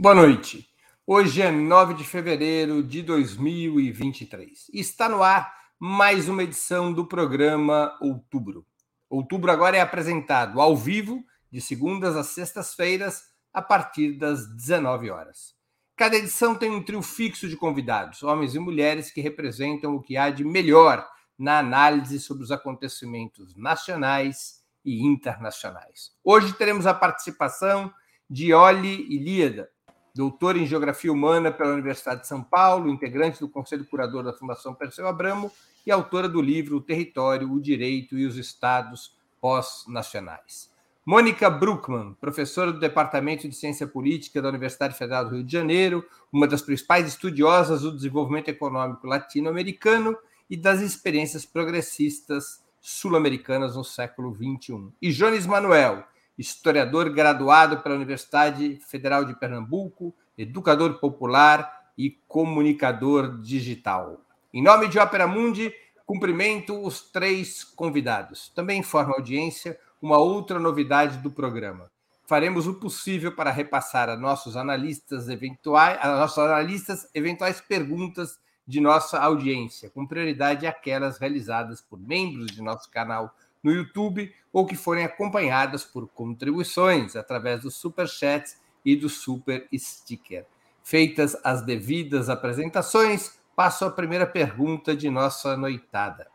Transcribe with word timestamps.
Boa 0.00 0.14
noite. 0.14 0.64
Hoje 1.04 1.42
é 1.42 1.50
9 1.50 1.94
de 1.94 2.04
fevereiro 2.04 2.84
de 2.84 3.02
2023. 3.02 4.70
Está 4.72 5.08
no 5.08 5.24
ar 5.24 5.52
mais 5.76 6.28
uma 6.28 6.44
edição 6.44 6.92
do 6.92 7.04
programa 7.04 7.98
Outubro. 8.00 8.64
Outubro 9.10 9.50
agora 9.50 9.76
é 9.76 9.80
apresentado 9.80 10.60
ao 10.60 10.76
vivo, 10.76 11.24
de 11.50 11.60
segundas 11.60 12.14
às 12.14 12.28
sextas-feiras, 12.28 13.24
a 13.52 13.60
partir 13.60 14.12
das 14.12 14.46
19 14.54 15.10
horas. 15.10 15.56
Cada 15.96 16.16
edição 16.16 16.54
tem 16.54 16.70
um 16.70 16.84
trio 16.84 17.02
fixo 17.02 17.48
de 17.48 17.56
convidados, 17.56 18.22
homens 18.22 18.54
e 18.54 18.60
mulheres 18.60 19.10
que 19.10 19.20
representam 19.20 19.96
o 19.96 20.00
que 20.00 20.16
há 20.16 20.30
de 20.30 20.44
melhor 20.44 21.04
na 21.36 21.58
análise 21.58 22.20
sobre 22.20 22.44
os 22.44 22.52
acontecimentos 22.52 23.56
nacionais 23.56 24.62
e 24.84 25.04
internacionais. 25.04 26.12
Hoje 26.22 26.52
teremos 26.52 26.86
a 26.86 26.94
participação 26.94 27.92
de 28.30 28.54
Oli 28.54 29.04
Ilíada, 29.12 29.68
doutor 30.18 30.56
em 30.56 30.66
Geografia 30.66 31.12
Humana 31.12 31.52
pela 31.52 31.74
Universidade 31.74 32.22
de 32.22 32.26
São 32.26 32.42
Paulo, 32.42 32.90
integrante 32.90 33.38
do 33.38 33.48
Conselho 33.48 33.84
Curador 33.84 34.24
da 34.24 34.32
Fundação 34.32 34.74
Perseu 34.74 35.06
Abramo 35.06 35.48
e 35.86 35.92
autora 35.92 36.28
do 36.28 36.42
livro 36.42 36.78
O 36.78 36.80
Território, 36.80 37.52
o 37.52 37.60
Direito 37.60 38.18
e 38.18 38.26
os 38.26 38.36
Estados 38.36 39.16
Pós-Nacionais. 39.40 40.72
Mônica 41.06 41.48
Bruckmann, 41.48 42.14
professora 42.20 42.72
do 42.72 42.80
Departamento 42.80 43.48
de 43.48 43.54
Ciência 43.54 43.86
Política 43.86 44.42
da 44.42 44.48
Universidade 44.48 44.98
Federal 44.98 45.24
do 45.24 45.36
Rio 45.36 45.44
de 45.44 45.52
Janeiro, 45.52 46.04
uma 46.32 46.48
das 46.48 46.62
principais 46.62 47.06
estudiosas 47.06 47.82
do 47.82 47.94
desenvolvimento 47.94 48.48
econômico 48.48 49.06
latino-americano 49.06 50.18
e 50.50 50.56
das 50.56 50.80
experiências 50.80 51.46
progressistas 51.46 52.60
sul-americanas 52.80 53.76
no 53.76 53.84
século 53.84 54.34
XXI. 54.34 54.88
E 55.00 55.12
Jones 55.12 55.46
Manuel, 55.46 56.04
historiador 56.38 57.10
graduado 57.10 57.78
pela 57.78 57.96
Universidade 57.96 58.78
Federal 58.88 59.24
de 59.24 59.34
Pernambuco, 59.34 60.14
educador 60.36 61.00
popular 61.00 61.90
e 61.98 62.10
comunicador 62.28 63.40
digital. 63.42 64.20
Em 64.54 64.62
nome 64.62 64.88
de 64.88 64.98
Ópera 64.98 65.26
Mundi, 65.26 65.74
cumprimento 66.06 66.80
os 66.80 67.00
três 67.00 67.64
convidados. 67.64 68.50
Também 68.54 68.78
informa 68.78 69.12
a 69.12 69.16
audiência 69.16 69.78
uma 70.00 70.16
outra 70.16 70.60
novidade 70.60 71.18
do 71.18 71.30
programa. 71.30 71.90
Faremos 72.24 72.66
o 72.66 72.74
possível 72.74 73.34
para 73.34 73.50
repassar 73.50 74.08
a 74.08 74.16
nossos 74.16 74.56
analistas 74.56 75.28
eventuais, 75.28 75.98
a 76.00 76.16
nossos 76.18 76.38
analistas 76.38 77.08
eventuais 77.14 77.60
perguntas 77.60 78.38
de 78.66 78.80
nossa 78.80 79.18
audiência, 79.18 79.90
com 79.90 80.06
prioridade 80.06 80.66
aquelas 80.66 81.18
realizadas 81.18 81.80
por 81.80 81.98
membros 81.98 82.48
de 82.48 82.62
nosso 82.62 82.90
canal 82.90 83.34
no 83.62 83.72
YouTube 83.72 84.32
ou 84.52 84.66
que 84.66 84.76
forem 84.76 85.04
acompanhadas 85.04 85.84
por 85.84 86.08
contribuições 86.08 87.16
através 87.16 87.62
do 87.62 87.70
Super 87.70 88.08
Chat 88.08 88.56
e 88.84 88.96
do 88.96 89.08
Super 89.08 89.66
Sticker. 89.74 90.46
Feitas 90.82 91.36
as 91.44 91.62
devidas 91.62 92.28
apresentações, 92.28 93.38
passo 93.54 93.84
à 93.84 93.90
primeira 93.90 94.26
pergunta 94.26 94.96
de 94.96 95.10
nossa 95.10 95.56
noitada. 95.56 96.28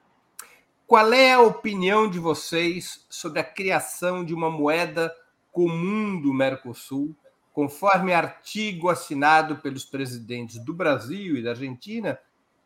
Qual 0.85 1.11
é 1.11 1.33
a 1.33 1.41
opinião 1.41 2.09
de 2.09 2.19
vocês 2.19 3.05
sobre 3.09 3.39
a 3.39 3.43
criação 3.43 4.23
de 4.23 4.33
uma 4.33 4.49
moeda 4.49 5.13
comum 5.51 6.19
do 6.21 6.33
Mercosul, 6.33 7.15
conforme 7.51 8.13
artigo 8.13 8.89
assinado 8.89 9.57
pelos 9.57 9.85
presidentes 9.85 10.59
do 10.59 10.73
Brasil 10.73 11.37
e 11.37 11.43
da 11.43 11.51
Argentina, 11.51 12.19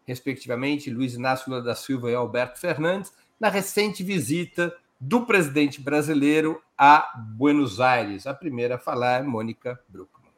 respectivamente 0.06 0.90
Luiz 0.90 1.14
Inácio 1.14 1.52
Lula 1.52 1.62
da 1.62 1.76
Silva 1.76 2.10
e 2.10 2.16
Alberto 2.16 2.60
Fernandes, 2.60 3.14
na 3.40 3.50
recente 3.50 4.04
visita 4.04 4.76
do 5.00 5.26
presidente 5.26 5.80
brasileiro 5.80 6.62
a 6.78 7.14
Buenos 7.16 7.80
Aires. 7.80 8.26
A 8.26 8.34
primeira 8.34 8.76
a 8.76 8.80
falar 8.80 9.22
é 9.22 9.24
Mônica 9.24 9.80
Bruckmann. 9.88 10.32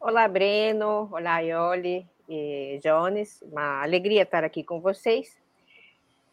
Olá, 0.00 0.28
Breno. 0.28 1.08
Olá, 1.12 1.40
Ioli 1.40 2.06
e 2.28 2.78
Jones. 2.82 3.42
Uma 3.42 3.82
alegria 3.82 4.22
estar 4.22 4.44
aqui 4.44 4.62
com 4.62 4.80
vocês. 4.80 5.36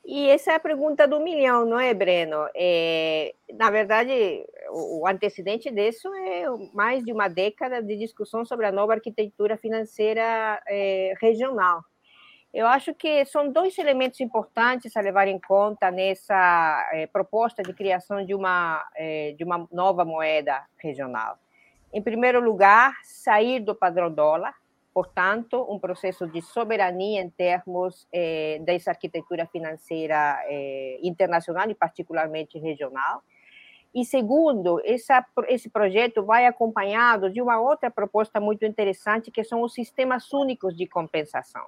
E 0.04 0.28
essa 0.30 0.52
é 0.52 0.56
a 0.56 0.60
pergunta 0.60 1.08
do 1.08 1.20
milhão, 1.20 1.64
não 1.64 1.80
é, 1.80 1.94
Breno? 1.94 2.48
É, 2.56 3.36
na 3.54 3.70
verdade, 3.70 4.12
o, 4.72 5.08
antecedente 5.08 5.70
disso 5.70 6.12
é 6.14 6.46
mais 6.74 7.04
de 7.04 7.14
uma 7.14 7.28
década 7.28 7.84
de 7.84 7.96
discussão 7.98 8.44
sobre 8.44 8.66
a 8.66 8.72
nova 8.72 8.94
arquitetura 8.94 9.58
financeira 9.58 10.62
é, 10.68 11.14
regional. 11.22 11.84
Eu 12.54 12.68
acho 12.68 12.94
que 12.94 13.24
são 13.26 13.50
dois 13.50 13.78
elementos 13.78 14.20
importantes 14.20 14.98
a 14.98 15.02
levar 15.02 15.26
em 15.26 15.40
conta 15.40 15.90
nessa 15.90 16.90
eh, 16.92 17.08
proposta 17.08 17.64
de 17.64 17.74
criação 17.74 18.26
de 18.26 18.36
uma, 18.36 18.86
eh, 18.94 19.34
de 19.38 19.44
uma 19.46 19.70
nova 19.72 20.04
moeda 20.04 20.62
regional. 20.78 21.40
Em 21.94 22.02
primeiro 22.02 22.42
lugar, 22.42 22.94
sair 23.04 23.62
do 23.62 23.74
padrão 23.74 24.12
dólar, 24.12 24.54
portanto, 24.94 25.66
um 25.70 25.80
processo 25.80 26.28
de 26.28 26.42
soberania 26.42 27.22
em 27.22 27.30
termos 27.30 28.06
eh, 28.12 28.60
dessa 28.66 28.92
arquitetura 28.92 29.48
financeira 29.48 30.38
internacional 31.02 31.70
e 31.70 31.76
particularmente 31.76 32.60
regional. 32.60 33.24
E 33.96 34.04
segundo, 34.04 34.82
essa, 34.84 35.26
esse 35.48 35.70
projeto 35.70 36.26
vai 36.26 36.46
acompanhado 36.46 37.30
de 37.30 37.42
uma 37.42 37.62
outra 37.62 37.90
proposta 37.90 38.42
muito 38.42 38.66
interessante, 38.66 39.32
que 39.32 39.44
são 39.46 39.62
os 39.62 39.74
sistemas 39.74 40.34
únicos 40.34 40.76
de 40.76 40.86
compensação 40.86 41.66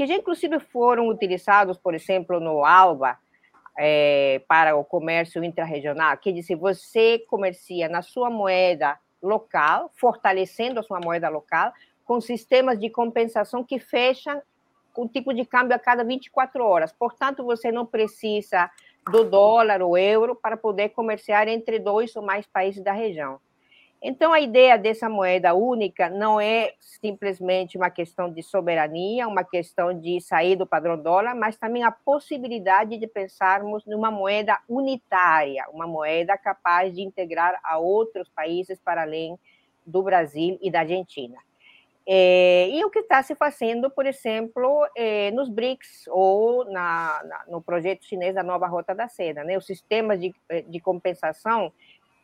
que 0.00 0.06
já 0.06 0.14
inclusive 0.14 0.58
foram 0.58 1.08
utilizados, 1.08 1.76
por 1.76 1.94
exemplo, 1.94 2.40
no 2.40 2.64
ALBA, 2.64 3.18
é, 3.78 4.40
para 4.48 4.74
o 4.74 4.82
comércio 4.82 5.44
intrarregional, 5.44 6.16
que 6.16 6.32
diz 6.32 6.48
você 6.58 7.18
comercia 7.28 7.86
na 7.86 8.00
sua 8.00 8.30
moeda 8.30 8.98
local, 9.22 9.90
fortalecendo 9.94 10.80
a 10.80 10.82
sua 10.82 11.00
moeda 11.00 11.28
local, 11.28 11.74
com 12.02 12.18
sistemas 12.18 12.80
de 12.80 12.88
compensação 12.88 13.62
que 13.62 13.78
fecham 13.78 14.40
com 14.94 15.06
tipo 15.06 15.34
de 15.34 15.44
câmbio 15.44 15.76
a 15.76 15.78
cada 15.78 16.02
24 16.02 16.64
horas. 16.64 16.94
Portanto, 16.94 17.44
você 17.44 17.70
não 17.70 17.84
precisa 17.84 18.70
do 19.12 19.22
dólar 19.24 19.82
ou 19.82 19.98
euro 19.98 20.34
para 20.34 20.56
poder 20.56 20.88
comerciar 20.94 21.46
entre 21.46 21.78
dois 21.78 22.16
ou 22.16 22.22
mais 22.22 22.46
países 22.46 22.82
da 22.82 22.92
região. 22.92 23.38
Então, 24.02 24.32
a 24.32 24.40
ideia 24.40 24.78
dessa 24.78 25.10
moeda 25.10 25.54
única 25.54 26.08
não 26.08 26.40
é 26.40 26.72
simplesmente 26.80 27.76
uma 27.76 27.90
questão 27.90 28.32
de 28.32 28.42
soberania, 28.42 29.28
uma 29.28 29.44
questão 29.44 29.92
de 29.92 30.18
sair 30.22 30.56
do 30.56 30.66
padrão 30.66 30.96
dólar, 31.00 31.34
mas 31.34 31.58
também 31.58 31.82
a 31.82 31.90
possibilidade 31.90 32.96
de 32.96 33.06
pensarmos 33.06 33.84
numa 33.84 34.10
moeda 34.10 34.58
unitária, 34.66 35.66
uma 35.70 35.86
moeda 35.86 36.36
capaz 36.38 36.94
de 36.94 37.02
integrar 37.02 37.60
a 37.62 37.78
outros 37.78 38.26
países 38.30 38.80
para 38.80 39.02
além 39.02 39.38
do 39.84 40.02
Brasil 40.02 40.58
e 40.62 40.70
da 40.70 40.80
Argentina. 40.80 41.36
É, 42.06 42.68
e 42.70 42.82
o 42.84 42.90
que 42.90 43.00
está 43.00 43.22
se 43.22 43.34
fazendo, 43.34 43.90
por 43.90 44.06
exemplo, 44.06 44.88
é, 44.96 45.30
nos 45.32 45.50
BRICS 45.50 46.06
ou 46.08 46.64
na, 46.64 47.22
na, 47.24 47.44
no 47.48 47.60
projeto 47.62 48.04
chinês 48.04 48.34
da 48.34 48.42
Nova 48.42 48.66
Rota 48.66 48.94
da 48.94 49.06
Seda. 49.08 49.44
Né? 49.44 49.58
Os 49.58 49.66
sistemas 49.66 50.18
de, 50.18 50.34
de 50.66 50.80
compensação 50.80 51.70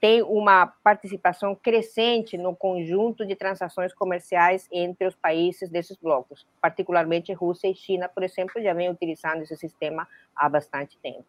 tem 0.00 0.22
uma 0.22 0.66
participação 0.66 1.54
crescente 1.54 2.36
no 2.36 2.54
conjunto 2.54 3.26
de 3.26 3.34
transações 3.34 3.94
comerciais 3.94 4.68
entre 4.70 5.06
os 5.06 5.14
países 5.14 5.70
desses 5.70 5.96
blocos, 5.96 6.46
particularmente 6.60 7.32
Rússia 7.32 7.68
e 7.68 7.74
China, 7.74 8.08
por 8.08 8.22
exemplo, 8.22 8.62
já 8.62 8.74
vem 8.74 8.90
utilizando 8.90 9.42
esse 9.42 9.56
sistema 9.56 10.06
há 10.34 10.48
bastante 10.48 10.98
tempo. 10.98 11.24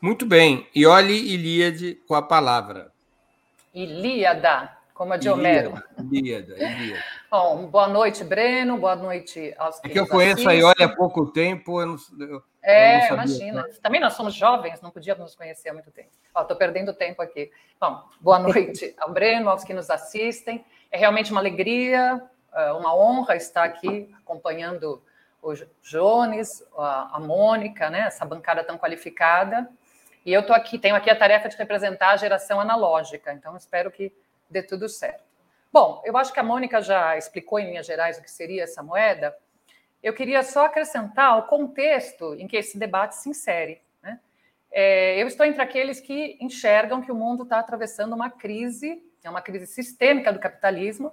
Muito 0.00 0.24
bem. 0.26 0.66
E 0.74 0.86
olhe 0.86 1.14
Ilíade 1.14 1.94
com 2.06 2.14
a 2.14 2.22
palavra. 2.22 2.90
Ilíada 3.72 4.76
como 5.00 5.14
a 5.14 5.16
de 5.16 5.30
Homero. 5.30 5.82
Ilíada, 6.12 6.54
Ilíada. 6.56 7.02
Bom, 7.30 7.66
boa 7.68 7.88
noite, 7.88 8.22
Breno, 8.22 8.76
boa 8.76 8.94
noite 8.94 9.54
aos 9.56 9.80
que 9.80 9.88
É 9.88 9.90
que 9.92 9.98
eu 9.98 10.06
conheço 10.06 10.46
assistem. 10.46 10.62
a 10.62 10.84
há 10.84 10.94
pouco 10.94 11.24
tempo, 11.32 11.80
eu 11.80 11.86
não, 11.86 11.96
eu, 12.18 12.42
É, 12.60 13.08
não 13.08 13.14
imagina. 13.14 13.66
Também 13.82 13.98
nós 13.98 14.12
somos 14.12 14.34
jovens, 14.34 14.82
não 14.82 14.90
podíamos 14.90 15.22
nos 15.22 15.34
conhecer 15.34 15.70
há 15.70 15.72
muito 15.72 15.90
tempo. 15.90 16.10
Estou 16.36 16.56
perdendo 16.56 16.92
tempo 16.94 17.20
aqui. 17.22 17.50
Bom, 17.80 18.02
boa 18.20 18.38
noite 18.40 18.94
ao 18.98 19.12
Breno, 19.12 19.50
aos 19.50 19.64
que 19.64 19.74
nos 19.74 19.90
assistem. 19.90 20.64
É 20.90 20.98
realmente 20.98 21.30
uma 21.30 21.40
alegria, 21.40 22.22
é, 22.52 22.72
uma 22.72 22.94
honra 22.94 23.36
estar 23.36 23.64
aqui 23.64 24.12
acompanhando 24.18 25.02
o 25.42 25.54
Jones, 25.82 26.62
a 26.76 27.18
Mônica, 27.18 27.88
né, 27.88 28.00
essa 28.00 28.24
bancada 28.24 28.62
tão 28.62 28.76
qualificada. 28.76 29.70
E 30.24 30.32
eu 30.32 30.40
estou 30.40 30.54
aqui, 30.54 30.78
tenho 30.78 30.94
aqui 30.94 31.08
a 31.08 31.16
tarefa 31.16 31.48
de 31.48 31.56
representar 31.56 32.10
a 32.10 32.16
geração 32.16 32.60
analógica, 32.60 33.32
então 33.32 33.56
espero 33.56 33.90
que 33.90 34.12
dê 34.50 34.62
tudo 34.62 34.88
certo. 34.88 35.24
Bom, 35.72 36.02
eu 36.04 36.16
acho 36.16 36.32
que 36.32 36.40
a 36.40 36.42
Mônica 36.42 36.82
já 36.82 37.16
explicou 37.16 37.58
em 37.58 37.66
linhas 37.66 37.86
gerais 37.86 38.18
o 38.18 38.22
que 38.22 38.30
seria 38.30 38.64
essa 38.64 38.82
moeda. 38.82 39.34
Eu 40.02 40.12
queria 40.12 40.42
só 40.42 40.66
acrescentar 40.66 41.38
o 41.38 41.44
contexto 41.44 42.34
em 42.34 42.46
que 42.46 42.56
esse 42.56 42.78
debate 42.78 43.14
se 43.14 43.30
insere. 43.30 43.80
É, 44.72 45.20
eu 45.20 45.26
estou 45.26 45.44
entre 45.44 45.60
aqueles 45.60 46.00
que 46.00 46.38
enxergam 46.40 47.02
que 47.02 47.10
o 47.10 47.14
mundo 47.14 47.42
está 47.42 47.58
atravessando 47.58 48.14
uma 48.14 48.30
crise, 48.30 49.02
é 49.22 49.28
uma 49.28 49.42
crise 49.42 49.66
sistêmica 49.66 50.32
do 50.32 50.38
capitalismo, 50.38 51.12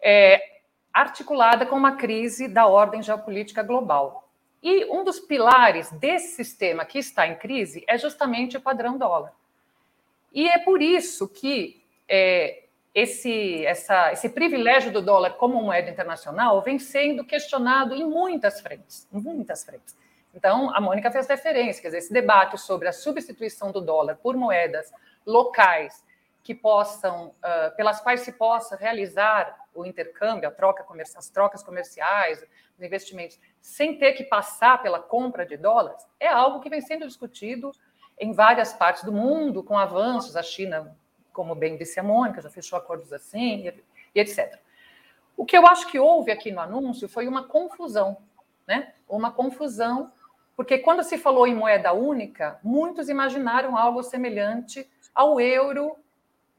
é, 0.00 0.60
articulada 0.92 1.66
com 1.66 1.76
uma 1.76 1.96
crise 1.96 2.48
da 2.48 2.66
ordem 2.66 3.02
geopolítica 3.02 3.62
global. 3.62 4.30
E 4.62 4.84
um 4.86 5.04
dos 5.04 5.20
pilares 5.20 5.90
desse 5.92 6.34
sistema 6.34 6.84
que 6.84 6.98
está 6.98 7.26
em 7.26 7.36
crise 7.36 7.84
é 7.86 7.96
justamente 7.96 8.56
o 8.56 8.60
padrão 8.60 8.98
dólar. 8.98 9.32
E 10.32 10.48
é 10.48 10.58
por 10.58 10.82
isso 10.82 11.28
que 11.28 11.82
é, 12.08 12.64
esse, 12.94 13.64
essa, 13.66 14.12
esse 14.12 14.28
privilégio 14.30 14.90
do 14.90 15.02
dólar 15.02 15.34
como 15.34 15.62
moeda 15.62 15.90
internacional 15.90 16.62
vem 16.62 16.78
sendo 16.78 17.24
questionado 17.24 17.94
em 17.94 18.04
muitas 18.04 18.60
frentes, 18.60 19.06
em 19.12 19.20
muitas 19.20 19.64
frentes. 19.64 19.94
Então, 20.36 20.70
a 20.76 20.80
Mônica 20.82 21.10
fez 21.10 21.26
referência, 21.26 21.80
quer 21.80 21.88
dizer, 21.88 21.98
esse 21.98 22.12
debate 22.12 22.58
sobre 22.58 22.86
a 22.86 22.92
substituição 22.92 23.72
do 23.72 23.80
dólar 23.80 24.16
por 24.16 24.36
moedas 24.36 24.92
locais 25.24 26.04
que 26.44 26.54
possam, 26.54 27.28
uh, 27.28 27.74
pelas 27.74 28.02
quais 28.02 28.20
se 28.20 28.32
possa 28.32 28.76
realizar 28.76 29.58
o 29.74 29.86
intercâmbio, 29.86 30.46
a 30.46 30.52
troca 30.52 30.84
as 31.16 31.30
trocas 31.30 31.62
comerciais, 31.62 32.44
os 32.76 32.84
investimentos, 32.84 33.40
sem 33.62 33.98
ter 33.98 34.12
que 34.12 34.24
passar 34.24 34.82
pela 34.82 35.00
compra 35.00 35.46
de 35.46 35.56
dólares, 35.56 36.06
é 36.20 36.28
algo 36.28 36.60
que 36.60 36.68
vem 36.68 36.82
sendo 36.82 37.06
discutido 37.06 37.72
em 38.18 38.32
várias 38.32 38.74
partes 38.74 39.04
do 39.04 39.12
mundo, 39.12 39.62
com 39.62 39.78
avanços. 39.78 40.36
A 40.36 40.42
China, 40.42 40.94
como 41.32 41.54
bem 41.54 41.78
disse 41.78 41.98
a 41.98 42.02
Mônica, 42.02 42.42
já 42.42 42.50
fechou 42.50 42.78
acordos 42.78 43.10
assim, 43.10 43.72
e 44.14 44.20
etc. 44.20 44.58
O 45.34 45.46
que 45.46 45.56
eu 45.56 45.66
acho 45.66 45.88
que 45.88 45.98
houve 45.98 46.30
aqui 46.30 46.52
no 46.52 46.60
anúncio 46.60 47.08
foi 47.08 47.26
uma 47.26 47.48
confusão, 47.48 48.18
né? 48.66 48.92
Uma 49.08 49.32
confusão, 49.32 50.12
porque 50.56 50.78
quando 50.78 51.04
se 51.04 51.18
falou 51.18 51.46
em 51.46 51.54
moeda 51.54 51.92
única, 51.92 52.58
muitos 52.62 53.10
imaginaram 53.10 53.76
algo 53.76 54.02
semelhante 54.02 54.90
ao 55.14 55.38
euro, 55.38 55.94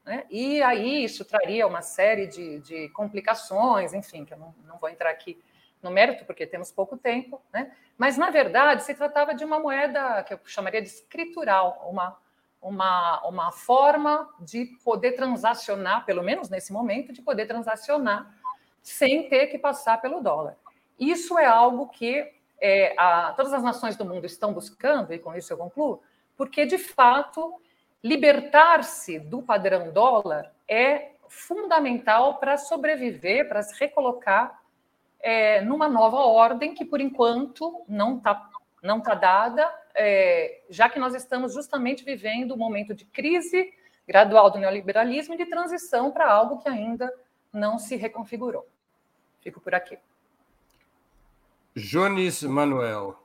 né? 0.04 0.24
e 0.30 0.62
aí 0.62 1.02
isso 1.02 1.24
traria 1.24 1.66
uma 1.66 1.82
série 1.82 2.28
de, 2.28 2.60
de 2.60 2.88
complicações, 2.90 3.92
enfim, 3.92 4.24
que 4.24 4.32
eu 4.32 4.38
não, 4.38 4.54
não 4.64 4.78
vou 4.78 4.88
entrar 4.88 5.10
aqui 5.10 5.42
no 5.82 5.90
mérito, 5.90 6.24
porque 6.24 6.46
temos 6.46 6.70
pouco 6.70 6.96
tempo, 6.96 7.42
né? 7.52 7.72
mas, 7.96 8.16
na 8.16 8.30
verdade, 8.30 8.84
se 8.84 8.94
tratava 8.94 9.34
de 9.34 9.44
uma 9.44 9.58
moeda 9.58 10.22
que 10.22 10.32
eu 10.32 10.40
chamaria 10.44 10.80
de 10.80 10.88
escritural, 10.88 11.84
uma, 11.90 12.16
uma, 12.62 13.26
uma 13.26 13.52
forma 13.52 14.28
de 14.40 14.66
poder 14.84 15.12
transacionar, 15.12 16.04
pelo 16.04 16.22
menos 16.22 16.48
nesse 16.48 16.72
momento, 16.72 17.12
de 17.12 17.20
poder 17.20 17.46
transacionar 17.46 18.32
sem 18.80 19.28
ter 19.28 19.48
que 19.48 19.58
passar 19.58 20.00
pelo 20.00 20.20
dólar. 20.20 20.56
Isso 20.98 21.38
é 21.38 21.46
algo 21.46 21.88
que 21.88 22.37
é, 22.60 22.94
a, 22.98 23.32
todas 23.36 23.52
as 23.52 23.62
nações 23.62 23.96
do 23.96 24.04
mundo 24.04 24.26
estão 24.26 24.52
buscando, 24.52 25.12
e 25.12 25.18
com 25.18 25.34
isso 25.34 25.52
eu 25.52 25.56
concluo, 25.56 26.02
porque, 26.36 26.66
de 26.66 26.78
fato, 26.78 27.54
libertar-se 28.02 29.18
do 29.18 29.42
padrão 29.42 29.92
dólar 29.92 30.52
é 30.68 31.12
fundamental 31.28 32.38
para 32.38 32.56
sobreviver, 32.56 33.48
para 33.48 33.62
se 33.62 33.78
recolocar 33.78 34.60
é, 35.20 35.60
numa 35.60 35.88
nova 35.88 36.18
ordem 36.18 36.74
que, 36.74 36.84
por 36.84 37.00
enquanto, 37.00 37.84
não 37.88 38.18
está 38.18 38.48
não 38.80 39.00
tá 39.00 39.14
dada, 39.14 39.68
é, 39.94 40.62
já 40.70 40.88
que 40.88 41.00
nós 41.00 41.14
estamos 41.14 41.52
justamente 41.52 42.04
vivendo 42.04 42.54
um 42.54 42.56
momento 42.56 42.94
de 42.94 43.04
crise 43.04 43.74
gradual 44.06 44.50
do 44.50 44.58
neoliberalismo 44.58 45.34
e 45.34 45.36
de 45.36 45.46
transição 45.46 46.10
para 46.10 46.30
algo 46.30 46.58
que 46.58 46.68
ainda 46.68 47.12
não 47.52 47.78
se 47.78 47.96
reconfigurou. 47.96 48.66
Fico 49.40 49.60
por 49.60 49.74
aqui. 49.74 49.98
Jones 51.76 52.42
Manuel. 52.42 53.16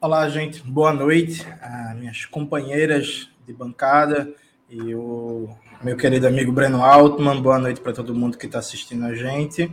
Olá, 0.00 0.28
gente. 0.28 0.62
Boa 0.62 0.92
noite. 0.92 1.46
Ah, 1.60 1.94
minhas 1.98 2.24
companheiras 2.24 3.28
de 3.46 3.52
bancada 3.52 4.32
e 4.70 4.94
o 4.94 5.48
meu 5.82 5.96
querido 5.96 6.26
amigo 6.26 6.52
Breno 6.52 6.82
Altman. 6.82 7.42
Boa 7.42 7.58
noite 7.58 7.80
para 7.80 7.92
todo 7.92 8.14
mundo 8.14 8.38
que 8.38 8.46
está 8.46 8.58
assistindo 8.58 9.04
a 9.04 9.14
gente. 9.14 9.70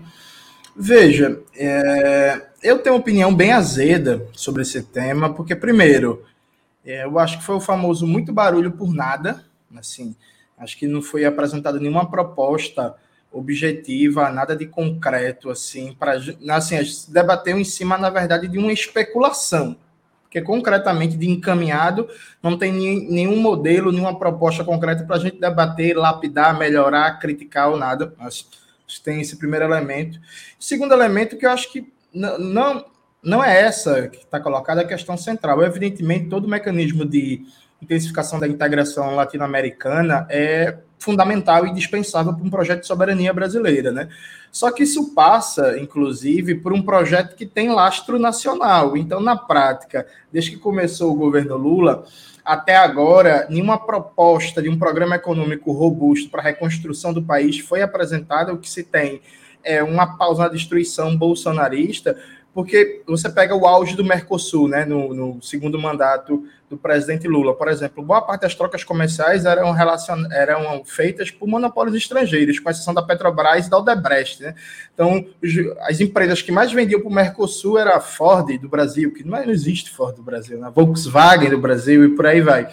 Veja, 0.76 1.42
é, 1.56 2.50
eu 2.62 2.80
tenho 2.80 2.96
uma 2.96 3.02
opinião 3.02 3.34
bem 3.34 3.52
azeda 3.52 4.28
sobre 4.34 4.64
esse 4.64 4.84
tema, 4.84 5.34
porque, 5.34 5.56
primeiro, 5.56 6.26
é, 6.84 7.06
eu 7.06 7.18
acho 7.20 7.38
que 7.38 7.46
foi 7.46 7.56
o 7.56 7.62
famoso 7.62 8.06
muito 8.06 8.34
barulho 8.34 8.72
por 8.72 8.94
nada. 8.94 9.46
Assim, 9.76 10.16
acho 10.58 10.78
que 10.78 10.88
não 10.88 11.02
foi 11.02 11.24
apresentada 11.24 11.80
nenhuma 11.80 12.10
proposta 12.10 12.96
objetiva, 13.32 14.30
nada 14.30 14.56
de 14.56 14.66
concreto, 14.66 15.50
assim, 15.50 15.94
para 15.94 16.20
assim, 16.52 16.78
debater 17.10 17.56
em 17.56 17.64
cima, 17.64 17.98
na 17.98 18.10
verdade, 18.10 18.48
de 18.48 18.58
uma 18.58 18.74
especulação 18.74 19.78
porque 20.32 20.42
concretamente 20.42 21.18
de 21.18 21.30
encaminhado 21.30 22.08
não 22.42 22.58
tem 22.58 22.72
nenhum 22.72 23.36
modelo, 23.36 23.92
nenhuma 23.92 24.18
proposta 24.18 24.64
concreta 24.64 25.04
para 25.04 25.18
a 25.18 25.20
gente 25.20 25.38
debater, 25.38 25.94
lapidar, 25.94 26.58
melhorar, 26.58 27.20
criticar 27.20 27.70
ou 27.70 27.76
nada. 27.76 28.14
Mas 28.18 28.48
tem 29.04 29.20
esse 29.20 29.36
primeiro 29.36 29.66
elemento. 29.66 30.22
Segundo 30.58 30.94
elemento 30.94 31.36
que 31.36 31.46
eu 31.46 31.50
acho 31.50 31.70
que 31.70 31.92
não, 32.14 32.86
não 33.22 33.44
é 33.44 33.62
essa 33.62 34.08
que 34.08 34.20
está 34.20 34.40
colocada 34.40 34.80
a 34.80 34.88
questão 34.88 35.18
central. 35.18 35.62
Evidentemente, 35.64 36.30
todo 36.30 36.46
o 36.46 36.50
mecanismo 36.50 37.04
de 37.04 37.46
intensificação 37.82 38.40
da 38.40 38.48
integração 38.48 39.16
latino-americana 39.16 40.28
é 40.30 40.78
fundamental 41.00 41.66
e 41.66 41.72
indispensável 41.72 42.34
para 42.34 42.46
um 42.46 42.50
projeto 42.50 42.82
de 42.82 42.88
soberania 42.88 43.34
brasileira, 43.34 43.92
né? 43.92 44.08
Só 44.52 44.70
que 44.70 44.84
isso 44.84 45.16
passa, 45.16 45.80
inclusive, 45.80 46.56
por 46.56 46.74
um 46.74 46.82
projeto 46.82 47.36
que 47.36 47.46
tem 47.46 47.72
lastro 47.72 48.20
nacional. 48.20 48.96
Então, 48.96 49.20
na 49.20 49.36
prática, 49.36 50.06
desde 50.32 50.52
que 50.52 50.58
começou 50.58 51.12
o 51.12 51.16
governo 51.16 51.58
Lula, 51.58 52.06
até 52.44 52.76
agora, 52.76 53.48
nenhuma 53.50 53.78
proposta 53.78 54.62
de 54.62 54.70
um 54.70 54.78
programa 54.78 55.16
econômico 55.16 55.72
robusto 55.72 56.30
para 56.30 56.42
a 56.42 56.46
reconstrução 56.46 57.14
do 57.14 57.24
país 57.24 57.60
foi 57.60 57.82
apresentada. 57.82 58.54
O 58.54 58.58
que 58.58 58.70
se 58.70 58.84
tem 58.84 59.22
é 59.64 59.82
uma 59.82 60.18
pausa 60.18 60.44
na 60.44 60.50
destruição 60.50 61.16
bolsonarista, 61.16 62.18
porque 62.54 63.02
você 63.08 63.30
pega 63.30 63.56
o 63.56 63.66
auge 63.66 63.96
do 63.96 64.04
Mercosul, 64.04 64.68
né, 64.68 64.84
no, 64.84 65.14
no, 65.14 65.42
segundo 65.42 65.80
mandato 65.80 66.44
do 66.70 66.78
presidente 66.78 67.28
Lula, 67.28 67.56
por 67.56 67.68
exemplo, 67.70 68.04
boa 68.04 68.22
parte 68.22 68.42
das 68.42 68.56
trocas 68.56 68.84
comerciais 68.84 69.46
eram, 69.46 69.72
relacion... 69.72 70.26
eram 70.32 70.84
feitas 70.84 71.32
por 71.32 71.48
monopólios 71.48 71.96
estrangeiros, 71.96 72.60
com 72.60 72.70
exceção 72.70 72.94
da 72.94 73.02
Petrobras 73.02 73.68
e 73.68 73.70
da 73.70 73.78
Odebrecht, 73.78 74.42
né? 74.42 74.56
Então, 74.94 75.26
as 75.82 76.00
empresas 76.02 76.42
que 76.42 76.52
mais 76.52 76.72
vendiam 76.72 77.00
para 77.00 77.10
o 77.10 77.14
Mercosul 77.14 77.78
era 77.78 77.96
a 77.96 78.02
Ford 78.02 78.58
do 78.58 78.70
Brasil, 78.70 79.14
que 79.14 79.24
não, 79.24 79.38
é, 79.38 79.50
existe 79.50 79.90
Ford 79.90 80.16
do 80.16 80.24
Brasil, 80.24 80.58
né? 80.60 80.72
Volkswagen 80.74 81.50
do 81.50 81.58
Brasil 81.58 82.04
e 82.06 82.10
por 82.10 82.26
aí 82.26 82.42
vai. 82.42 82.70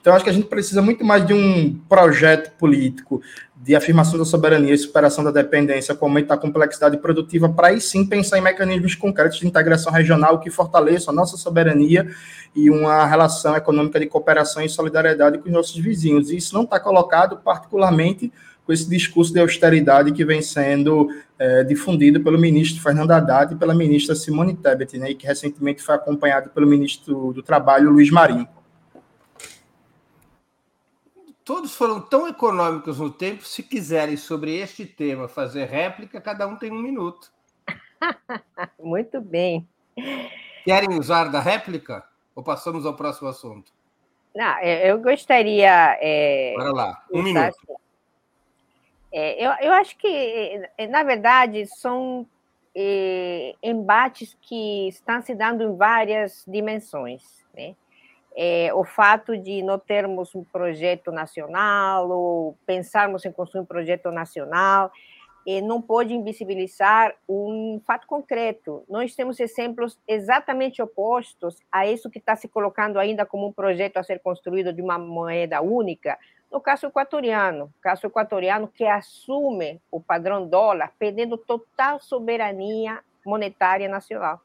Então, 0.00 0.14
acho 0.14 0.22
que 0.22 0.30
a 0.30 0.34
gente 0.34 0.48
precisa 0.48 0.82
muito 0.82 1.02
mais 1.02 1.26
de 1.26 1.32
um 1.32 1.78
projeto 1.88 2.50
político 2.58 3.22
de 3.64 3.74
afirmação 3.74 4.18
da 4.18 4.26
soberania 4.26 4.74
e 4.74 4.76
superação 4.76 5.24
da 5.24 5.30
dependência 5.30 5.94
com 5.94 6.04
aumento 6.04 6.28
da 6.28 6.36
complexidade 6.36 6.98
produtiva, 6.98 7.48
para 7.48 7.68
aí 7.68 7.80
sim 7.80 8.04
pensar 8.04 8.36
em 8.36 8.42
mecanismos 8.42 8.94
concretos 8.94 9.38
de 9.38 9.46
integração 9.46 9.90
regional 9.90 10.38
que 10.38 10.50
fortaleçam 10.50 11.14
a 11.14 11.16
nossa 11.16 11.38
soberania 11.38 12.06
e 12.54 12.68
uma 12.68 13.06
relação 13.06 13.56
econômica 13.56 13.98
de 13.98 14.04
cooperação 14.04 14.62
e 14.62 14.68
solidariedade 14.68 15.38
com 15.38 15.46
os 15.46 15.52
nossos 15.52 15.78
vizinhos. 15.78 16.30
E 16.30 16.36
isso 16.36 16.54
não 16.54 16.64
está 16.64 16.78
colocado, 16.78 17.38
particularmente, 17.38 18.30
com 18.66 18.72
esse 18.72 18.86
discurso 18.86 19.32
de 19.32 19.40
austeridade 19.40 20.12
que 20.12 20.26
vem 20.26 20.42
sendo 20.42 21.08
é, 21.38 21.64
difundido 21.64 22.20
pelo 22.20 22.38
ministro 22.38 22.82
Fernando 22.82 23.12
Haddad 23.12 23.54
e 23.54 23.56
pela 23.56 23.74
ministra 23.74 24.14
Simone 24.14 24.54
Tebet, 24.54 24.98
né, 24.98 25.12
e 25.12 25.14
que 25.14 25.26
recentemente 25.26 25.82
foi 25.82 25.94
acompanhado 25.94 26.50
pelo 26.50 26.66
ministro 26.66 27.32
do 27.32 27.42
Trabalho, 27.42 27.90
Luiz 27.90 28.10
Marinho 28.10 28.46
todos 31.44 31.74
foram 31.74 32.00
tão 32.00 32.26
econômicos 32.26 32.98
no 32.98 33.10
tempo. 33.10 33.44
Se 33.44 33.62
quiserem, 33.62 34.16
sobre 34.16 34.56
este 34.56 34.86
tema, 34.86 35.28
fazer 35.28 35.66
réplica, 35.66 36.20
cada 36.20 36.46
um 36.46 36.56
tem 36.56 36.70
um 36.72 36.82
minuto. 36.82 37.32
Muito 38.80 39.20
bem. 39.20 39.68
Querem 40.64 40.98
usar 40.98 41.24
da 41.30 41.40
réplica? 41.40 42.04
Ou 42.34 42.42
passamos 42.42 42.84
ao 42.84 42.96
próximo 42.96 43.28
assunto? 43.28 43.72
Não, 44.34 44.58
é, 44.58 44.90
eu 44.90 45.00
gostaria. 45.00 45.96
É, 46.00 46.54
Bora 46.56 46.72
lá, 46.72 47.04
um 47.12 47.22
minuto. 47.22 47.44
Assim. 47.44 47.74
É, 49.12 49.46
eu, 49.46 49.52
eu 49.60 49.72
acho 49.74 49.96
que, 49.96 50.08
é, 50.76 50.86
na 50.88 51.04
verdade, 51.04 51.66
são 51.66 52.26
é, 52.74 53.54
embates 53.62 54.36
que 54.40 54.88
estão 54.88 55.22
se 55.22 55.34
dando 55.34 55.62
em 55.62 55.76
várias 55.76 56.44
dimensões. 56.48 57.22
Né? 57.54 57.76
É, 58.36 58.72
o 58.74 58.84
fato 58.84 59.36
de 59.36 59.62
não 59.62 59.78
termos 59.78 60.34
um 60.34 60.42
projeto 60.42 61.12
nacional 61.12 62.10
ou 62.10 62.58
pensarmos 62.66 63.24
em 63.24 63.32
construir 63.32 63.62
um 63.62 63.66
projeto 63.66 64.10
nacional 64.10 64.90
é, 65.46 65.60
não 65.60 65.80
pode 65.80 66.14
invisibilizar 66.14 67.14
um 67.28 67.80
fato 67.86 68.06
concreto. 68.06 68.82
Nós 68.88 69.14
temos 69.14 69.38
exemplos 69.38 69.98
exatamente 70.08 70.80
opostos 70.82 71.58
a 71.70 71.86
isso 71.86 72.10
que 72.10 72.18
está 72.18 72.34
se 72.34 72.48
colocando 72.48 72.98
ainda 72.98 73.26
como 73.26 73.46
um 73.46 73.52
projeto 73.52 73.98
a 73.98 74.02
ser 74.02 74.20
construído 74.20 74.72
de 74.72 74.80
uma 74.80 74.98
moeda 74.98 75.60
única, 75.60 76.18
no 76.50 76.60
caso 76.60 76.86
equatoriano, 76.86 77.72
caso 77.80 78.06
equatoriano 78.06 78.68
que 78.68 78.86
assume 78.86 79.80
o 79.90 80.00
padrão 80.00 80.46
dólar, 80.46 80.92
perdendo 80.98 81.36
total 81.36 82.00
soberania 82.00 83.00
monetária 83.24 83.88
nacional. 83.88 84.40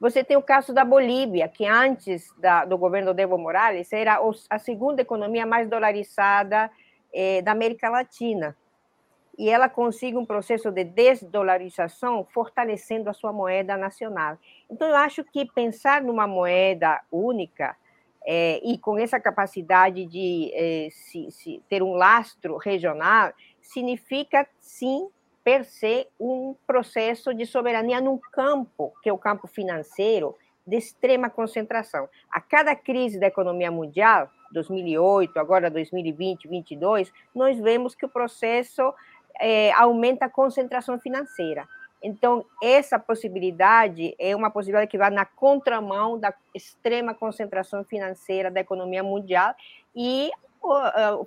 Você 0.00 0.24
tem 0.24 0.34
o 0.34 0.42
caso 0.42 0.72
da 0.72 0.82
Bolívia, 0.82 1.46
que 1.46 1.66
antes 1.66 2.34
da, 2.38 2.64
do 2.64 2.78
governo 2.78 3.12
de 3.12 3.22
Evo 3.22 3.36
Morales 3.36 3.92
era 3.92 4.18
a 4.48 4.58
segunda 4.58 5.02
economia 5.02 5.44
mais 5.44 5.68
dolarizada 5.68 6.70
eh, 7.12 7.42
da 7.42 7.52
América 7.52 7.90
Latina. 7.90 8.56
E 9.36 9.50
ela 9.50 9.68
consegue 9.68 10.16
um 10.16 10.24
processo 10.24 10.70
de 10.70 10.84
desdolarização, 10.84 12.26
fortalecendo 12.32 13.10
a 13.10 13.12
sua 13.12 13.30
moeda 13.30 13.76
nacional. 13.76 14.38
Então, 14.70 14.88
eu 14.88 14.96
acho 14.96 15.22
que 15.22 15.44
pensar 15.52 16.00
numa 16.02 16.26
moeda 16.26 17.00
única 17.12 17.76
é, 18.24 18.60
e 18.64 18.78
com 18.78 18.98
essa 18.98 19.20
capacidade 19.20 20.06
de 20.06 20.50
é, 20.54 20.88
se, 20.90 21.30
se 21.30 21.62
ter 21.68 21.82
um 21.82 21.92
lastro 21.92 22.56
regional, 22.56 23.32
significa, 23.60 24.46
sim, 24.58 25.08
per 25.42 25.64
se, 25.64 26.06
um 26.18 26.54
processo 26.66 27.34
de 27.34 27.46
soberania 27.46 28.00
num 28.00 28.18
campo, 28.18 28.92
que 29.02 29.08
é 29.08 29.12
o 29.12 29.18
campo 29.18 29.46
financeiro, 29.46 30.36
de 30.66 30.76
extrema 30.76 31.30
concentração. 31.30 32.08
A 32.30 32.40
cada 32.40 32.76
crise 32.76 33.18
da 33.18 33.26
economia 33.26 33.70
mundial, 33.70 34.30
2008, 34.52 35.38
agora 35.38 35.70
2020, 35.70 36.48
2022, 36.48 37.12
nós 37.34 37.58
vemos 37.58 37.94
que 37.94 38.04
o 38.04 38.08
processo 38.08 38.92
é, 39.40 39.72
aumenta 39.72 40.26
a 40.26 40.30
concentração 40.30 40.98
financeira. 40.98 41.66
Então, 42.02 42.44
essa 42.62 42.98
possibilidade 42.98 44.14
é 44.18 44.34
uma 44.34 44.50
possibilidade 44.50 44.90
que 44.90 44.96
vai 44.98 45.10
na 45.10 45.24
contramão 45.24 46.18
da 46.18 46.32
extrema 46.54 47.14
concentração 47.14 47.84
financeira 47.84 48.50
da 48.50 48.60
economia 48.60 49.02
mundial 49.02 49.54
e 49.94 50.30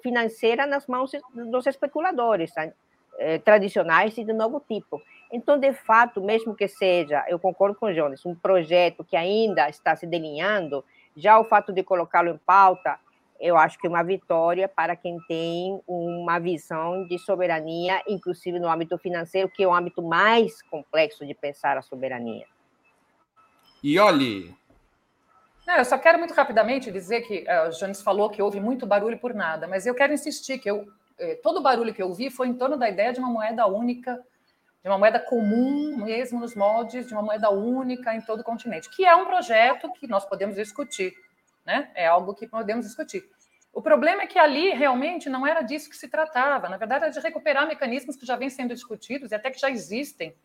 financeira 0.01 0.65
nas 0.65 0.86
mãos 0.88 1.12
dos 1.34 1.65
especuladores 1.65 2.53
tá? 2.53 2.72
É, 3.17 3.38
tradicionais 3.38 4.17
e 4.17 4.24
de 4.24 4.34
novo 4.34 4.62
tipo. 4.67 5.01
Então, 5.32 5.58
de 5.58 5.74
fato, 5.74 6.22
mesmo 6.22 6.55
que 6.55 6.67
seja, 6.67 7.25
eu 7.27 7.39
concordo 7.39 7.77
com 7.77 7.88
o 7.88 7.93
Jones, 7.93 8.25
um 8.25 8.36
projeto 8.36 9.03
que 9.03 9.15
ainda 9.15 9.67
está 9.70 9.96
se 9.96 10.05
delineando, 10.05 10.84
já 11.15 11.39
o 11.39 11.43
fato 11.43 11.74
de 11.74 11.84
colocá-lo 11.84 12.29
em 12.29 12.38
pauta 12.38 13.00
eu 13.43 13.58
acho 13.58 13.77
que 13.77 13.86
é 13.86 13.89
uma 13.89 14.03
vitória 14.03 14.70
para 14.70 14.96
quem 14.96 15.20
tem 15.27 15.82
uma 15.86 16.39
visão 16.39 17.05
de 17.05 17.20
soberania, 17.20 18.01
inclusive 18.08 18.58
no 18.58 18.70
âmbito 18.70 18.98
financeiro, 18.98 19.50
que 19.50 19.62
é 19.62 19.67
o 19.67 19.74
âmbito 19.74 20.01
mais 20.01 20.62
complexo 20.62 21.25
de 21.25 21.34
pensar 21.34 21.77
a 21.77 21.82
soberania. 21.82 22.46
E 23.84 24.00
olhe. 24.00 24.55
Não, 25.67 25.75
eu 25.75 25.84
só 25.84 25.98
quero 25.98 26.20
muito 26.20 26.34
rapidamente 26.34 26.89
dizer 26.89 27.22
que 27.22 27.39
uh, 27.39 27.67
o 27.67 27.72
Jones 27.72 28.01
falou 28.01 28.29
que 28.29 28.41
houve 28.41 28.62
muito 28.62 28.86
barulho 28.86 29.20
por 29.20 29.34
nada, 29.34 29.67
mas 29.67 29.86
eu 29.86 29.93
quero 29.93 30.13
insistir 30.13 30.58
que 30.60 30.70
eu, 30.70 30.77
eh, 30.77 30.86
todo 31.42 31.58
o 31.58 31.62
barulho 31.62 31.94
que 31.94 32.01
eu 32.01 32.13
vi 32.13 32.30
foi 32.30 32.48
em 32.48 32.53
torno 32.53 32.77
da 32.77 32.89
ideia 32.89 33.13
de 33.13 33.20
uma 33.20 33.30
moeda 33.30 33.65
única, 33.68 34.22
de 34.82 34.89
uma 34.89 34.98
moeda 34.98 35.20
comum, 35.20 35.98
mesmo 35.98 36.39
nos 36.39 36.56
moldes, 36.56 37.08
de 37.08 37.13
uma 37.13 37.22
moeda 37.22 37.50
única 37.50 38.13
em 38.13 38.22
todo 38.22 38.42
o 38.42 38.44
continente, 38.44 38.89
que 38.89 39.06
é 39.06 39.15
um 39.15 39.25
projeto 39.25 39.92
que 39.94 40.08
nós 40.08 40.25
podemos 40.25 40.56
discutir 40.56 41.13
né? 41.65 41.89
É 41.96 42.08
algo 42.08 42.34
que 42.34 42.48
podemos 42.48 42.86
discutir. 42.86 43.24
O 43.72 43.82
problema 43.82 44.24
é 44.24 44.27
que 44.27 44.38
ali 44.38 44.70
realmente 44.72 45.30
não 45.30 45.48
era 45.48 45.62
disso 45.62 45.89
que 45.89 45.98
se 45.98 46.08
tratava. 46.08 46.70
Na 46.70 46.77
verdade, 46.77 47.06
era 47.06 47.13
de 47.13 47.20
recuperar 47.20 47.68
mecanismos 47.68 48.15
que 48.15 48.25
já 48.25 48.36
vêm 48.36 48.50
sendo 48.50 48.74
discutidos 48.74 49.32
e 49.32 49.36
até 49.36 49.50
que 49.50 49.60
já 49.60 49.70
existem 49.70 50.36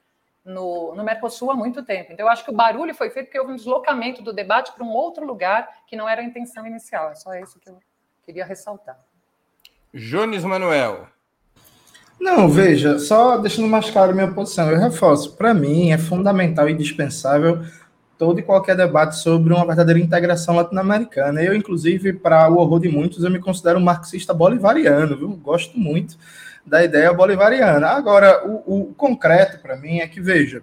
no, 0.45 0.95
no 0.95 1.05
Mercosul 1.05 1.51
há 1.51 1.55
muito 1.55 1.85
tempo. 1.85 2.13
Então, 2.13 2.25
eu 2.25 2.31
acho 2.31 2.43
que 2.43 2.51
o 2.51 2.55
barulho 2.55 2.95
foi 2.95 3.11
feito 3.11 3.27
porque 3.27 3.39
houve 3.39 3.53
um 3.53 3.57
deslocamento 3.57 4.23
do 4.23 4.33
debate 4.33 4.73
para 4.73 4.83
um 4.83 4.93
outro 4.93 5.27
lugar 5.27 5.85
que 5.87 5.95
não 5.95 6.09
era 6.09 6.23
a 6.23 6.25
intenção 6.25 6.67
inicial. 6.67 7.11
É 7.11 7.15
só 7.15 7.35
isso 7.35 7.59
que 7.61 7.69
eu 7.69 7.79
queria 8.25 8.47
ressaltar. 8.47 8.99
Jones 9.95 10.45
Manuel. 10.45 11.09
Não, 12.21 12.49
veja, 12.49 12.99
só 12.99 13.39
deixando 13.39 13.69
mais 13.69 13.89
claro 13.91 14.15
minha 14.15 14.31
posição, 14.31 14.71
eu 14.71 14.79
reforço, 14.79 15.37
para 15.37 15.55
mim 15.55 15.93
é 15.93 15.99
fundamental 15.99 16.69
e 16.69 16.73
indispensável 16.73 17.63
todo 18.19 18.41
e 18.41 18.43
qualquer 18.43 18.77
debate 18.77 19.17
sobre 19.17 19.55
uma 19.55 19.65
verdadeira 19.65 20.01
integração 20.01 20.57
latino-americana. 20.57 21.41
Eu, 21.41 21.55
inclusive, 21.55 22.13
para 22.13 22.51
o 22.51 22.59
horror 22.59 22.81
de 22.81 22.89
muitos, 22.89 23.23
eu 23.23 23.31
me 23.31 23.39
considero 23.39 23.79
um 23.79 23.83
marxista 23.83 24.35
bolivariano, 24.35 25.17
viu? 25.17 25.29
Gosto 25.37 25.79
muito 25.79 26.19
da 26.67 26.83
ideia 26.83 27.13
bolivariana. 27.13 27.87
Agora, 27.87 28.45
o, 28.47 28.89
o 28.91 28.95
concreto 28.95 29.63
para 29.63 29.77
mim 29.77 30.01
é 30.01 30.09
que, 30.09 30.21
veja, 30.21 30.63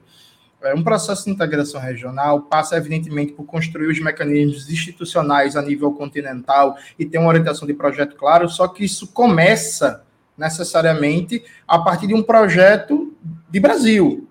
é, 0.65 0.73
um 0.73 0.83
processo 0.83 1.25
de 1.25 1.31
integração 1.31 1.79
regional 1.79 2.41
passa, 2.41 2.75
evidentemente, 2.75 3.33
por 3.33 3.45
construir 3.45 3.87
os 3.87 3.99
mecanismos 3.99 4.69
institucionais 4.69 5.55
a 5.55 5.61
nível 5.61 5.91
continental 5.91 6.77
e 6.97 7.05
ter 7.05 7.17
uma 7.17 7.29
orientação 7.29 7.67
de 7.67 7.73
projeto 7.73 8.15
claro, 8.15 8.49
só 8.49 8.67
que 8.67 8.83
isso 8.83 9.07
começa 9.07 10.03
necessariamente 10.37 11.43
a 11.67 11.79
partir 11.79 12.07
de 12.07 12.13
um 12.13 12.21
projeto 12.21 13.13
de 13.49 13.59
Brasil, 13.59 14.24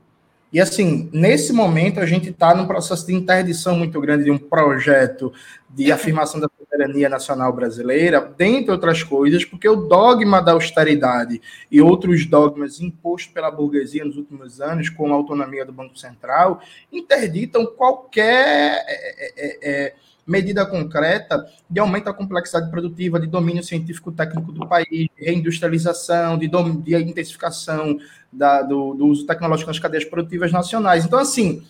e 0.54 0.60
assim, 0.60 1.10
nesse 1.12 1.52
momento 1.52 1.98
a 1.98 2.06
gente 2.06 2.28
está 2.30 2.54
num 2.54 2.64
processo 2.64 3.04
de 3.04 3.12
interdição 3.12 3.76
muito 3.76 4.00
grande 4.00 4.22
de 4.22 4.30
um 4.30 4.38
projeto 4.38 5.32
de 5.68 5.90
afirmação 5.90 6.38
da 6.38 6.48
soberania 6.56 7.08
nacional 7.08 7.52
brasileira, 7.52 8.20
dentre 8.20 8.70
outras 8.70 9.02
coisas, 9.02 9.44
porque 9.44 9.68
o 9.68 9.74
dogma 9.74 10.40
da 10.40 10.52
austeridade 10.52 11.42
e 11.68 11.82
outros 11.82 12.24
dogmas 12.24 12.80
impostos 12.80 13.32
pela 13.32 13.50
burguesia 13.50 14.04
nos 14.04 14.16
últimos 14.16 14.60
anos, 14.60 14.88
como 14.88 15.12
a 15.12 15.16
autonomia 15.16 15.64
do 15.64 15.72
Banco 15.72 15.98
Central, 15.98 16.60
interditam 16.92 17.66
qualquer 17.66 18.84
é, 18.86 19.32
é, 19.36 19.58
é, 19.62 19.94
medida 20.26 20.64
concreta 20.64 21.44
de 21.68 21.80
aumento 21.80 22.04
da 22.04 22.12
complexidade 22.12 22.70
produtiva, 22.70 23.20
de 23.20 23.26
domínio 23.26 23.62
científico-técnico 23.62 24.52
do 24.52 24.66
país, 24.66 24.88
de 24.90 25.10
reindustrialização, 25.18 26.38
de, 26.38 26.48
de 26.48 26.96
intensificação 26.96 27.98
da, 28.32 28.62
do, 28.62 28.94
do, 28.94 29.06
uso 29.06 29.26
tecnológico 29.26 29.70
nas 29.70 29.78
cadeias 29.78 30.04
produtivas 30.04 30.50
nacionais. 30.50 31.04
Então, 31.04 31.18
assim, 31.18 31.62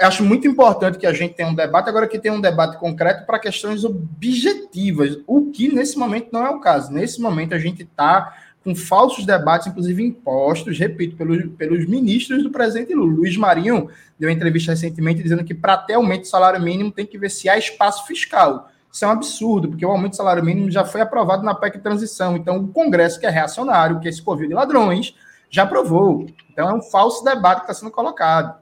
acho 0.00 0.24
muito 0.24 0.48
importante 0.48 0.98
que 0.98 1.06
a 1.06 1.12
gente 1.12 1.34
tenha 1.34 1.48
um 1.48 1.54
debate, 1.54 1.88
agora 1.88 2.08
que 2.08 2.18
tenha 2.18 2.34
um 2.34 2.40
debate 2.40 2.78
concreto 2.78 3.26
para 3.26 3.38
questões 3.38 3.84
objetivas, 3.84 5.18
o 5.26 5.50
que 5.50 5.72
nesse 5.72 5.98
momento 5.98 6.28
não 6.32 6.46
é 6.46 6.50
o 6.50 6.60
caso. 6.60 6.92
Nesse 6.92 7.20
momento 7.20 7.54
a 7.54 7.58
gente 7.58 7.82
está 7.82 8.34
com 8.62 8.74
falsos 8.74 9.26
debates, 9.26 9.66
inclusive 9.66 10.02
impostos, 10.02 10.78
repito, 10.78 11.16
pelos, 11.16 11.44
pelos 11.56 11.86
ministros 11.86 12.42
do 12.42 12.50
presidente 12.50 12.94
Lula. 12.94 13.14
Luiz 13.14 13.36
Marinho 13.36 13.90
deu 14.18 14.28
uma 14.28 14.34
entrevista 14.34 14.72
recentemente 14.72 15.22
dizendo 15.22 15.44
que 15.44 15.54
para 15.54 15.76
ter 15.76 15.94
aumento 15.94 16.22
do 16.22 16.28
salário 16.28 16.60
mínimo 16.60 16.92
tem 16.92 17.04
que 17.04 17.18
ver 17.18 17.30
se 17.30 17.48
há 17.48 17.58
espaço 17.58 18.06
fiscal. 18.06 18.70
Isso 18.92 19.04
é 19.04 19.08
um 19.08 19.12
absurdo, 19.12 19.68
porque 19.68 19.84
o 19.84 19.90
aumento 19.90 20.12
do 20.12 20.16
salário 20.16 20.44
mínimo 20.44 20.70
já 20.70 20.84
foi 20.84 21.00
aprovado 21.00 21.42
na 21.42 21.54
PEC 21.54 21.78
transição. 21.78 22.36
Então, 22.36 22.58
o 22.58 22.68
Congresso, 22.68 23.18
que 23.18 23.26
é 23.26 23.30
reacionário, 23.30 23.98
que 23.98 24.06
é 24.06 24.10
esse 24.10 24.22
covil 24.22 24.48
de 24.48 24.54
ladrões, 24.54 25.14
já 25.50 25.62
aprovou. 25.62 26.26
Então, 26.50 26.68
é 26.68 26.74
um 26.74 26.82
falso 26.82 27.24
debate 27.24 27.60
que 27.60 27.64
está 27.64 27.74
sendo 27.74 27.90
colocado. 27.90 28.60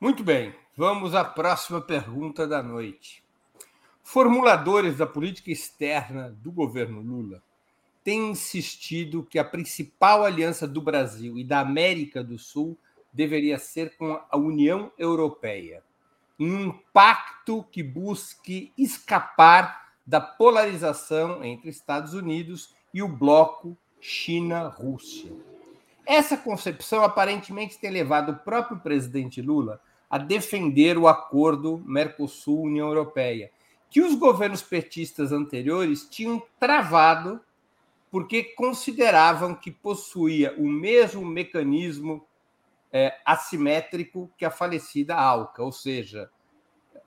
Muito 0.00 0.24
bem. 0.24 0.54
Vamos 0.76 1.14
à 1.14 1.24
próxima 1.24 1.80
pergunta 1.80 2.46
da 2.46 2.62
noite. 2.62 3.22
Formuladores 4.02 4.96
da 4.96 5.06
política 5.06 5.50
externa 5.50 6.34
do 6.42 6.50
governo 6.50 7.00
Lula 7.00 7.42
têm 8.06 8.30
insistido 8.30 9.26
que 9.28 9.36
a 9.36 9.42
principal 9.42 10.24
aliança 10.24 10.64
do 10.64 10.80
Brasil 10.80 11.36
e 11.36 11.42
da 11.42 11.58
América 11.58 12.22
do 12.22 12.38
Sul 12.38 12.78
deveria 13.12 13.58
ser 13.58 13.96
com 13.96 14.20
a 14.30 14.36
União 14.36 14.92
Europeia, 14.96 15.82
em 16.38 16.54
um 16.54 16.72
pacto 16.92 17.64
que 17.64 17.82
busque 17.82 18.72
escapar 18.78 19.90
da 20.06 20.20
polarização 20.20 21.42
entre 21.42 21.68
Estados 21.68 22.14
Unidos 22.14 22.72
e 22.94 23.02
o 23.02 23.08
bloco 23.08 23.76
China-Rússia. 24.00 25.32
Essa 26.06 26.36
concepção 26.36 27.02
aparentemente 27.02 27.76
tem 27.76 27.90
levado 27.90 28.30
o 28.30 28.36
próprio 28.36 28.78
presidente 28.78 29.42
Lula 29.42 29.80
a 30.08 30.16
defender 30.16 30.96
o 30.96 31.08
acordo 31.08 31.82
Mercosul-União 31.84 32.86
Europeia, 32.86 33.50
que 33.90 34.00
os 34.00 34.14
governos 34.14 34.62
petistas 34.62 35.32
anteriores 35.32 36.08
tinham 36.08 36.40
travado 36.60 37.40
porque 38.10 38.42
consideravam 38.42 39.54
que 39.54 39.70
possuía 39.70 40.54
o 40.56 40.66
mesmo 40.66 41.24
mecanismo 41.24 42.26
é, 42.92 43.18
assimétrico 43.24 44.30
que 44.38 44.44
a 44.44 44.50
falecida 44.50 45.14
ALCA, 45.14 45.62
ou 45.62 45.72
seja, 45.72 46.30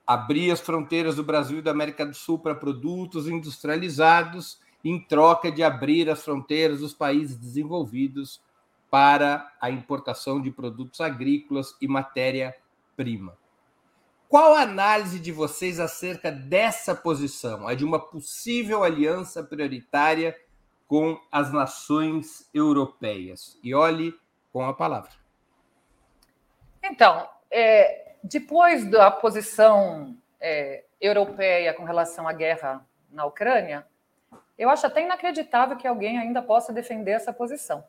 abrir 0.05 0.51
as 0.51 0.59
fronteiras 0.59 1.15
do 1.15 1.23
Brasil 1.23 1.59
e 1.59 1.61
da 1.61 1.71
América 1.71 2.05
do 2.05 2.13
Sul 2.13 2.39
para 2.39 2.55
produtos 2.55 3.27
industrializados 3.27 4.59
em 4.83 4.99
troca 4.99 5.51
de 5.51 5.63
abrir 5.63 6.09
as 6.09 6.23
fronteiras 6.23 6.79
dos 6.79 6.93
países 6.93 7.37
desenvolvidos 7.37 8.41
para 8.89 9.51
a 9.61 9.69
importação 9.69 10.41
de 10.41 10.49
produtos 10.51 10.99
agrícolas 10.99 11.75
e 11.79 11.87
matéria-prima. 11.87 13.37
Qual 14.27 14.53
a 14.53 14.61
análise 14.61 15.19
de 15.19 15.31
vocês 15.31 15.79
acerca 15.79 16.31
dessa 16.31 16.93
posição, 16.93 17.67
a 17.67 17.73
de 17.73 17.83
uma 17.83 17.99
possível 17.99 18.83
aliança 18.83 19.43
prioritária 19.43 20.35
com 20.89 21.21
as 21.31 21.53
nações 21.53 22.49
europeias? 22.51 23.59
E 23.63 23.75
olhe 23.75 24.11
com 24.51 24.65
a 24.65 24.73
palavra. 24.73 25.11
Então, 26.83 27.29
é, 27.51 28.15
depois 28.23 28.89
da 28.89 29.11
posição 29.11 30.17
é, 30.41 30.83
europeia 30.99 31.75
com 31.75 31.83
relação 31.83 32.27
à 32.27 32.33
guerra 32.33 32.83
na 33.11 33.23
Ucrânia, 33.23 33.85
eu 34.57 34.67
acho 34.67 34.87
até 34.87 35.03
inacreditável 35.03 35.77
que 35.77 35.87
alguém 35.87 36.17
ainda 36.17 36.41
possa 36.41 36.73
defender 36.73 37.11
essa 37.11 37.31
posição. 37.31 37.83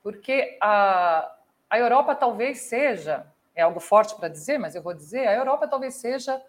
Porque 0.00 0.56
a, 0.60 1.34
a 1.68 1.78
Europa 1.78 2.14
talvez 2.14 2.60
seja, 2.60 3.26
é 3.56 3.62
algo 3.62 3.80
forte 3.80 4.14
para 4.14 4.28
dizer, 4.28 4.56
mas 4.56 4.76
eu 4.76 4.82
vou 4.82 4.94
dizer, 4.94 5.26
a 5.26 5.34
Europa 5.34 5.66
talvez 5.66 5.94
seja 5.96 6.40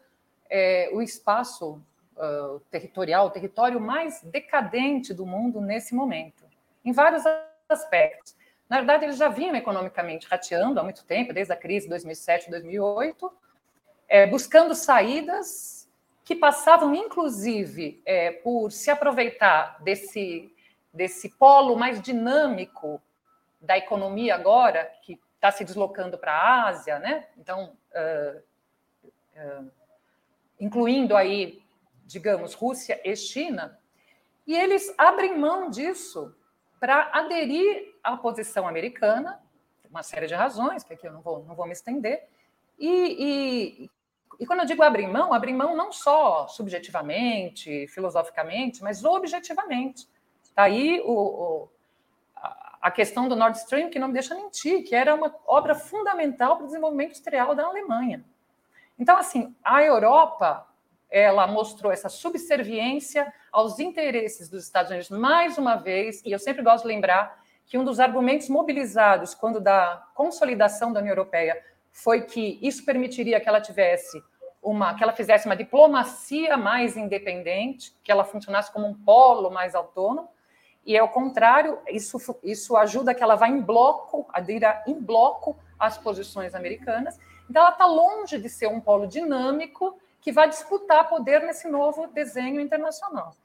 é, 0.47 0.91
o 0.93 1.01
espaço 1.01 1.83
uh, 2.19 2.59
territorial, 2.69 3.27
o 3.27 3.31
território 3.31 3.79
mais 3.79 4.21
decadente 4.21 5.13
do 5.13 5.25
mundo 5.25 5.61
nesse 5.61 5.95
momento, 5.95 6.43
em 6.83 6.91
vários 6.91 7.23
aspectos. 7.67 8.35
Na 8.69 8.77
verdade, 8.77 9.05
eles 9.05 9.17
já 9.17 9.29
vinham 9.29 9.55
economicamente 9.55 10.27
rateando 10.27 10.79
há 10.79 10.83
muito 10.83 11.03
tempo, 11.05 11.33
desde 11.33 11.51
a 11.51 11.55
crise 11.55 11.85
de 11.85 11.89
2007, 11.89 12.51
2008, 12.51 13.31
é, 14.07 14.27
buscando 14.27 14.75
saídas 14.75 15.89
que 16.23 16.35
passavam, 16.35 16.93
inclusive, 16.93 18.01
é, 18.05 18.31
por 18.31 18.71
se 18.71 18.91
aproveitar 18.91 19.81
desse, 19.81 20.53
desse 20.93 21.29
polo 21.29 21.75
mais 21.75 21.99
dinâmico 21.99 23.01
da 23.59 23.77
economia 23.77 24.35
agora, 24.35 24.91
que 25.01 25.19
está 25.35 25.51
se 25.51 25.63
deslocando 25.63 26.17
para 26.17 26.33
a 26.33 26.67
Ásia, 26.67 26.99
né? 26.99 27.25
Então, 27.37 27.75
uh, 27.91 28.39
uh, 29.35 29.71
incluindo 30.59 31.15
aí, 31.15 31.61
digamos, 32.09 32.55
Rússia 32.55 32.99
e 33.05 33.15
China, 33.15 33.79
e 34.47 34.55
eles 34.55 34.91
abrem 34.97 35.37
mão 35.37 35.69
disso 35.69 36.35
para 36.79 37.11
aderir 37.13 37.95
à 38.03 38.17
posição 38.17 38.67
americana, 38.67 39.39
uma 39.89 40.01
série 40.01 40.25
de 40.25 40.33
razões, 40.33 40.83
que 40.83 40.93
aqui 40.93 41.07
eu 41.07 41.13
não 41.13 41.21
vou, 41.21 41.45
não 41.45 41.55
vou 41.55 41.67
me 41.67 41.71
estender, 41.71 42.27
e, 42.79 42.89
e, 43.83 43.91
e 44.39 44.45
quando 44.47 44.61
eu 44.61 44.65
digo 44.65 44.81
abrir 44.81 45.07
mão, 45.07 45.33
abrir 45.33 45.53
mão 45.53 45.75
não 45.75 45.91
só 45.91 46.47
subjetivamente, 46.47 47.87
filosoficamente, 47.87 48.81
mas 48.81 49.05
objetivamente. 49.05 50.07
Está 50.43 50.63
aí 50.63 50.99
o, 51.01 51.11
o, 51.11 51.69
a 52.81 52.89
questão 52.89 53.27
do 53.27 53.35
Nord 53.35 53.57
Stream, 53.57 53.89
que 53.91 53.99
não 53.99 54.07
me 54.07 54.13
deixa 54.13 54.33
mentir, 54.33 54.83
que 54.83 54.95
era 54.95 55.13
uma 55.13 55.35
obra 55.45 55.75
fundamental 55.75 56.55
para 56.55 56.63
o 56.63 56.67
desenvolvimento 56.67 57.11
industrial 57.11 57.53
da 57.53 57.65
Alemanha. 57.65 58.25
Então, 58.97 59.15
assim, 59.17 59.55
a 59.63 59.83
Europa 59.83 60.68
ela 61.09 61.47
mostrou 61.47 61.91
essa 61.91 62.09
subserviência 62.09 63.31
aos 63.51 63.79
interesses 63.79 64.49
dos 64.49 64.63
Estados 64.63 64.91
Unidos 64.91 65.09
mais 65.09 65.57
uma 65.57 65.75
vez, 65.75 66.21
e 66.23 66.31
eu 66.31 66.39
sempre 66.39 66.63
gosto 66.63 66.83
de 66.83 66.89
lembrar 66.89 67.43
que 67.65 67.77
um 67.77 67.83
dos 67.83 67.99
argumentos 67.99 68.49
mobilizados 68.49 69.33
quando 69.33 69.59
da 69.59 70.07
consolidação 70.13 70.91
da 70.91 70.99
União 70.99 71.13
Europeia 71.13 71.61
foi 71.91 72.21
que 72.21 72.59
isso 72.61 72.85
permitiria 72.85 73.39
que 73.39 73.49
ela 73.49 73.61
tivesse 73.61 74.21
uma, 74.61 74.93
que 74.93 75.03
ela 75.03 75.13
fizesse 75.13 75.45
uma 75.45 75.55
diplomacia 75.55 76.57
mais 76.57 76.97
independente, 76.97 77.95
que 78.03 78.11
ela 78.11 78.23
funcionasse 78.23 78.71
como 78.71 78.87
um 78.87 78.93
polo 78.93 79.49
mais 79.49 79.73
autônomo, 79.73 80.29
e 80.85 80.97
ao 80.97 81.09
contrário, 81.09 81.79
isso, 81.87 82.17
isso 82.43 82.75
ajuda 82.75 83.13
que 83.13 83.21
ela 83.21 83.35
vá 83.35 83.47
em 83.47 83.61
bloco, 83.61 84.27
adira 84.33 84.83
em 84.87 84.99
bloco 84.99 85.57
às 85.77 85.97
posições 85.97 86.55
americanas. 86.55 87.19
Então, 87.49 87.61
ela 87.61 87.71
está 87.71 87.85
longe 87.85 88.39
de 88.39 88.49
ser 88.49 88.67
um 88.67 88.79
polo 88.79 89.05
dinâmico 89.05 89.99
que 90.29 90.31
vai 90.31 90.47
disputar 90.47 91.09
poder 91.09 91.41
nesse 91.41 91.67
novo 91.67 92.05
desenho 92.05 92.61
internacional. 92.61 93.35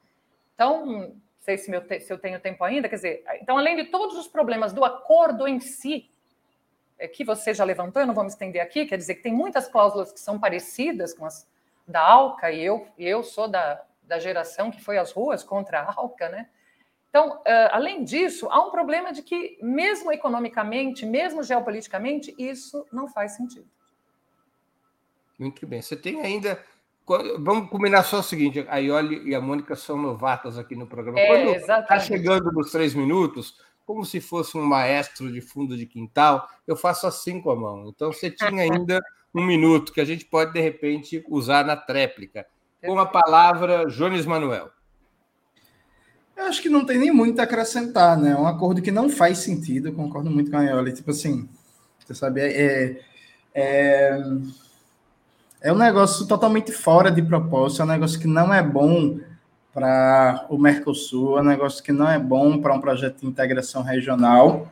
Então, 0.53 0.85
não 0.85 1.15
sei 1.39 1.57
se, 1.57 1.71
meu, 1.71 1.81
se 1.81 2.13
eu 2.13 2.19
tenho 2.19 2.39
tempo 2.39 2.63
ainda, 2.63 2.87
quer 2.87 2.97
dizer, 2.97 3.23
então, 3.41 3.57
além 3.57 3.75
de 3.75 3.85
todos 3.85 4.15
os 4.15 4.27
problemas 4.27 4.71
do 4.71 4.85
acordo 4.85 5.47
em 5.47 5.59
si, 5.59 6.07
é, 6.99 7.07
que 7.07 7.25
você 7.25 7.55
já 7.55 7.63
levantou, 7.63 8.03
eu 8.03 8.05
não 8.05 8.13
vou 8.13 8.23
me 8.23 8.29
estender 8.29 8.61
aqui, 8.61 8.85
quer 8.85 8.97
dizer 8.97 9.15
que 9.15 9.23
tem 9.23 9.33
muitas 9.33 9.67
cláusulas 9.67 10.11
que 10.11 10.19
são 10.19 10.39
parecidas 10.39 11.11
com 11.11 11.25
as 11.25 11.47
da 11.87 12.01
ALCA, 12.01 12.51
e 12.51 12.63
eu, 12.63 12.87
eu 12.99 13.23
sou 13.23 13.47
da, 13.47 13.81
da 14.03 14.19
geração 14.19 14.69
que 14.69 14.79
foi 14.79 14.99
às 14.99 15.11
ruas 15.11 15.43
contra 15.43 15.79
a 15.79 15.91
ALCA, 15.91 16.29
né? 16.29 16.49
Então, 17.09 17.37
uh, 17.37 17.69
além 17.71 18.03
disso, 18.03 18.47
há 18.51 18.63
um 18.63 18.69
problema 18.69 19.11
de 19.11 19.23
que, 19.23 19.57
mesmo 19.59 20.11
economicamente, 20.11 21.03
mesmo 21.03 21.41
geopoliticamente, 21.41 22.35
isso 22.37 22.85
não 22.91 23.07
faz 23.07 23.31
sentido. 23.31 23.67
Muito 25.37 25.65
bem. 25.67 25.81
Você 25.81 25.95
tem 25.95 26.21
ainda. 26.21 26.63
Vamos 27.39 27.69
combinar 27.69 28.03
só 28.03 28.19
o 28.19 28.23
seguinte: 28.23 28.65
a 28.67 28.77
Ioli 28.77 29.29
e 29.29 29.35
a 29.35 29.41
Mônica 29.41 29.75
são 29.75 30.01
novatas 30.01 30.57
aqui 30.57 30.75
no 30.75 30.87
programa. 30.87 31.19
É, 31.19 31.27
Quando 31.27 31.55
está 31.55 31.99
chegando 31.99 32.51
nos 32.51 32.71
três 32.71 32.95
minutos, 32.95 33.59
como 33.85 34.03
se 34.03 34.19
fosse 34.19 34.57
um 34.57 34.65
maestro 34.65 35.31
de 35.31 35.41
fundo 35.41 35.77
de 35.77 35.85
quintal, 35.85 36.49
eu 36.65 36.75
faço 36.75 37.05
assim 37.05 37.41
com 37.41 37.51
a 37.51 37.55
mão. 37.55 37.87
Então 37.87 38.11
você 38.11 38.31
tinha 38.31 38.49
ainda 38.63 39.01
um 39.33 39.45
minuto 39.45 39.93
que 39.93 40.01
a 40.01 40.05
gente 40.05 40.25
pode, 40.25 40.53
de 40.53 40.59
repente, 40.59 41.23
usar 41.29 41.63
na 41.63 41.75
tréplica. 41.75 42.45
Com 42.83 42.97
a 42.99 43.05
palavra, 43.05 43.85
Jones 43.85 44.25
Manuel. 44.25 44.69
Eu 46.35 46.45
acho 46.45 46.61
que 46.61 46.69
não 46.69 46.85
tem 46.85 46.97
nem 46.97 47.11
muito 47.11 47.39
a 47.39 47.43
acrescentar, 47.43 48.17
né? 48.17 48.31
É 48.31 48.35
um 48.35 48.47
acordo 48.47 48.81
que 48.81 48.91
não 48.91 49.09
faz 49.09 49.39
sentido, 49.39 49.93
concordo 49.93 50.29
muito 50.29 50.51
com 50.51 50.57
a 50.57 50.63
Ioli. 50.63 50.93
Tipo 50.93 51.11
assim, 51.11 51.47
você 51.99 52.13
sabe, 52.13 52.41
é, 52.41 52.99
é, 53.53 54.19
é 55.65 55.73
um 55.73 55.77
negócio 55.77 56.27
totalmente 56.27 56.71
fora 56.71 57.09
de 57.09 57.23
propósito, 57.23 57.81
é 57.81 57.85
um 57.85 57.87
negócio 57.87 58.19
que 58.19 58.27
não 58.27 58.53
é 58.53 58.61
bom 58.61 59.17
para 59.73 60.45
o 60.47 60.59
Mercosul, 60.59 61.39
é 61.39 61.41
um 61.41 61.45
negócio 61.45 61.83
que 61.83 61.91
não 61.91 62.07
é 62.07 62.19
bom 62.19 62.59
para 62.59 62.71
um 62.71 62.79
projeto 62.79 63.21
de 63.21 63.25
integração 63.25 63.81
regional. 63.81 64.71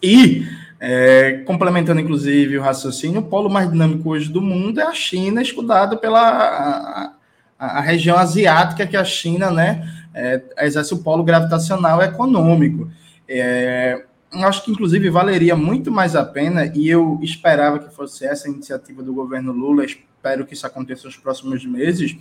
E, 0.00 0.46
é, 0.78 1.42
complementando 1.44 2.00
inclusive 2.00 2.56
o 2.56 2.62
raciocínio, 2.62 3.18
o 3.18 3.24
polo 3.24 3.50
mais 3.50 3.68
dinâmico 3.68 4.10
hoje 4.10 4.30
do 4.30 4.40
mundo 4.40 4.80
é 4.80 4.84
a 4.84 4.94
China, 4.94 5.42
escudado 5.42 5.98
pela 5.98 6.20
a, 6.20 7.12
a, 7.58 7.78
a 7.78 7.80
região 7.80 8.16
asiática, 8.16 8.86
que 8.86 8.96
a 8.96 9.04
China 9.04 9.50
né, 9.50 9.92
é, 10.14 10.40
exerce 10.60 10.94
o 10.94 11.02
polo 11.02 11.24
gravitacional 11.24 12.00
econômico. 12.00 12.88
É, 13.28 14.04
acho 14.44 14.64
que, 14.64 14.70
inclusive, 14.70 15.10
valeria 15.10 15.56
muito 15.56 15.90
mais 15.90 16.14
a 16.14 16.24
pena, 16.24 16.70
e 16.76 16.88
eu 16.88 17.18
esperava 17.22 17.80
que 17.80 17.92
fosse 17.92 18.24
essa 18.24 18.46
a 18.46 18.50
iniciativa 18.52 19.02
do 19.02 19.12
governo 19.12 19.50
Lula, 19.50 19.84
espero 20.28 20.44
que 20.46 20.52
isso 20.52 20.66
aconteça 20.66 21.06
nos 21.06 21.16
próximos 21.16 21.64
meses, 21.64 22.16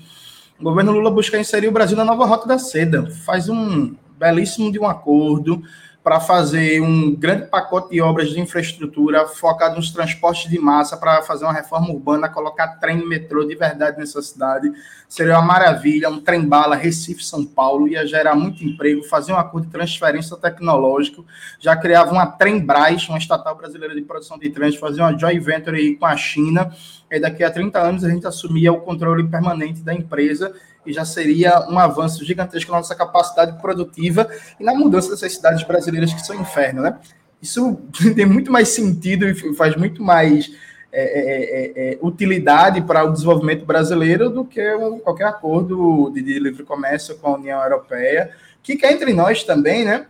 o 0.58 0.63
governo 0.63 0.91
Lula 0.93 1.12
busca 1.12 1.38
inserir 1.38 1.67
o 1.67 1.72
Brasil 1.72 1.98
na 1.98 2.06
nova 2.06 2.26
rota 2.26 2.48
da 2.48 2.58
seda. 2.58 3.10
Faz 3.26 3.50
um 3.50 3.96
belíssimo 4.17 4.72
de 4.72 4.80
um 4.80 4.88
acordo 4.88 5.62
para 6.08 6.22
fazer 6.22 6.80
um 6.80 7.13
grande 7.13 7.48
pacote 7.48 7.89
de 7.89 8.00
obras 8.00 8.30
de 8.30 8.39
infraestrutura 8.39 9.28
focado 9.28 9.76
nos 9.76 9.91
transportes 9.91 10.50
de 10.50 10.58
massa 10.58 10.96
para 10.96 11.22
fazer 11.22 11.43
uma 11.43 11.52
reforma 11.52 11.89
urbana, 11.89 12.30
colocar 12.30 12.80
trem 12.80 13.00
e 13.00 13.06
metrô 13.06 13.43
de 13.43 13.54
verdade 13.56 13.98
nessa 13.98 14.22
cidade. 14.22 14.72
Seria 15.10 15.34
uma 15.34 15.41
maravilha, 15.41 16.10
um 16.10 16.22
trem 16.22 16.48
bala 16.48 16.78
Recife 16.78 17.22
São 17.22 17.43
Paulo 17.46 17.89
ia 17.89 18.08
gerar 18.08 18.36
muito 18.36 18.63
emprego, 18.63 19.04
fazer 19.04 19.34
um 19.34 19.38
acordo 19.38 19.65
de 19.65 19.74
transferência 19.74 20.38
tecnológico, 20.38 21.26
já 21.60 21.76
criava 21.76 22.13
uma 22.13 22.26
Trembras, 22.26 23.10
uma 23.10 23.17
estatal 23.17 23.58
brasileira 23.58 23.93
de 23.93 24.02
produção 24.02 24.39
de 24.39 24.50
trens, 24.50 24.78
fazer 24.78 25.02
uma 25.02 25.12
joint 25.17 25.43
venture 25.43 25.93
com 25.98 26.06
a 26.06 26.15
China, 26.15 26.72
e 27.12 27.20
daqui 27.20 27.43
a 27.43 27.52
30 27.52 27.80
anos 27.82 28.06
a 28.06 28.10
gente 28.10 28.26
assumia 28.26 28.72
o 28.72 28.80
controle 28.80 29.28
permanente 29.28 29.82
da 29.82 29.93
empresa 29.93 30.56
e 30.88 30.93
já 30.93 31.06
seria 31.06 31.67
um 31.69 31.78
avanço 31.78 32.23
gigantesco 32.23 32.71
na 32.71 32.78
nossa 32.78 32.95
capacidade 32.95 33.62
produtiva 33.62 34.28
e 34.60 34.63
na 34.63 34.73
mudança 34.73 35.10
dessas 35.12 35.34
cidades 35.34 35.63
brasileiras 35.63 36.13
que 36.13 36.26
são 36.26 36.39
inferno, 36.39 36.82
né? 36.82 36.97
Isso 37.41 37.80
tem 38.15 38.26
muito 38.26 38.52
mais 38.52 38.69
sentido 38.69 39.28
e 39.28 39.54
faz 39.54 39.76
muito 39.76 40.02
mais 40.02 40.50
é, 40.91 41.02
é, 41.02 41.89
é, 41.89 41.93
é, 41.93 42.00
utilidade 42.02 42.82
para 42.82 43.04
o 43.04 43.12
desenvolvimento 43.12 43.65
brasileiro 43.65 44.30
do 44.30 44.45
que 44.45 44.62
qualquer 45.04 45.26
acordo 45.26 46.10
de, 46.13 46.21
de 46.21 46.39
livre 46.39 46.63
comércio 46.63 47.17
com 47.17 47.28
a 47.28 47.36
União 47.36 47.62
Europeia, 47.62 48.32
que 48.63 48.78
quer 48.78 48.93
entre 48.93 49.13
nós 49.13 49.43
também, 49.43 49.84
né? 49.84 50.06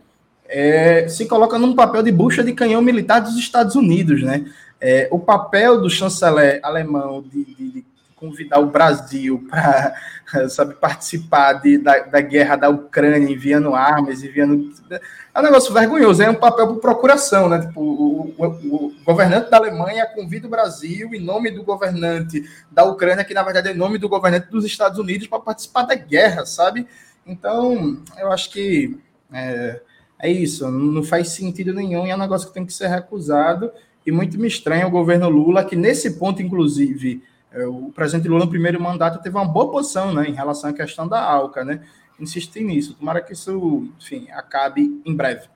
É, 0.48 1.08
se 1.10 1.26
coloca 1.26 1.60
num 1.60 1.76
papel 1.76 2.02
de 2.02 2.12
bucha 2.12 2.42
de 2.42 2.54
canhão 2.54 2.82
militar 2.82 3.20
dos 3.20 3.36
Estados 3.38 3.76
Unidos, 3.76 4.24
né? 4.24 4.46
É, 4.80 5.08
o 5.12 5.20
papel 5.20 5.82
do 5.82 5.90
chanceler 5.90 6.60
alemão 6.63 7.22
de, 7.22 7.44
de, 7.46 7.86
convidar 8.16 8.60
o 8.60 8.66
Brasil 8.66 9.46
para 9.48 9.94
sabe 10.50 10.74
participar 10.74 11.54
de, 11.54 11.78
da, 11.78 12.00
da, 12.00 12.20
guerra 12.20 12.56
da 12.56 12.68
Ucrânia, 12.68 13.32
enviando 13.32 13.76
armas, 13.76 14.24
enviando 14.24 14.74
é 14.90 15.40
um 15.40 15.44
negócio 15.44 15.72
vergonhoso, 15.72 16.24
é 16.24 16.30
um 16.30 16.36
papel 16.36 16.68
por 16.68 16.80
procuração, 16.80 17.48
né? 17.48 17.60
Tipo, 17.60 17.80
o, 17.80 18.34
o, 18.36 18.46
o, 18.46 18.96
governante 19.06 19.52
da 19.52 19.58
Alemanha 19.58 20.08
convida 20.08 20.48
o 20.48 20.50
Brasil 20.50 21.13
em 21.13 21.20
nome 21.20 21.52
do 21.52 21.63
governante 21.63 22.44
da 22.72 22.84
Ucrânia, 22.86 23.24
que 23.24 23.36
na 23.36 23.44
verdade 23.44 23.70
é 23.70 23.72
em 23.72 23.78
nome 23.78 24.00
do 24.00 24.10
governante 24.10 24.50
dos 24.50 24.66
Estados 24.66 24.98
Unidos, 24.98 25.28
para 25.28 25.40
participar 25.40 25.84
da 25.84 25.94
guerra, 25.94 26.44
sabe? 26.44 26.88
Então, 27.24 28.02
eu 28.18 28.32
acho 28.32 28.50
que 28.50 28.98
é, 29.32 29.80
é 30.20 30.32
isso, 30.32 30.70
não 30.72 31.04
faz 31.04 31.30
sentido 31.30 31.72
nenhum 31.72 32.08
e 32.08 32.10
é 32.10 32.16
um 32.16 32.20
negócio 32.20 32.48
que 32.48 32.54
tem 32.56 32.66
que 32.66 32.74
ser 32.74 32.88
recusado. 32.88 33.72
E 34.08 34.12
muito 34.12 34.39
me 34.39 34.48
estranha 34.48 34.88
o 34.88 34.89
governo 34.89 35.28
Lula, 35.28 35.65
que 35.65 35.76
nesse 35.76 36.17
ponto, 36.17 36.41
inclusive, 36.41 37.22
é, 37.52 37.67
o 37.67 37.91
presidente 37.93 38.30
Lula, 38.30 38.46
no 38.46 38.50
primeiro 38.50 38.82
mandato, 38.82 39.22
teve 39.22 39.36
uma 39.36 39.43
boa 39.43 39.70
posição 39.70 40.13
né, 40.13 40.30
em 40.30 40.34
relação 40.34 40.70
à 40.70 40.74
questão 40.74 41.06
da 41.06 41.22
ALCA, 41.22 41.65
né? 41.65 41.86
Insistir 42.17 42.63
nisso. 42.63 42.93
Tomara 42.93 43.20
que 43.20 43.34
isso, 43.34 43.86
enfim, 44.00 44.32
acabe 44.32 45.02
em 45.06 45.13
breve. 45.13 45.50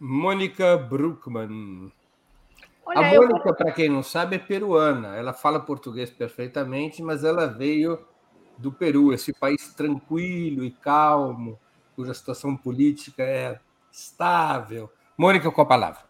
Mônica 0.00 0.76
Bruckmann. 0.76 1.92
Olha, 2.84 2.98
a 2.98 3.14
Mônica, 3.14 3.50
eu... 3.50 3.54
para 3.54 3.70
quem 3.70 3.88
não 3.88 4.02
sabe, 4.02 4.34
é 4.34 4.40
peruana. 4.40 5.14
Ela 5.14 5.32
fala 5.32 5.60
português 5.60 6.10
perfeitamente, 6.10 7.04
mas 7.04 7.22
ela 7.22 7.46
veio 7.46 8.00
do 8.58 8.72
Peru, 8.72 9.12
esse 9.12 9.32
país 9.32 9.72
tranquilo 9.74 10.64
e 10.64 10.72
calmo, 10.72 11.56
cuja 11.94 12.12
situação 12.12 12.56
política 12.56 13.22
é 13.22 13.60
estável. 13.92 14.90
Mônica, 15.16 15.52
com 15.52 15.60
a 15.60 15.66
palavra. 15.66 16.00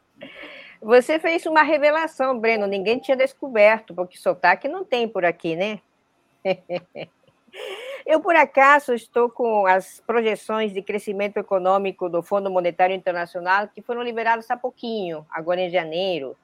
Você 0.86 1.18
fez 1.18 1.44
uma 1.46 1.64
revelação, 1.64 2.38
Breno, 2.38 2.64
ninguém 2.64 3.00
tinha 3.00 3.16
descoberto, 3.16 3.92
porque 3.92 4.16
sotaque 4.16 4.68
não 4.68 4.84
tem 4.84 5.08
por 5.08 5.24
aqui, 5.24 5.56
né? 5.56 5.80
Eu, 8.06 8.20
por 8.20 8.36
acaso, 8.36 8.94
estou 8.94 9.28
com 9.28 9.66
as 9.66 10.00
projeções 10.06 10.72
de 10.72 10.80
crescimento 10.80 11.38
econômico 11.38 12.08
do 12.08 12.22
Fundo 12.22 12.48
Monetário 12.48 12.94
Internacional 12.94 13.66
que 13.66 13.82
foram 13.82 14.00
liberadas 14.00 14.48
há 14.48 14.56
pouquinho, 14.56 15.26
agora 15.28 15.60
em 15.60 15.70
janeiro. 15.70 16.36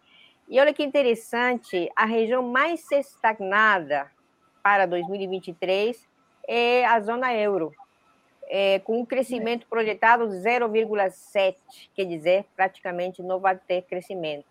E 0.48 0.58
olha 0.58 0.74
que 0.74 0.82
interessante, 0.82 1.88
a 1.94 2.04
região 2.04 2.42
mais 2.42 2.90
estagnada 2.90 4.10
para 4.60 4.86
2023 4.86 6.04
é 6.48 6.84
a 6.84 6.98
zona 6.98 7.32
euro, 7.32 7.72
é, 8.54 8.80
com 8.80 9.00
um 9.00 9.06
crescimento 9.06 9.66
projetado 9.66 10.28
de 10.28 10.36
0,7, 10.36 11.56
quer 11.94 12.04
dizer, 12.04 12.44
praticamente 12.54 13.22
não 13.22 13.40
vai 13.40 13.56
ter 13.56 13.80
crescimento. 13.80 14.44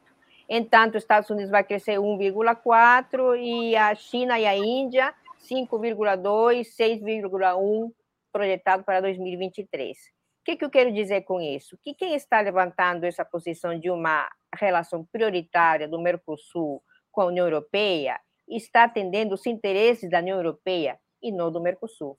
Entanto, 0.49 0.97
os 0.97 1.03
Estados 1.03 1.29
Unidos 1.29 1.51
vai 1.51 1.63
crescer 1.63 1.99
1,4 1.99 3.37
e 3.39 3.75
a 3.75 3.93
China 3.93 4.39
e 4.39 4.47
a 4.47 4.57
Índia 4.57 5.13
5,2, 5.47 6.65
6,1 6.75 7.91
projetado 8.33 8.83
para 8.83 9.01
2023. 9.01 9.95
O 9.97 10.43
que, 10.45 10.55
que 10.55 10.65
eu 10.65 10.71
quero 10.71 10.91
dizer 10.91 11.21
com 11.21 11.39
isso? 11.39 11.77
Que 11.83 11.93
quem 11.93 12.15
está 12.15 12.41
levantando 12.41 13.03
essa 13.03 13.23
posição 13.23 13.79
de 13.79 13.91
uma 13.91 14.27
relação 14.55 15.05
prioritária 15.11 15.87
do 15.87 16.01
Mercosul 16.01 16.81
com 17.11 17.21
a 17.21 17.25
União 17.25 17.45
Europeia 17.45 18.19
está 18.49 18.85
atendendo 18.85 19.35
os 19.35 19.45
interesses 19.45 20.09
da 20.09 20.17
União 20.17 20.37
Europeia 20.37 20.97
e 21.21 21.31
não 21.31 21.51
do 21.51 21.61
Mercosul. 21.61 22.17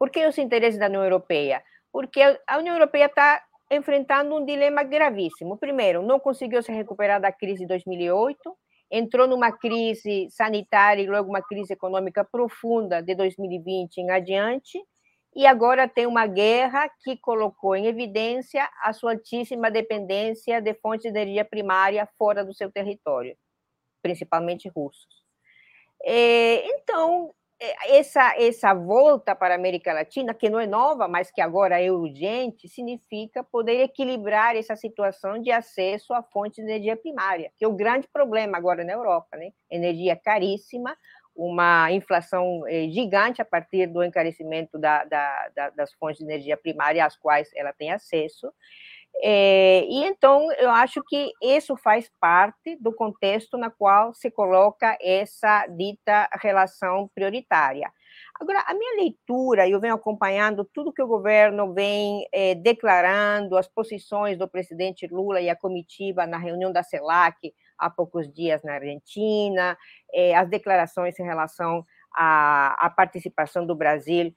Por 0.00 0.08
que 0.08 0.26
os 0.26 0.38
interesses 0.38 0.80
da 0.80 0.86
União 0.86 1.04
Europeia? 1.04 1.62
Porque 1.92 2.22
a 2.46 2.56
União 2.56 2.74
Europeia 2.74 3.04
está 3.04 3.44
enfrentando 3.70 4.34
um 4.34 4.46
dilema 4.46 4.82
gravíssimo. 4.82 5.58
Primeiro, 5.58 6.00
não 6.00 6.18
conseguiu 6.18 6.62
se 6.62 6.72
recuperar 6.72 7.20
da 7.20 7.30
crise 7.30 7.60
de 7.60 7.66
2008, 7.66 8.56
entrou 8.90 9.28
numa 9.28 9.52
crise 9.52 10.26
sanitária 10.30 11.02
e 11.02 11.06
logo 11.06 11.28
uma 11.28 11.42
crise 11.42 11.74
econômica 11.74 12.24
profunda 12.24 13.02
de 13.02 13.14
2020 13.14 13.98
em 13.98 14.10
adiante, 14.10 14.82
e 15.36 15.46
agora 15.46 15.86
tem 15.86 16.06
uma 16.06 16.26
guerra 16.26 16.90
que 17.04 17.18
colocou 17.18 17.76
em 17.76 17.86
evidência 17.86 18.66
a 18.82 18.94
sua 18.94 19.12
altíssima 19.12 19.70
dependência 19.70 20.62
de 20.62 20.72
fontes 20.72 21.02
de 21.02 21.08
energia 21.10 21.44
primária 21.44 22.08
fora 22.16 22.42
do 22.42 22.54
seu 22.54 22.72
território, 22.72 23.36
principalmente 24.02 24.66
russos. 24.66 25.20
É, 26.02 26.66
então, 26.74 27.34
essa, 27.88 28.34
essa 28.38 28.72
volta 28.72 29.34
para 29.34 29.54
a 29.54 29.56
América 29.56 29.92
Latina, 29.92 30.32
que 30.32 30.48
não 30.48 30.58
é 30.58 30.66
nova, 30.66 31.06
mas 31.06 31.30
que 31.30 31.42
agora 31.42 31.80
é 31.80 31.92
urgente, 31.92 32.68
significa 32.68 33.44
poder 33.44 33.80
equilibrar 33.82 34.56
essa 34.56 34.74
situação 34.74 35.38
de 35.38 35.50
acesso 35.50 36.14
a 36.14 36.22
fontes 36.22 36.56
de 36.56 36.62
energia 36.62 36.96
primária, 36.96 37.52
que 37.58 37.64
é 37.64 37.68
o 37.68 37.76
grande 37.76 38.08
problema 38.08 38.56
agora 38.56 38.82
na 38.82 38.92
Europa, 38.92 39.36
né? 39.36 39.52
Energia 39.70 40.16
caríssima, 40.16 40.96
uma 41.36 41.92
inflação 41.92 42.66
eh, 42.66 42.88
gigante 42.88 43.42
a 43.42 43.44
partir 43.44 43.86
do 43.86 44.02
encarecimento 44.02 44.78
da, 44.78 45.04
da, 45.04 45.48
da, 45.54 45.70
das 45.70 45.92
fontes 45.94 46.18
de 46.18 46.24
energia 46.24 46.56
primária 46.56 47.04
às 47.04 47.16
quais 47.16 47.50
ela 47.54 47.72
tem 47.72 47.92
acesso. 47.92 48.52
É, 49.22 49.84
e 49.84 50.04
então 50.04 50.50
eu 50.52 50.70
acho 50.70 51.02
que 51.06 51.30
isso 51.42 51.76
faz 51.76 52.10
parte 52.18 52.76
do 52.80 52.92
contexto 52.92 53.58
na 53.58 53.68
qual 53.70 54.14
se 54.14 54.30
coloca 54.30 54.96
essa 55.00 55.66
dita 55.66 56.28
relação 56.40 57.10
prioritária. 57.14 57.92
Agora, 58.40 58.64
a 58.66 58.72
minha 58.72 58.96
leitura, 58.96 59.68
eu 59.68 59.78
venho 59.78 59.94
acompanhando 59.94 60.64
tudo 60.72 60.92
que 60.92 61.02
o 61.02 61.06
governo 61.06 61.74
vem 61.74 62.26
é, 62.32 62.54
declarando, 62.54 63.56
as 63.56 63.68
posições 63.68 64.38
do 64.38 64.48
presidente 64.48 65.06
Lula 65.06 65.40
e 65.40 65.50
a 65.50 65.56
comitiva 65.56 66.26
na 66.26 66.38
reunião 66.38 66.72
da 66.72 66.82
CELAC 66.82 67.52
há 67.78 67.90
poucos 67.90 68.32
dias 68.32 68.62
na 68.62 68.74
Argentina, 68.74 69.76
é, 70.12 70.34
as 70.34 70.48
declarações 70.48 71.18
em 71.18 71.24
relação 71.24 71.84
à, 72.14 72.86
à 72.86 72.90
participação 72.90 73.66
do 73.66 73.74
Brasil 73.74 74.32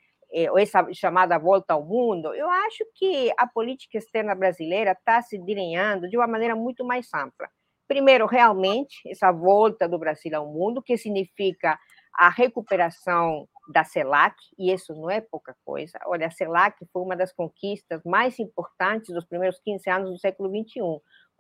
essa 0.58 0.86
chamada 0.94 1.38
volta 1.38 1.74
ao 1.74 1.86
mundo, 1.86 2.34
eu 2.34 2.50
acho 2.50 2.84
que 2.96 3.32
a 3.38 3.46
política 3.46 3.98
externa 3.98 4.34
brasileira 4.34 4.92
está 4.92 5.22
se 5.22 5.38
delineando 5.38 6.10
de 6.10 6.18
uma 6.18 6.28
maneira 6.28 6.56
muito 6.56 6.84
mais 6.84 7.08
ampla. 7.14 7.48
Primeiro, 7.88 8.26
realmente, 8.26 8.98
essa 9.08 9.32
volta 9.32 9.88
do 9.88 10.00
Brasil 10.00 10.36
ao 10.36 10.48
mundo, 10.48 10.82
que 10.82 10.98
significa 10.98 11.78
a 12.16 12.30
recuperação 12.30 13.48
da 13.72 13.84
CELAC, 13.84 14.36
e 14.58 14.72
isso 14.72 14.94
não 14.94 15.10
é 15.10 15.22
pouca 15.22 15.56
coisa. 15.64 16.00
Olha, 16.06 16.28
a 16.28 16.32
CELAC 16.32 16.78
foi 16.92 17.02
uma 17.02 17.16
das 17.16 17.32
conquistas 17.32 18.02
mais 18.04 18.40
importantes 18.40 19.14
dos 19.14 19.26
primeiros 19.26 19.60
15 19.60 19.90
anos 19.90 20.10
do 20.12 20.18
século 20.18 20.50
XXI 20.50 20.82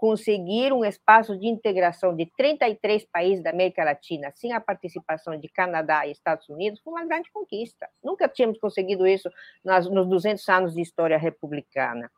conseguir 0.03 0.73
um 0.73 0.83
espaço 0.83 1.39
de 1.39 1.47
integração 1.47 2.13
de 2.13 2.29
33 2.37 3.05
países 3.05 3.41
da 3.41 3.51
América 3.51 3.85
Latina 3.85 4.33
sem 4.35 4.51
a 4.51 4.59
participação 4.59 5.39
de 5.39 5.47
Canadá 5.47 6.05
e 6.05 6.11
Estados 6.11 6.49
Unidos 6.49 6.81
foi 6.81 6.91
uma 6.91 7.05
grande 7.05 7.31
conquista. 7.31 7.87
Nunca 8.03 8.27
tínhamos 8.27 8.59
conseguido 8.59 9.07
isso 9.07 9.29
nas, 9.63 9.89
nos 9.89 10.05
200 10.09 10.49
anos 10.49 10.73
de 10.73 10.81
história 10.81 11.17
republicana. 11.17 12.11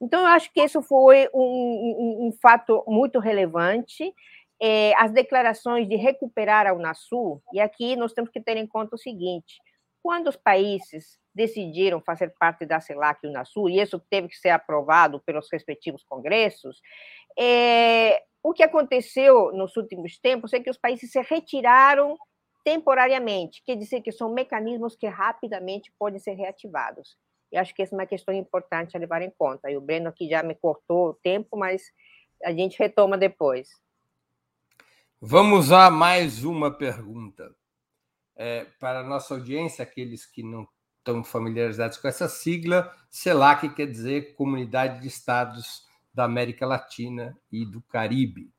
Então, 0.00 0.20
eu 0.20 0.26
acho 0.28 0.52
que 0.52 0.62
isso 0.62 0.80
foi 0.80 1.28
um, 1.34 1.40
um, 1.42 2.28
um 2.28 2.32
fato 2.40 2.84
muito 2.86 3.18
relevante. 3.18 4.14
É, 4.62 4.94
as 4.96 5.10
declarações 5.10 5.88
de 5.88 5.96
recuperar 5.96 6.68
a 6.68 6.72
Unasul, 6.72 7.42
e 7.52 7.58
aqui 7.58 7.96
nós 7.96 8.12
temos 8.12 8.30
que 8.30 8.40
ter 8.40 8.56
em 8.56 8.66
conta 8.68 8.94
o 8.94 8.98
seguinte: 8.98 9.58
quando 10.04 10.28
os 10.28 10.36
países 10.36 11.18
decidiram 11.34 11.98
fazer 11.98 12.34
parte 12.38 12.66
da 12.66 12.78
CELAC 12.78 13.20
e 13.24 13.26
Unasul, 13.26 13.70
e 13.70 13.80
isso 13.80 13.98
teve 14.10 14.28
que 14.28 14.36
ser 14.36 14.50
aprovado 14.50 15.18
pelos 15.20 15.48
respectivos 15.50 16.04
congressos, 16.04 16.82
é, 17.38 18.22
o 18.42 18.52
que 18.52 18.62
aconteceu 18.62 19.50
nos 19.52 19.74
últimos 19.78 20.18
tempos 20.18 20.52
é 20.52 20.60
que 20.60 20.68
os 20.68 20.76
países 20.76 21.10
se 21.10 21.18
retiraram 21.22 22.18
temporariamente, 22.62 23.62
quer 23.64 23.76
dizer 23.76 24.02
que 24.02 24.12
são 24.12 24.30
mecanismos 24.30 24.94
que 24.94 25.06
rapidamente 25.06 25.90
podem 25.98 26.20
ser 26.20 26.34
reativados. 26.34 27.16
E 27.50 27.56
acho 27.56 27.74
que 27.74 27.80
essa 27.80 27.94
é 27.94 27.98
uma 27.98 28.06
questão 28.06 28.34
importante 28.34 28.94
a 28.94 29.00
levar 29.00 29.22
em 29.22 29.30
conta. 29.30 29.70
E 29.70 29.76
o 29.76 29.80
Breno 29.80 30.10
aqui 30.10 30.28
já 30.28 30.42
me 30.42 30.54
cortou 30.54 31.08
o 31.08 31.14
tempo, 31.14 31.56
mas 31.56 31.82
a 32.44 32.52
gente 32.52 32.78
retoma 32.78 33.16
depois. 33.16 33.70
Vamos 35.18 35.72
a 35.72 35.90
mais 35.90 36.44
uma 36.44 36.70
pergunta. 36.70 37.54
É, 38.36 38.66
para 38.80 39.00
a 39.00 39.04
nossa 39.04 39.34
audiência, 39.34 39.82
aqueles 39.82 40.26
que 40.26 40.42
não 40.42 40.66
estão 40.98 41.22
familiarizados 41.22 41.98
com 41.98 42.08
essa 42.08 42.28
sigla, 42.28 42.90
CELAC 43.10 43.68
quer 43.74 43.86
dizer 43.86 44.34
Comunidade 44.34 45.00
de 45.00 45.08
Estados 45.08 45.84
da 46.12 46.24
América 46.24 46.66
Latina 46.66 47.36
e 47.52 47.66
do 47.66 47.82
Caribe. 47.82 48.50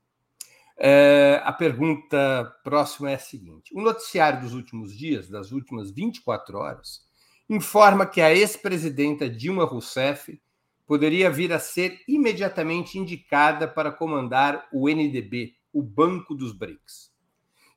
É, 0.77 1.41
a 1.43 1.53
pergunta 1.53 2.53
próxima 2.63 3.09
é 3.09 3.15
a 3.15 3.19
seguinte: 3.19 3.73
o 3.73 3.81
noticiário 3.81 4.41
dos 4.41 4.53
últimos 4.53 4.95
dias, 4.95 5.29
das 5.29 5.51
últimas 5.51 5.89
24 5.89 6.57
horas, 6.57 7.01
informa 7.49 8.05
que 8.05 8.21
a 8.21 8.33
ex-presidenta 8.33 9.29
Dilma 9.29 9.63
Rousseff 9.63 10.39
poderia 10.85 11.29
vir 11.29 11.51
a 11.53 11.59
ser 11.59 12.01
imediatamente 12.07 12.99
indicada 12.99 13.67
para 13.67 13.91
comandar 13.91 14.67
o 14.71 14.89
NDB, 14.89 15.55
o 15.73 15.81
Banco 15.81 16.35
dos 16.35 16.51
BRICS. 16.51 17.14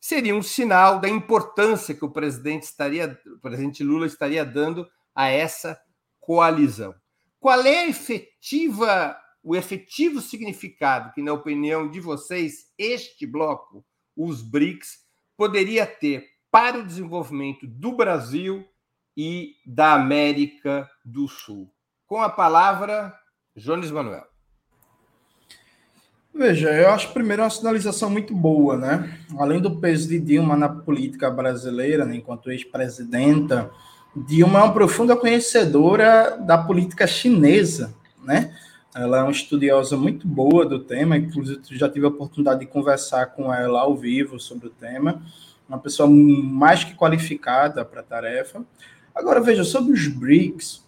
Seria 0.00 0.34
um 0.34 0.42
sinal 0.42 1.00
da 1.00 1.08
importância 1.08 1.94
que 1.94 2.04
o 2.04 2.10
presidente 2.10 2.64
estaria, 2.64 3.18
o 3.26 3.40
presidente 3.40 3.82
Lula 3.82 4.06
estaria 4.06 4.44
dando 4.44 4.88
a 5.14 5.28
essa 5.28 5.80
coalizão. 6.20 6.94
Qual 7.40 7.60
é 7.62 7.84
a 7.84 7.88
efetiva 7.88 9.16
o 9.42 9.56
efetivo 9.56 10.20
significado 10.20 11.12
que, 11.14 11.22
na 11.22 11.32
opinião 11.32 11.90
de 11.90 12.00
vocês, 12.00 12.72
este 12.76 13.26
bloco, 13.26 13.84
os 14.16 14.42
BRICS, 14.42 14.98
poderia 15.36 15.86
ter 15.86 16.26
para 16.50 16.78
o 16.78 16.84
desenvolvimento 16.84 17.66
do 17.66 17.92
Brasil 17.92 18.66
e 19.16 19.54
da 19.64 19.94
América 19.94 20.88
do 21.04 21.26
Sul? 21.28 21.72
Com 22.06 22.20
a 22.20 22.28
palavra, 22.28 23.14
Jones 23.56 23.90
Manuel. 23.90 24.26
Veja, 26.38 26.70
eu 26.70 26.90
acho 26.90 27.12
primeiro 27.12 27.42
uma 27.42 27.50
sinalização 27.50 28.08
muito 28.08 28.32
boa, 28.32 28.76
né? 28.76 29.18
Além 29.36 29.60
do 29.60 29.74
peso 29.80 30.08
de 30.08 30.20
Dilma 30.20 30.56
na 30.56 30.68
política 30.68 31.28
brasileira, 31.28 32.04
né, 32.04 32.14
enquanto 32.14 32.52
ex-presidenta, 32.52 33.68
Dilma 34.14 34.60
é 34.60 34.62
uma 34.62 34.72
profunda 34.72 35.16
conhecedora 35.16 36.36
da 36.36 36.56
política 36.56 37.08
chinesa, 37.08 37.92
né? 38.22 38.54
Ela 38.94 39.18
é 39.18 39.22
uma 39.22 39.32
estudiosa 39.32 39.96
muito 39.96 40.28
boa 40.28 40.64
do 40.64 40.78
tema, 40.78 41.16
inclusive 41.16 41.60
já 41.72 41.88
tive 41.88 42.06
a 42.06 42.08
oportunidade 42.08 42.60
de 42.60 42.66
conversar 42.66 43.26
com 43.26 43.52
ela 43.52 43.80
ao 43.80 43.96
vivo 43.96 44.38
sobre 44.38 44.68
o 44.68 44.70
tema. 44.70 45.20
Uma 45.68 45.80
pessoa 45.80 46.08
mais 46.08 46.84
que 46.84 46.94
qualificada 46.94 47.84
para 47.84 47.98
a 47.98 48.04
tarefa. 48.04 48.62
Agora, 49.12 49.40
veja, 49.40 49.64
sobre 49.64 49.92
os 49.92 50.06
BRICS, 50.06 50.86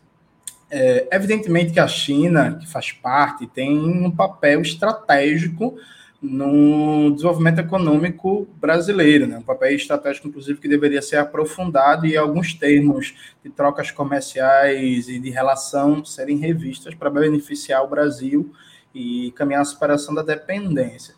é, 0.71 1.09
evidentemente 1.11 1.73
que 1.73 1.81
a 1.81 1.89
China, 1.89 2.57
que 2.61 2.67
faz 2.67 2.93
parte, 2.93 3.47
tem 3.47 3.79
um 3.79 4.11
papel 4.11 4.61
estratégico 4.61 5.77
no 6.23 7.11
desenvolvimento 7.13 7.61
econômico 7.61 8.47
brasileiro, 8.61 9.27
né? 9.27 9.39
um 9.39 9.43
papel 9.43 9.75
estratégico, 9.75 10.29
inclusive, 10.29 10.61
que 10.61 10.69
deveria 10.69 11.01
ser 11.01 11.17
aprofundado 11.17 12.07
e 12.07 12.17
alguns 12.17 12.53
termos 12.53 13.15
de 13.43 13.51
trocas 13.51 13.91
comerciais 13.91 15.09
e 15.09 15.19
de 15.19 15.31
relação 15.31 16.05
serem 16.05 16.37
revistas 16.37 16.95
para 16.95 17.09
beneficiar 17.09 17.83
o 17.83 17.89
Brasil 17.89 18.53
e 18.95 19.33
caminhar 19.35 19.63
a 19.63 19.65
superação 19.65 20.15
da 20.15 20.23
dependência. 20.23 21.15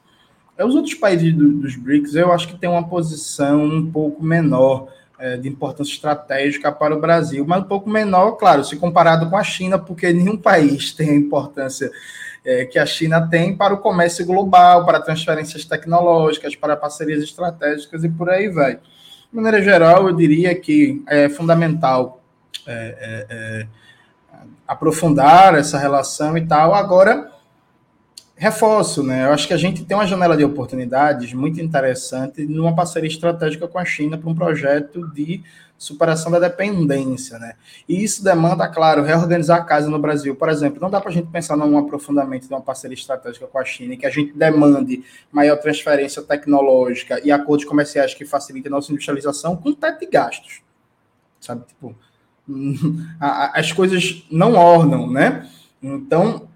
Os 0.59 0.75
outros 0.75 0.95
países 0.95 1.33
do, 1.35 1.49
dos 1.59 1.75
BRICS, 1.75 2.15
eu 2.15 2.31
acho 2.31 2.47
que 2.47 2.59
tem 2.59 2.71
uma 2.71 2.87
posição 2.87 3.65
um 3.65 3.91
pouco 3.91 4.23
menor 4.23 4.88
de 5.37 5.49
importância 5.49 5.93
estratégica 5.93 6.73
para 6.73 6.95
o 6.95 7.01
Brasil, 7.01 7.45
mas 7.47 7.63
um 7.63 7.67
pouco 7.67 7.89
menor, 7.89 8.33
claro, 8.33 8.65
se 8.65 8.77
comparado 8.77 9.29
com 9.31 9.37
a 9.37 9.45
China, 9.45 9.79
porque 9.79 10.13
nenhum 10.13 10.37
país 10.37 10.93
tem 10.93 11.11
a 11.11 11.15
importância 11.15 11.91
é, 12.45 12.65
que 12.65 12.79
a 12.79 12.87
China 12.87 13.29
tem 13.29 13.57
para 13.57 13.75
o 13.75 13.79
comércio 13.79 14.27
global, 14.27 14.85
para 14.85 15.01
transferências 15.01 15.65
tecnológicas, 15.65 16.57
para 16.57 16.77
parcerias 16.77 17.23
estratégicas 17.23 18.05
e 18.05 18.09
por 18.09 18.29
aí 18.29 18.49
vai. 18.49 18.75
De 18.75 19.37
maneira 19.37 19.63
geral, 19.63 20.09
eu 20.09 20.15
diria 20.15 20.55
que 20.55 21.03
é 21.09 21.29
fundamental 21.29 22.21
é, 22.67 22.73
é, 23.01 23.27
é 23.31 23.67
aprofundar 24.67 25.55
essa 25.55 25.79
relação 25.79 26.37
e 26.37 26.47
tal. 26.47 26.75
Agora, 26.75 27.32
reforço, 28.37 29.03
né? 29.03 29.27
Eu 29.27 29.33
acho 29.33 29.47
que 29.47 29.55
a 29.55 29.59
gente 29.59 29.85
tem 29.85 29.97
uma 29.97 30.07
janela 30.07 30.37
de 30.37 30.45
oportunidades 30.45 31.33
muito 31.33 31.61
interessante 31.61 32.45
numa 32.45 32.75
parceria 32.75 33.09
estratégica 33.09 33.68
com 33.68 33.79
a 33.79 33.85
China 33.85 34.18
para 34.18 34.29
um 34.29 34.35
projeto 34.35 35.07
de 35.12 35.42
superação 35.83 36.31
da 36.31 36.38
dependência, 36.38 37.38
né? 37.38 37.55
E 37.88 38.03
isso 38.03 38.23
demanda, 38.23 38.68
claro, 38.68 39.03
reorganizar 39.03 39.59
a 39.59 39.64
casa 39.64 39.90
no 39.90 39.99
Brasil. 39.99 40.37
Por 40.37 40.49
exemplo, 40.49 40.81
não 40.81 40.88
dá 40.88 41.01
para 41.01 41.11
a 41.11 41.12
gente 41.12 41.27
pensar 41.29 41.57
num 41.57 41.77
aprofundamento 41.77 42.47
de 42.47 42.55
uma 42.55 42.61
parceria 42.61 42.95
estratégica 42.95 43.49
com 43.49 43.59
a 43.59 43.64
China, 43.64 43.97
que 43.97 44.07
a 44.07 44.11
gente 44.11 44.33
demande 44.33 45.05
maior 45.31 45.57
transferência 45.57 46.23
tecnológica 46.23 47.21
e 47.25 47.33
acordos 47.33 47.64
comerciais 47.64 48.14
que 48.14 48.25
facilitem 48.25 48.71
a 48.71 48.77
nossa 48.77 48.92
industrialização 48.92 49.57
com 49.57 49.73
teto 49.73 50.01
de 50.01 50.07
gastos, 50.07 50.62
sabe? 51.40 51.64
Tipo, 51.66 51.97
as 53.21 53.73
coisas 53.73 54.25
não 54.31 54.55
ornam, 54.55 55.11
né? 55.11 55.49
Então, 55.83 56.49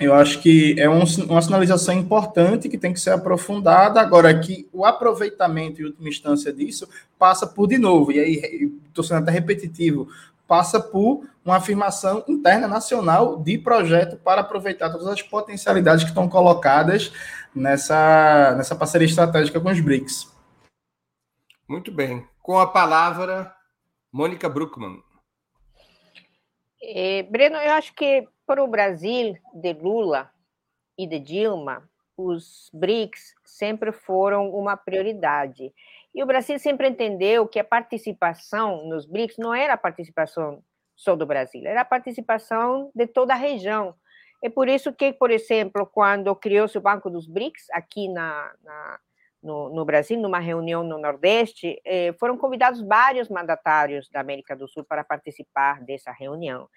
eu 0.00 0.14
acho 0.14 0.40
que 0.40 0.74
é 0.78 0.88
um, 0.88 1.04
uma 1.28 1.42
sinalização 1.42 1.94
importante 1.94 2.68
que 2.68 2.78
tem 2.78 2.92
que 2.92 3.00
ser 3.00 3.10
aprofundada. 3.10 4.00
Agora, 4.00 4.38
que 4.38 4.68
o 4.72 4.84
aproveitamento 4.84 5.80
em 5.80 5.84
última 5.84 6.08
instância 6.08 6.52
disso 6.52 6.88
passa 7.18 7.46
por, 7.46 7.66
de 7.66 7.78
novo, 7.78 8.12
e 8.12 8.18
aí 8.18 8.72
estou 8.88 9.04
sendo 9.04 9.22
até 9.22 9.30
repetitivo, 9.30 10.08
passa 10.46 10.80
por 10.80 11.26
uma 11.44 11.56
afirmação 11.56 12.24
interna 12.28 12.68
nacional 12.68 13.38
de 13.38 13.58
projeto 13.58 14.16
para 14.16 14.40
aproveitar 14.40 14.90
todas 14.90 15.06
as 15.06 15.22
potencialidades 15.22 16.04
que 16.04 16.10
estão 16.10 16.28
colocadas 16.28 17.12
nessa, 17.54 18.54
nessa 18.56 18.74
parceria 18.74 19.06
estratégica 19.06 19.60
com 19.60 19.70
os 19.70 19.80
BRICS. 19.80 20.32
Muito 21.68 21.90
bem. 21.90 22.26
Com 22.40 22.58
a 22.58 22.66
palavra, 22.66 23.54
Mônica 24.12 24.48
Bruckmann. 24.48 25.02
É, 26.82 27.22
Breno, 27.22 27.56
eu 27.56 27.72
acho 27.72 27.94
que 27.94 28.26
para 28.52 28.62
o 28.62 28.68
Brasil 28.68 29.34
de 29.54 29.72
Lula 29.72 30.30
e 30.98 31.06
de 31.06 31.18
Dilma, 31.18 31.88
os 32.14 32.68
BRICS 32.74 33.34
sempre 33.42 33.92
foram 33.92 34.50
uma 34.50 34.76
prioridade. 34.76 35.72
E 36.14 36.22
o 36.22 36.26
Brasil 36.26 36.58
sempre 36.58 36.86
entendeu 36.86 37.48
que 37.48 37.58
a 37.58 37.64
participação 37.64 38.84
nos 38.84 39.06
BRICS 39.06 39.38
não 39.38 39.54
era 39.54 39.72
a 39.72 39.78
participação 39.78 40.62
só 40.94 41.16
do 41.16 41.24
Brasil, 41.24 41.62
era 41.64 41.80
a 41.80 41.84
participação 41.86 42.90
de 42.94 43.06
toda 43.06 43.32
a 43.32 43.38
região. 43.38 43.94
É 44.44 44.50
por 44.50 44.68
isso 44.68 44.92
que, 44.92 45.14
por 45.14 45.30
exemplo, 45.30 45.86
quando 45.86 46.36
criou-se 46.36 46.76
o 46.76 46.82
Banco 46.82 47.08
dos 47.08 47.26
BRICS, 47.26 47.70
aqui 47.70 48.06
na, 48.06 48.52
na 48.62 49.00
no, 49.42 49.70
no, 49.70 49.82
Brasil, 49.86 50.20
numa 50.20 50.40
reunião 50.40 50.84
no 50.84 50.98
Nordeste, 50.98 51.80
eh, 51.86 52.12
foram 52.20 52.36
convidados 52.36 52.82
vários 52.82 53.30
mandatários 53.30 54.10
da 54.10 54.20
América 54.20 54.54
do 54.54 54.68
Sul 54.68 54.84
para 54.84 55.02
participar 55.02 55.80
dessa 55.80 56.12
reunião. 56.12 56.68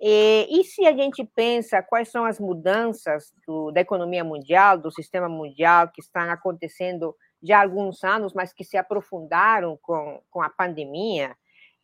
E, 0.00 0.46
e 0.50 0.64
se 0.64 0.86
a 0.86 0.92
gente 0.92 1.24
pensa 1.24 1.82
quais 1.82 2.08
são 2.10 2.24
as 2.24 2.38
mudanças 2.38 3.32
do, 3.46 3.70
da 3.70 3.80
economia 3.80 4.22
mundial, 4.22 4.76
do 4.76 4.90
sistema 4.90 5.28
mundial, 5.28 5.88
que 5.88 6.00
estão 6.00 6.30
acontecendo 6.30 7.14
já 7.42 7.58
há 7.58 7.62
alguns 7.62 8.02
anos, 8.04 8.34
mas 8.34 8.52
que 8.52 8.64
se 8.64 8.76
aprofundaram 8.76 9.78
com, 9.80 10.20
com 10.30 10.42
a 10.42 10.50
pandemia, 10.50 11.34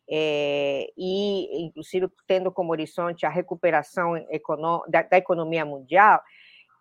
é, 0.09 0.87
e 0.97 1.65
inclusive 1.65 2.07
tendo 2.27 2.51
como 2.51 2.71
horizonte 2.71 3.25
a 3.25 3.29
recuperação 3.29 4.13
da, 4.87 5.01
da 5.01 5.17
economia 5.17 5.65
mundial, 5.65 6.21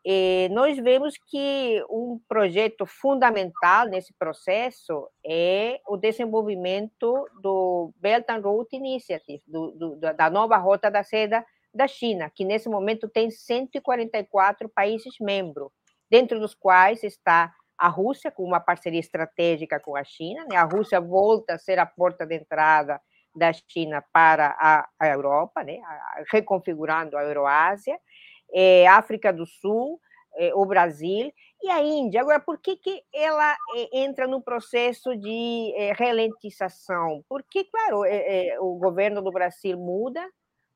e 0.05 0.49
nós 0.51 0.77
vemos 0.79 1.17
que 1.17 1.85
um 1.89 2.21
projeto 2.29 2.85
fundamental 2.85 3.87
nesse 3.87 4.13
processo 4.15 5.09
é 5.25 5.81
o 5.87 5.97
desenvolvimento 5.97 7.29
do 7.41 7.93
Belt 7.97 8.29
and 8.29 8.41
Road 8.41 8.69
Initiative, 8.73 9.43
do, 9.47 9.71
do, 9.71 9.97
da 9.97 10.29
nova 10.29 10.57
rota 10.57 10.91
da 10.91 11.05
seda 11.05 11.45
da 11.73 11.87
China, 11.87 12.31
que 12.35 12.45
nesse 12.45 12.69
momento 12.69 13.09
tem 13.09 13.31
144 13.31 14.69
países 14.69 15.15
membros, 15.21 15.71
dentro 16.11 16.39
dos 16.41 16.55
quais 16.55 17.03
está 17.05 17.55
a 17.79 17.89
Rússia, 17.89 18.31
com 18.31 18.45
uma 18.45 18.61
parceria 18.61 19.01
estratégica 19.01 19.81
com 19.81 19.97
a 19.97 20.05
China. 20.05 20.45
Né? 20.51 20.57
A 20.57 20.65
Rússia 20.65 21.01
volta 21.01 21.55
a 21.55 21.59
ser 21.59 21.79
a 21.79 21.87
porta 21.87 22.27
de 22.27 22.37
entrada 22.37 23.01
da 23.35 23.53
China 23.53 24.05
para 24.13 24.55
a, 24.59 24.89
a 24.99 25.09
Europa, 25.09 25.65
né? 25.65 25.79
reconfigurando 26.31 27.17
a 27.17 27.23
Euroásia 27.23 27.99
é, 28.53 28.87
África 28.87 29.33
do 29.33 29.47
Sul, 29.47 30.01
é, 30.37 30.55
o 30.55 30.65
Brasil 30.65 31.33
e 31.63 31.71
a 31.71 31.83
Índia. 31.83 32.21
Agora, 32.21 32.41
por 32.41 32.59
que, 32.59 32.77
que 32.77 33.03
ela 33.13 33.53
é, 33.77 34.01
entra 34.01 34.27
no 34.27 34.43
processo 34.43 35.17
de 35.17 35.73
é, 35.77 35.93
ralentização? 35.93 37.25
Porque, 37.29 37.65
claro, 37.65 38.05
é, 38.05 38.49
é, 38.49 38.61
o 38.61 38.75
governo 38.75 39.23
do 39.23 39.31
Brasil 39.31 39.79
muda, 39.79 40.27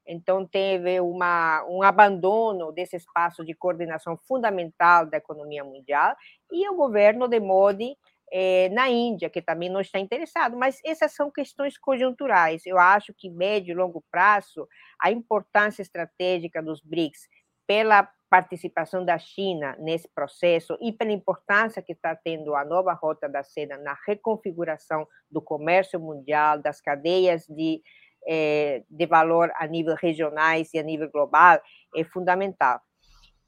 então 0.06 0.46
teve 0.46 1.00
uma, 1.00 1.64
um 1.68 1.82
abandono 1.82 2.70
desse 2.70 2.96
espaço 2.96 3.44
de 3.44 3.54
coordenação 3.54 4.16
fundamental 4.16 5.06
da 5.06 5.16
economia 5.16 5.64
mundial, 5.64 6.14
e 6.52 6.68
o 6.68 6.76
governo 6.76 7.26
de 7.26 7.40
Modi 7.40 7.96
é, 8.30 8.68
na 8.70 8.88
Índia, 8.88 9.30
que 9.30 9.40
também 9.42 9.68
não 9.68 9.80
está 9.80 9.98
interessado, 9.98 10.56
mas 10.56 10.80
essas 10.84 11.12
são 11.12 11.30
questões 11.30 11.78
conjunturais. 11.78 12.64
Eu 12.66 12.78
acho 12.78 13.14
que 13.14 13.30
médio 13.30 13.72
e 13.72 13.74
longo 13.74 14.02
prazo, 14.10 14.68
a 15.00 15.10
importância 15.10 15.82
estratégica 15.82 16.62
dos 16.62 16.80
BRICS 16.80 17.28
pela 17.66 18.08
participação 18.28 19.04
da 19.04 19.18
China 19.18 19.76
nesse 19.78 20.08
processo 20.08 20.76
e 20.80 20.92
pela 20.92 21.12
importância 21.12 21.82
que 21.82 21.92
está 21.92 22.14
tendo 22.14 22.54
a 22.54 22.64
nova 22.64 22.92
rota 22.92 23.28
da 23.28 23.42
seda 23.42 23.78
na 23.78 23.96
reconfiguração 24.06 25.06
do 25.30 25.40
comércio 25.40 25.98
mundial, 26.00 26.60
das 26.60 26.80
cadeias 26.80 27.46
de, 27.46 27.80
eh, 28.26 28.82
de 28.90 29.06
valor 29.06 29.50
a 29.54 29.66
nível 29.66 29.94
regionais 29.94 30.74
e 30.74 30.78
a 30.78 30.82
nível 30.82 31.10
global, 31.10 31.60
é 31.94 32.04
fundamental. 32.04 32.80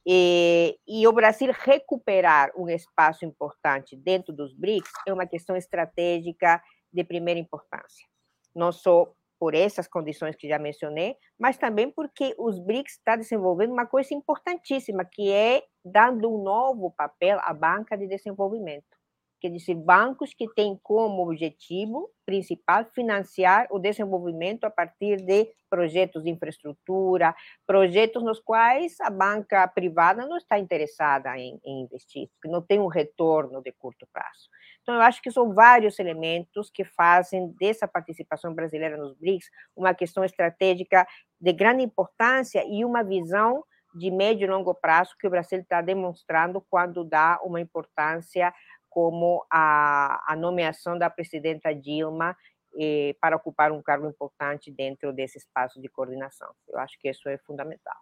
E, 0.07 0.79
e, 0.87 1.07
o 1.07 1.13
Brasil 1.13 1.53
recuperar 1.53 2.51
um 2.57 2.67
espaço 2.69 3.27
importante 3.27 3.95
dentro 3.95 4.33
dos 4.33 4.55
BRICS 4.55 4.91
é 5.07 5.13
uma 5.13 5.27
questão 5.27 5.55
estratégica 5.55 6.63
de 6.91 7.05
primeira 7.05 7.39
importância. 7.39 8.07
Não 8.55 8.73
só 8.73 9.13
por 9.39 9.55
essas 9.55 9.87
condições 9.87 10.37
que 10.37 10.49
já 10.49 10.59
mencionei, 10.59 11.17
mas 11.39 11.57
também 11.57 11.91
porque 11.91 12.35
os 12.39 12.59
BRICS 12.59 12.95
está 12.95 13.17
desenvolvendo 13.17 13.73
uma 13.73 13.87
coisa 13.87 14.13
importantíssima, 14.13 15.05
que 15.05 15.31
é 15.31 15.63
dando 15.85 16.29
um 16.29 16.43
novo 16.43 16.91
papel 16.91 17.39
à 17.43 17.55
banca 17.55 17.97
de 17.97 18.07
desenvolvimento 18.07 18.98
quer 19.41 19.51
dizer, 19.51 19.75
bancos 19.75 20.35
que 20.35 20.49
têm 20.55 20.79
como 20.83 21.23
objetivo 21.23 22.11
principal 22.27 22.85
financiar 22.95 23.67
o 23.71 23.79
desenvolvimento 23.79 24.65
a 24.65 24.71
partir 24.71 25.17
de 25.17 25.49
projetos 25.71 26.25
de 26.25 26.31
infraestrutura, 26.31 27.35
projetos 27.67 28.23
nos 28.23 28.41
quais 28.41 29.01
a 29.01 29.11
banca 29.11 29.67
privada 29.69 30.27
não 30.27 30.37
está 30.37 30.59
interessada 30.59 31.39
em, 31.39 31.59
em 31.65 31.83
investir, 31.83 32.29
porque 32.35 32.49
não 32.49 32.61
tem 32.61 32.79
um 32.79 32.87
retorno 32.87 33.63
de 33.63 33.73
curto 33.73 34.07
prazo. 34.13 34.49
Então, 34.83 34.95
eu 34.95 35.03
acho 35.03 35.23
que 35.23 35.31
são 35.31 35.53
vários 35.53 35.99
elementos 35.99 36.71
que 36.71 36.85
fazem 36.85 37.55
dessa 37.61 37.87
participação 37.87 38.55
brasileira 38.55 38.97
nos 38.97 39.15
BRICS 39.15 39.51
uma 39.77 39.95
questão 39.95 40.25
estratégica 40.25 41.07
de 41.41 41.53
grande 41.53 41.83
importância 41.83 42.65
e 42.67 42.85
uma 42.85 43.03
visão 43.03 43.63
de 43.95 44.11
médio 44.11 44.47
e 44.47 44.51
longo 44.51 44.75
prazo 44.75 45.17
que 45.19 45.27
o 45.27 45.31
Brasil 45.31 45.61
está 45.61 45.81
demonstrando 45.81 46.65
quando 46.71 47.05
dá 47.05 47.39
uma 47.43 47.61
importância 47.61 48.53
como 48.89 49.45
a, 49.51 50.33
a 50.33 50.37
nomeação 50.37 50.99
da 50.99 51.11
presidenta 51.11 51.75
Dilma 51.75 52.37
eh, 52.77 53.15
para 53.21 53.37
ocupar 53.37 53.73
um 53.73 53.83
cargo 53.83 54.07
importante 54.07 54.71
dentro 54.71 55.13
desse 55.13 55.39
espaço 55.39 55.81
de 55.81 55.89
coordenação. 55.89 56.49
Eu 56.69 56.79
acho 56.79 56.99
que 56.99 57.09
isso 57.09 57.29
é 57.29 57.39
fundamental. 57.39 57.97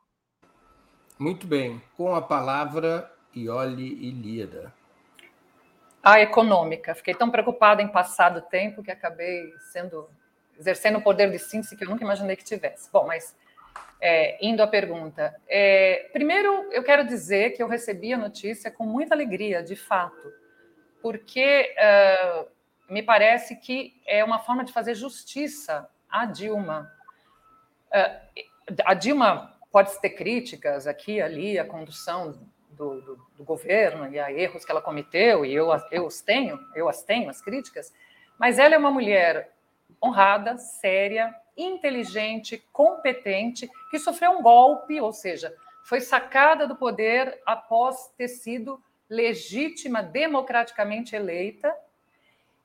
Muito 1.18 1.46
bem. 1.46 1.80
Com 1.96 2.14
a 2.14 2.20
palavra, 2.20 3.10
Ioli 3.34 4.08
Ilíada. 4.08 4.72
A 6.02 6.20
econômica. 6.20 6.94
Fiquei 6.94 7.14
tão 7.14 7.30
preocupada 7.30 7.82
em 7.82 7.88
passar 7.88 8.30
do 8.30 8.42
tempo 8.42 8.82
que 8.82 8.90
acabei 8.90 9.52
sendo 9.72 10.08
exercendo 10.58 10.98
o 10.98 11.02
poder 11.02 11.30
de 11.30 11.38
síntese 11.38 11.76
que 11.76 11.84
eu 11.84 11.88
nunca 11.88 12.04
imaginei 12.04 12.36
que 12.36 12.44
tivesse. 12.44 12.90
Bom, 12.90 13.06
mas 13.06 13.36
é, 14.00 14.44
indo 14.44 14.62
à 14.62 14.66
pergunta. 14.66 15.34
É, 15.46 16.08
primeiro, 16.12 16.72
eu 16.72 16.82
quero 16.82 17.06
dizer 17.06 17.50
que 17.50 17.62
eu 17.62 17.68
recebi 17.68 18.12
a 18.12 18.18
notícia 18.18 18.70
com 18.70 18.84
muita 18.84 19.14
alegria, 19.14 19.62
de 19.62 19.76
fato 19.76 20.32
porque 21.06 21.72
uh, 21.78 22.48
me 22.92 23.00
parece 23.00 23.54
que 23.54 23.94
é 24.04 24.24
uma 24.24 24.40
forma 24.40 24.64
de 24.64 24.72
fazer 24.72 24.96
justiça 24.96 25.88
à 26.10 26.26
Dilma. 26.26 26.92
Uh, 27.92 28.42
a 28.84 28.92
Dilma 28.92 29.56
pode 29.70 29.96
ter 30.00 30.10
críticas 30.10 30.84
aqui, 30.84 31.20
ali, 31.20 31.60
a 31.60 31.64
condução 31.64 32.36
do, 32.70 33.00
do, 33.00 33.26
do, 33.36 33.44
governo 33.44 34.12
e 34.12 34.18
a 34.18 34.32
erros 34.32 34.64
que 34.64 34.72
ela 34.72 34.82
cometeu, 34.82 35.44
e 35.44 35.54
eu, 35.54 35.68
eu 35.92 36.06
os 36.06 36.20
tenho, 36.20 36.58
eu 36.74 36.88
as 36.88 37.04
tenho, 37.04 37.30
as 37.30 37.40
críticas, 37.40 37.94
mas 38.36 38.58
ela 38.58 38.74
é 38.74 38.78
uma 38.78 38.90
mulher 38.90 39.52
honrada, 40.02 40.58
séria, 40.58 41.32
inteligente, 41.56 42.66
competente, 42.72 43.70
que 43.92 44.00
sofreu 44.00 44.32
um 44.32 44.42
golpe, 44.42 45.00
ou 45.00 45.12
seja, 45.12 45.54
foi 45.84 46.00
sacada 46.00 46.66
do 46.66 46.74
poder 46.74 47.40
após 47.46 48.08
ter 48.18 48.26
sido 48.26 48.82
legítima, 49.08 50.02
democraticamente 50.02 51.14
eleita, 51.14 51.74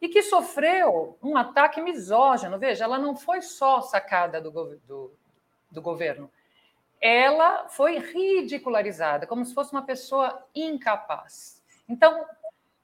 e 0.02 0.10
que 0.10 0.24
sofreu 0.24 1.18
um 1.22 1.38
ataque 1.38 1.80
misógino. 1.80 2.58
Veja, 2.58 2.86
ela 2.86 2.98
não 2.98 3.16
foi 3.16 3.42
só 3.42 3.82
sacada 3.82 4.42
do, 4.42 4.52
do, 4.88 5.14
do 5.70 5.82
governo, 5.82 6.32
ela 7.00 7.68
foi 7.70 7.98
ridicularizada, 7.98 9.26
como 9.26 9.44
se 9.44 9.54
fosse 9.54 9.72
uma 9.72 9.84
pessoa 9.84 10.46
incapaz. 10.54 11.62
Então, 11.90 12.26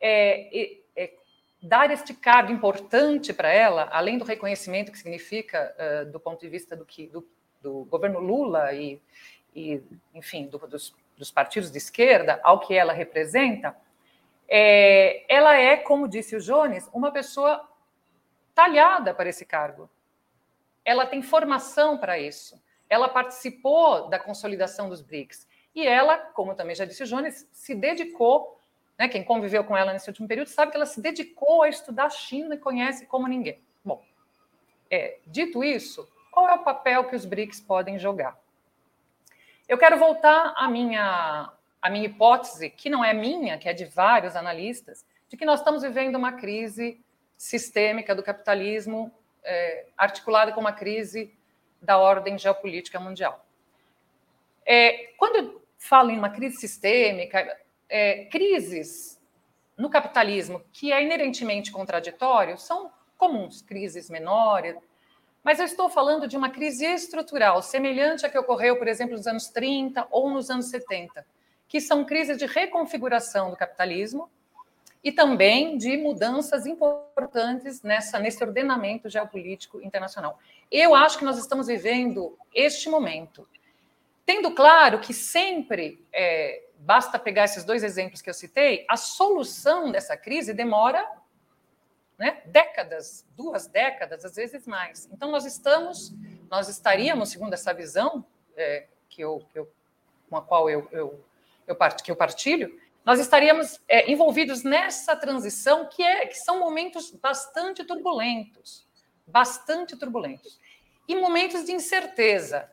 é, 0.01 0.79
é, 0.95 1.13
dar 1.61 1.91
este 1.91 2.13
cargo 2.13 2.51
importante 2.51 3.33
para 3.33 3.49
ela, 3.49 3.87
além 3.91 4.17
do 4.17 4.25
reconhecimento 4.25 4.91
que 4.91 4.97
significa 4.97 5.75
uh, 5.77 6.11
do 6.11 6.19
ponto 6.19 6.39
de 6.39 6.49
vista 6.49 6.75
do 6.75 6.85
que 6.85 7.07
do, 7.07 7.27
do 7.61 7.85
governo 7.85 8.19
Lula 8.19 8.73
e, 8.73 9.01
e 9.55 9.81
enfim, 10.13 10.47
do, 10.47 10.57
dos, 10.59 10.95
dos, 11.17 11.31
partidos 11.31 11.71
de 11.71 11.77
esquerda, 11.77 12.39
ao 12.43 12.59
que 12.59 12.73
ela 12.73 12.93
representa, 12.93 13.75
é, 14.47 15.25
ela 15.27 15.55
é, 15.55 15.75
como 15.77 16.07
disse 16.07 16.35
o 16.35 16.39
Jones, 16.39 16.89
uma 16.93 17.11
pessoa 17.11 17.67
talhada 18.55 19.13
para 19.13 19.29
esse 19.29 19.45
cargo. 19.45 19.89
Ela 20.85 21.05
tem 21.05 21.21
formação 21.21 21.97
para 21.97 22.17
isso. 22.17 22.61
Ela 22.89 23.09
participou 23.09 24.07
da 24.07 24.17
consolidação 24.17 24.87
dos 24.89 25.01
BRICS. 25.01 25.47
E 25.75 25.85
ela, 25.85 26.17
como 26.17 26.55
também 26.55 26.75
já 26.75 26.85
disse 26.85 27.03
o 27.03 27.05
Jones, 27.05 27.47
se 27.51 27.75
dedicou, 27.75 28.59
né, 28.97 29.07
quem 29.07 29.23
conviveu 29.23 29.63
com 29.63 29.77
ela 29.77 29.93
nesse 29.93 30.09
último 30.09 30.27
período 30.27 30.47
sabe 30.47 30.71
que 30.71 30.77
ela 30.77 30.85
se 30.85 31.01
dedicou 31.01 31.61
a 31.61 31.69
estudar 31.69 32.05
a 32.05 32.09
China 32.09 32.55
e 32.55 32.57
conhece 32.57 33.05
como 33.05 33.27
ninguém. 33.27 33.61
Bom, 33.83 34.03
é, 34.89 35.19
dito 35.27 35.63
isso, 35.63 36.09
qual 36.31 36.47
é 36.49 36.53
o 36.53 36.63
papel 36.63 37.03
que 37.03 37.15
os 37.15 37.25
BRICS 37.25 37.59
podem 37.59 37.99
jogar? 37.99 38.39
Eu 39.67 39.77
quero 39.77 39.99
voltar 39.99 40.53
à 40.55 40.69
minha, 40.69 41.51
à 41.81 41.89
minha 41.89 42.05
hipótese, 42.05 42.69
que 42.69 42.89
não 42.89 43.03
é 43.03 43.13
minha, 43.13 43.57
que 43.57 43.67
é 43.67 43.73
de 43.73 43.83
vários 43.83 44.33
analistas, 44.33 45.05
de 45.27 45.35
que 45.35 45.45
nós 45.45 45.59
estamos 45.59 45.81
vivendo 45.81 46.15
uma 46.15 46.31
crise 46.31 47.01
sistêmica 47.37 48.15
do 48.15 48.23
capitalismo 48.23 49.11
é, 49.43 49.87
articulada 49.97 50.53
com 50.53 50.61
uma 50.61 50.71
crise 50.71 51.33
da 51.81 51.97
ordem 51.97 52.37
geopolítica 52.39 52.97
mundial. 52.97 53.45
É, 54.65 55.11
quando 55.17 55.35
eu 55.35 55.61
falo 55.77 56.11
em 56.11 56.17
uma 56.17 56.29
crise 56.29 56.57
sistêmica, 56.57 57.59
é, 57.89 58.23
crises 58.25 59.21
no 59.77 59.89
capitalismo 59.89 60.61
que 60.71 60.93
é 60.93 61.03
inerentemente 61.03 61.73
contraditório 61.73 62.57
são 62.57 62.91
comuns, 63.17 63.61
crises 63.61 64.09
menores, 64.09 64.77
mas 65.43 65.59
eu 65.59 65.65
estou 65.65 65.89
falando 65.89 66.27
de 66.27 66.35
uma 66.35 66.49
crise 66.49 66.85
estrutural, 66.85 67.61
semelhante 67.61 68.25
à 68.25 68.29
que 68.29 68.37
ocorreu, 68.37 68.77
por 68.77 68.87
exemplo, 68.87 69.15
nos 69.15 69.27
anos 69.27 69.47
30 69.47 70.07
ou 70.11 70.29
nos 70.29 70.49
anos 70.49 70.67
70, 70.67 71.25
que 71.67 71.79
são 71.79 72.03
crises 72.05 72.37
de 72.37 72.45
reconfiguração 72.45 73.49
do 73.49 73.55
capitalismo 73.55 74.29
e 75.03 75.11
também 75.11 75.77
de 75.77 75.95
mudanças 75.97 76.65
importantes 76.65 77.81
nessa, 77.81 78.19
nesse 78.19 78.43
ordenamento 78.43 79.09
geopolítico 79.09 79.81
internacional. 79.81 80.39
Eu 80.71 80.93
acho 80.93 81.17
que 81.17 81.25
nós 81.25 81.37
estamos 81.37 81.67
vivendo 81.67 82.37
este 82.53 82.89
momento. 82.89 83.47
Tendo 84.25 84.51
claro 84.51 84.99
que 84.99 85.13
sempre, 85.13 86.05
é, 86.11 86.63
basta 86.79 87.17
pegar 87.17 87.45
esses 87.45 87.63
dois 87.63 87.83
exemplos 87.83 88.21
que 88.21 88.29
eu 88.29 88.33
citei, 88.33 88.85
a 88.89 88.97
solução 88.97 89.91
dessa 89.91 90.17
crise 90.17 90.53
demora 90.53 91.07
né, 92.17 92.41
décadas, 92.45 93.25
duas 93.35 93.67
décadas, 93.67 94.25
às 94.25 94.35
vezes 94.35 94.65
mais. 94.65 95.07
Então, 95.11 95.31
nós 95.31 95.45
estamos, 95.45 96.13
nós 96.49 96.67
estaríamos, 96.67 97.29
segundo 97.29 97.53
essa 97.53 97.73
visão 97.73 98.25
é, 98.55 98.87
que 99.09 99.21
eu, 99.21 99.45
que 99.51 99.59
eu, 99.59 99.71
com 100.29 100.37
a 100.37 100.41
qual 100.41 100.69
eu, 100.69 100.87
eu, 100.91 101.23
eu, 101.65 101.75
part, 101.75 102.03
que 102.03 102.11
eu 102.11 102.15
partilho, 102.15 102.79
nós 103.05 103.19
estaríamos 103.19 103.79
é, 103.87 104.11
envolvidos 104.11 104.63
nessa 104.63 105.15
transição 105.15 105.87
que, 105.87 106.03
é, 106.03 106.25
que 106.25 106.35
são 106.35 106.59
momentos 106.59 107.11
bastante 107.11 107.83
turbulentos 107.85 108.87
bastante 109.27 109.97
turbulentos. 109.97 110.59
E 111.07 111.15
momentos 111.15 111.65
de 111.65 111.73
incerteza. 111.73 112.71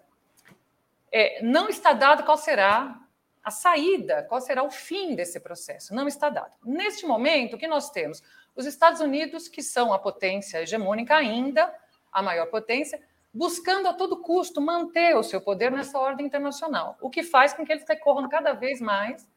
É, 1.11 1.42
não 1.42 1.68
está 1.68 1.92
dado 1.92 2.24
qual 2.24 2.37
será 2.37 3.00
a 3.42 3.50
saída, 3.50 4.24
qual 4.24 4.40
será 4.40 4.62
o 4.62 4.70
fim 4.70 5.14
desse 5.14 5.38
processo. 5.38 5.94
Não 5.94 6.09
está 6.09 6.30
dado. 6.30 6.57
Neste 6.64 7.04
momento, 7.04 7.54
o 7.54 7.59
que 7.59 7.66
nós 7.66 7.90
temos? 7.90 8.22
Os 8.54 8.66
Estados 8.66 9.00
Unidos, 9.00 9.48
que 9.48 9.62
são 9.62 9.92
a 9.92 9.98
potência 9.98 10.62
hegemônica 10.62 11.14
ainda, 11.14 11.74
a 12.12 12.22
maior 12.22 12.46
potência, 12.46 13.02
buscando 13.32 13.88
a 13.88 13.94
todo 13.94 14.22
custo 14.22 14.60
manter 14.60 15.16
o 15.16 15.22
seu 15.22 15.40
poder 15.40 15.72
nessa 15.72 15.98
ordem 15.98 16.26
internacional, 16.26 16.96
o 17.00 17.10
que 17.10 17.22
faz 17.22 17.52
com 17.52 17.64
que 17.64 17.72
eles 17.72 17.84
recorram 17.88 18.28
cada 18.28 18.52
vez 18.52 18.80
mais 18.80 19.28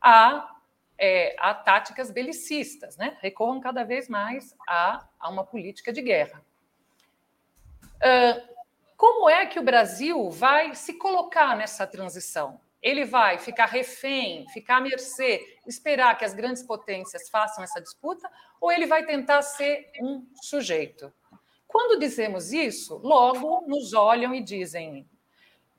a, 0.00 0.56
é, 0.96 1.34
a 1.38 1.52
táticas 1.52 2.10
belicistas, 2.10 2.96
né? 2.96 3.16
recorram 3.20 3.60
cada 3.60 3.82
vez 3.82 4.08
mais 4.08 4.54
a, 4.68 5.04
a 5.18 5.28
uma 5.28 5.44
política 5.44 5.92
de 5.92 6.00
guerra 6.00 6.44
como 8.96 9.28
é 9.28 9.46
que 9.46 9.58
o 9.58 9.62
Brasil 9.62 10.30
vai 10.30 10.74
se 10.74 10.94
colocar 10.94 11.56
nessa 11.56 11.86
transição? 11.86 12.60
Ele 12.84 13.06
vai 13.06 13.38
ficar 13.38 13.64
refém, 13.64 14.46
ficar 14.52 14.76
à 14.76 14.80
mercê, 14.82 15.58
esperar 15.66 16.18
que 16.18 16.24
as 16.24 16.34
grandes 16.34 16.62
potências 16.62 17.30
façam 17.30 17.64
essa 17.64 17.80
disputa, 17.80 18.30
ou 18.60 18.70
ele 18.70 18.86
vai 18.86 19.06
tentar 19.06 19.40
ser 19.40 19.90
um 20.02 20.26
sujeito? 20.42 21.10
Quando 21.66 21.98
dizemos 21.98 22.52
isso, 22.52 23.00
logo 23.02 23.64
nos 23.66 23.94
olham 23.94 24.34
e 24.34 24.42
dizem: 24.42 25.08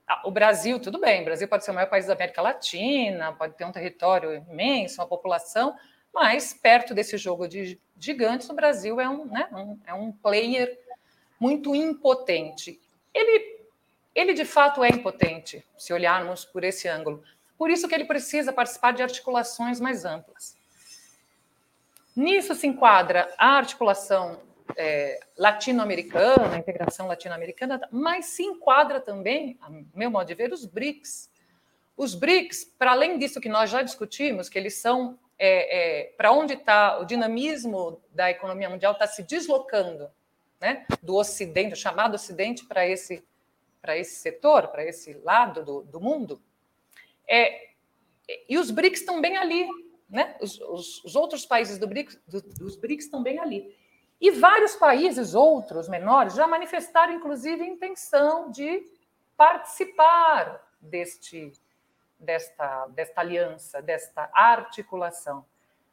ah, 0.08 0.24
o 0.26 0.32
Brasil, 0.32 0.80
tudo 0.80 1.00
bem, 1.00 1.22
o 1.22 1.26
Brasil 1.26 1.48
pode 1.48 1.64
ser 1.64 1.70
o 1.70 1.74
maior 1.76 1.90
país 1.90 2.08
da 2.08 2.14
América 2.14 2.42
Latina, 2.42 3.34
pode 3.34 3.56
ter 3.56 3.66
um 3.66 3.72
território 3.72 4.44
imenso, 4.50 5.00
uma 5.00 5.08
população, 5.08 5.76
mas 6.12 6.56
perto 6.56 6.96
desse 6.96 7.18
jogo 7.18 7.48
de 7.48 7.80
gigantes, 8.00 8.50
o 8.50 8.56
Brasil 8.56 9.00
é 9.00 9.08
um, 9.08 9.26
né, 9.26 9.48
um, 9.52 9.80
é 9.86 9.94
um 9.94 10.12
player 10.12 10.76
muito 11.40 11.76
impotente. 11.76 12.82
Ele, 13.14 13.55
ele 14.16 14.34
de 14.34 14.46
fato 14.46 14.84
é 14.84 14.90
impotente, 14.90 15.64
se 15.78 15.94
olharmos 15.94 16.46
por 16.46 16.64
esse 16.64 16.88
ângulo. 16.88 17.22
Por 17.58 17.70
isso 17.70 17.88
que 17.88 17.94
ele 17.94 18.06
precisa 18.06 18.54
participar 18.54 18.94
de 18.94 19.04
articulações 19.04 19.80
mais 19.80 20.06
amplas. 20.06 20.58
Nisso 22.16 22.56
se 22.56 22.66
enquadra 22.66 23.34
a 23.38 23.58
articulação 23.58 24.42
é, 24.78 25.20
latino-americana, 25.38 26.56
a 26.56 26.58
integração 26.58 27.08
latino-americana, 27.08 27.82
mas 27.92 28.28
se 28.28 28.44
enquadra 28.44 29.00
também, 29.02 29.58
a 29.62 29.70
meu 29.94 30.10
modo 30.10 30.26
de 30.26 30.34
ver, 30.34 30.54
os 30.54 30.66
BRICS. 30.66 31.30
Os 31.98 32.16
BRICS, 32.16 32.66
para 32.78 32.92
além 32.92 33.18
disso 33.18 33.42
que 33.42 33.50
nós 33.50 33.70
já 33.70 33.82
discutimos, 33.82 34.50
que 34.50 34.58
eles 34.58 34.76
são 34.76 35.20
é, 35.38 36.04
é, 36.04 36.04
para 36.18 36.32
onde 36.32 36.54
está 36.54 37.00
o 37.00 37.06
dinamismo 37.06 38.02
da 38.12 38.32
economia 38.32 38.70
mundial 38.70 38.94
está 38.94 39.06
se 39.06 39.24
deslocando 39.24 40.10
né, 40.60 40.86
do 41.02 41.16
Ocidente, 41.16 41.74
o 41.74 41.78
chamado 41.78 42.16
Ocidente, 42.16 42.66
para 42.66 42.88
esse, 42.88 43.24
para 43.86 43.96
esse 43.96 44.16
setor, 44.16 44.70
para 44.70 44.84
esse 44.84 45.14
lado 45.24 45.64
do, 45.64 45.82
do 45.84 46.02
mundo. 46.02 46.42
É, 47.28 47.70
e 48.50 48.58
os 48.58 48.72
BRICS 48.72 49.02
estão 49.02 49.22
bem 49.22 49.38
ali, 49.38 49.70
né? 50.10 50.36
Os, 50.42 50.60
os, 50.60 51.04
os 51.04 51.16
outros 51.16 51.46
países 51.46 51.78
do 51.78 51.88
BRICS, 51.88 52.20
do, 52.28 52.42
dos 52.42 52.76
BRICS 52.76 53.06
estão 53.06 53.22
bem 53.22 53.38
ali. 53.38 53.78
E 54.20 54.32
vários 54.32 54.76
países, 54.76 55.36
outros 55.36 55.88
menores, 55.88 56.34
já 56.34 56.48
manifestaram, 56.48 57.14
inclusive, 57.14 57.64
intenção 57.64 58.50
de 58.50 58.84
participar 59.38 60.68
deste, 60.82 61.52
desta, 62.20 62.88
desta 62.88 63.22
aliança, 63.22 63.84
desta 63.84 64.32
articulação. 64.34 65.46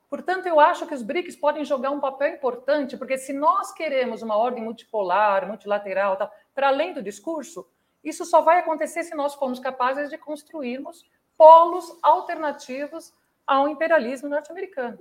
Portanto, 0.09 0.47
eu 0.47 0.59
acho 0.59 0.87
que 0.87 0.95
os 0.95 1.03
BRICS 1.03 1.37
podem 1.37 1.65
jogar 1.65 1.91
um 1.91 2.01
papel 2.01 2.29
importante, 2.29 2.97
porque 2.97 3.19
se 3.19 3.35
nós 3.35 3.71
queremos 3.73 4.23
uma 4.23 4.37
ordem 4.37 4.65
multipolar, 4.65 5.47
multilateral, 5.47 6.17
para 6.55 6.69
além 6.69 6.95
do 6.95 7.03
discurso, 7.03 7.69
isso 8.03 8.25
só 8.25 8.41
vai 8.41 8.59
acontecer 8.59 9.05
se 9.05 9.15
nós 9.15 9.35
formos 9.35 9.61
capazes 9.61 10.11
de 10.11 10.19
construirmos 10.19 11.05
polos 11.37 11.99
alternativos 12.03 13.15
ao 13.47 13.69
imperialismo 13.69 14.29
norte-americano. 14.29 14.99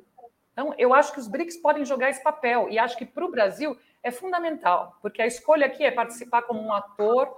Então, 0.52 0.74
eu 0.78 0.94
acho 0.94 1.14
que 1.14 1.20
os 1.20 1.28
BRICS 1.28 1.58
podem 1.58 1.86
jogar 1.86 2.10
esse 2.10 2.22
papel, 2.22 2.70
e 2.70 2.78
acho 2.78 2.98
que 2.98 3.06
para 3.06 3.26
o 3.26 3.32
Brasil 3.32 3.78
é 4.04 4.12
fundamental, 4.12 4.98
porque 5.02 5.22
a 5.22 5.28
escolha 5.28 5.66
aqui 5.66 5.84
é 5.84 5.92
participar 5.92 6.42
como 6.44 6.62
um 6.62 6.74
ator 6.74 7.32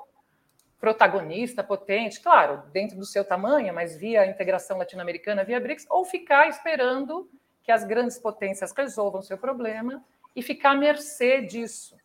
protagonista, 0.80 1.64
potente, 1.64 2.20
claro, 2.20 2.64
dentro 2.74 2.98
do 2.98 3.06
seu 3.06 3.24
tamanho, 3.24 3.74
mas 3.74 3.96
via 3.96 4.26
integração 4.26 4.78
latino-americana, 4.78 5.44
via 5.44 5.60
BRICS, 5.60 5.86
ou 5.90 6.04
ficar 6.04 6.48
esperando 6.48 7.30
que 7.62 7.72
as 7.72 7.86
grandes 7.86 8.20
potências 8.20 8.74
resolvam 8.74 9.22
seu 9.22 9.38
problema 9.38 10.04
e 10.36 10.42
ficar 10.42 10.72
à 10.72 10.76
mercê 10.76 11.42
disso. 11.42 11.96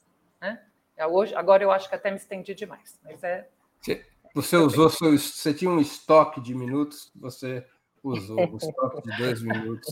É, 0.99 1.07
hoje, 1.07 1.33
agora 1.37 1.63
eu 1.63 1.71
acho 1.71 1.89
que 1.89 1.95
até 1.95 2.11
me 2.11 2.17
estendi 2.17 2.55
demais, 2.55 2.99
mas 3.05 3.23
é. 3.23 3.49
Você 4.35 4.57
usou 4.57 4.91
seu, 4.91 5.17
você 5.17 5.55
tinha 5.55 5.71
um 5.71 5.81
estoque 5.81 6.41
de 6.41 6.55
minutos, 6.55 7.13
você 7.15 7.65
usou 8.03 8.37
o 8.37 8.57
estoque 8.57 9.03
de 9.03 9.17
dois 9.17 9.41
minutos. 9.41 9.89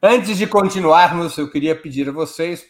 Antes 0.00 0.38
de 0.38 0.46
continuarmos, 0.46 1.36
eu 1.36 1.50
queria 1.50 1.74
pedir 1.74 2.08
a 2.08 2.12
vocês 2.12 2.64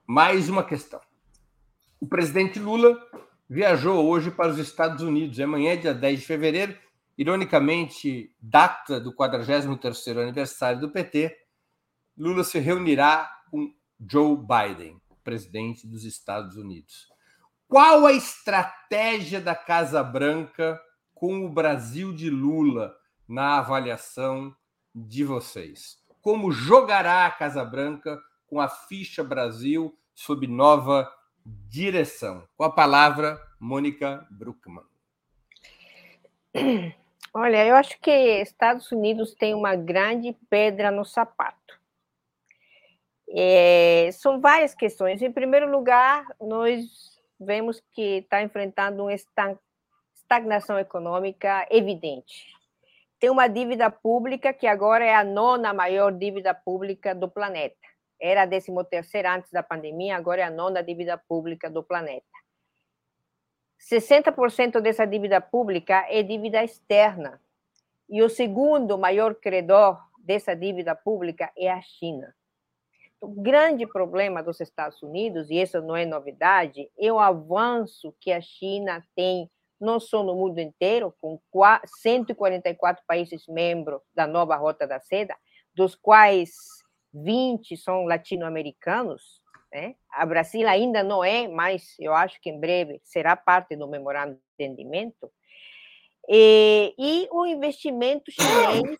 Mais 0.07 0.49
uma 0.49 0.63
questão. 0.63 0.99
O 1.99 2.07
presidente 2.07 2.59
Lula 2.59 2.99
viajou 3.47 4.05
hoje 4.07 4.31
para 4.31 4.51
os 4.51 4.57
Estados 4.57 5.03
Unidos. 5.03 5.39
Amanhã, 5.39 5.77
dia 5.77 5.93
10 5.93 6.21
de 6.21 6.25
fevereiro, 6.25 6.75
ironicamente, 7.17 8.35
data 8.41 8.99
do 8.99 9.13
43º 9.13 10.21
aniversário 10.21 10.81
do 10.81 10.89
PT, 10.89 11.37
Lula 12.17 12.43
se 12.43 12.57
reunirá 12.59 13.29
com 13.51 13.73
Joe 14.09 14.35
Biden, 14.35 14.99
presidente 15.23 15.87
dos 15.87 16.03
Estados 16.03 16.55
Unidos. 16.57 17.07
Qual 17.67 18.05
a 18.05 18.11
estratégia 18.11 19.39
da 19.39 19.55
Casa 19.55 20.03
Branca 20.03 20.81
com 21.13 21.45
o 21.45 21.49
Brasil 21.49 22.13
de 22.13 22.29
Lula 22.29 22.93
na 23.27 23.59
avaliação 23.59 24.53
de 24.93 25.23
vocês? 25.23 25.97
Como 26.21 26.51
jogará 26.51 27.25
a 27.25 27.31
Casa 27.31 27.63
Branca 27.63 28.21
com 28.45 28.59
a 28.59 28.67
ficha 28.67 29.23
Brasil 29.23 29.97
sob 30.13 30.45
nova 30.47 31.09
direção? 31.45 32.43
Com 32.57 32.65
a 32.65 32.69
palavra, 32.69 33.41
Mônica 33.59 34.27
Bruckmann. 34.29 34.85
Olha, 37.33 37.65
eu 37.65 37.75
acho 37.75 37.97
que 38.01 38.11
Estados 38.11 38.91
Unidos 38.91 39.33
tem 39.33 39.53
uma 39.53 39.75
grande 39.75 40.35
pedra 40.49 40.91
no 40.91 41.05
sapato. 41.05 41.60
É, 43.33 44.09
são 44.11 44.41
várias 44.41 44.75
questões. 44.75 45.21
Em 45.21 45.31
primeiro 45.31 45.69
lugar, 45.71 46.25
nós 46.39 46.85
vemos 47.39 47.81
que 47.93 48.17
está 48.17 48.43
enfrentando 48.43 49.03
uma 49.03 49.13
estagnação 50.13 50.77
econômica 50.77 51.65
evidente. 51.69 52.45
Tem 53.19 53.29
uma 53.29 53.47
dívida 53.47 53.89
pública 53.89 54.51
que 54.51 54.67
agora 54.67 55.05
é 55.05 55.15
a 55.15 55.23
nona 55.23 55.73
maior 55.73 56.11
dívida 56.11 56.53
pública 56.53 57.15
do 57.15 57.29
planeta. 57.29 57.77
Era 58.19 58.43
a 58.43 58.47
13 58.47 58.71
terceira 58.89 59.35
antes 59.35 59.51
da 59.51 59.63
pandemia, 59.63 60.15
agora 60.15 60.41
é 60.41 60.43
a 60.43 60.51
nona 60.51 60.83
dívida 60.83 61.17
pública 61.17 61.69
do 61.69 61.83
planeta. 61.83 62.25
60% 63.79 64.79
dessa 64.79 65.05
dívida 65.05 65.41
pública 65.41 66.05
é 66.09 66.21
dívida 66.21 66.63
externa. 66.63 67.41
E 68.09 68.21
o 68.21 68.29
segundo 68.29 68.97
maior 68.97 69.35
credor 69.35 69.99
dessa 70.19 70.55
dívida 70.55 70.95
pública 70.95 71.51
é 71.57 71.71
a 71.71 71.81
China. 71.81 72.33
O 73.21 73.27
grande 73.27 73.85
problema 73.85 74.41
dos 74.41 74.59
Estados 74.59 75.01
Unidos, 75.03 75.51
e 75.51 75.61
isso 75.61 75.79
não 75.79 75.95
é 75.95 76.05
novidade, 76.05 76.89
é 76.99 77.13
o 77.13 77.19
avanço 77.19 78.15
que 78.19 78.31
a 78.31 78.41
China 78.41 79.05
tem, 79.15 79.47
não 79.79 79.99
só 79.99 80.23
no 80.23 80.33
mundo 80.33 80.59
inteiro, 80.59 81.13
com 81.21 81.39
144 81.85 83.03
países 83.05 83.45
membros 83.47 84.01
da 84.15 84.25
nova 84.25 84.55
Rota 84.55 84.87
da 84.87 84.99
Seda, 84.99 85.35
dos 85.75 85.93
quais 85.93 86.51
20 87.13 87.77
são 87.77 88.05
latino-americanos, 88.05 89.39
né? 89.71 89.95
A 90.09 90.25
Brasil 90.25 90.67
ainda 90.67 91.03
não 91.03 91.23
é, 91.23 91.47
mas 91.47 91.95
eu 91.99 92.15
acho 92.15 92.41
que 92.41 92.49
em 92.49 92.59
breve 92.59 92.99
será 93.03 93.35
parte 93.35 93.75
do 93.75 93.87
memorando 93.87 94.33
de 94.33 94.65
entendimento. 94.65 95.31
E, 96.27 96.93
e 96.97 97.27
o 97.31 97.45
investimento 97.45 98.31
chinês 98.31 98.97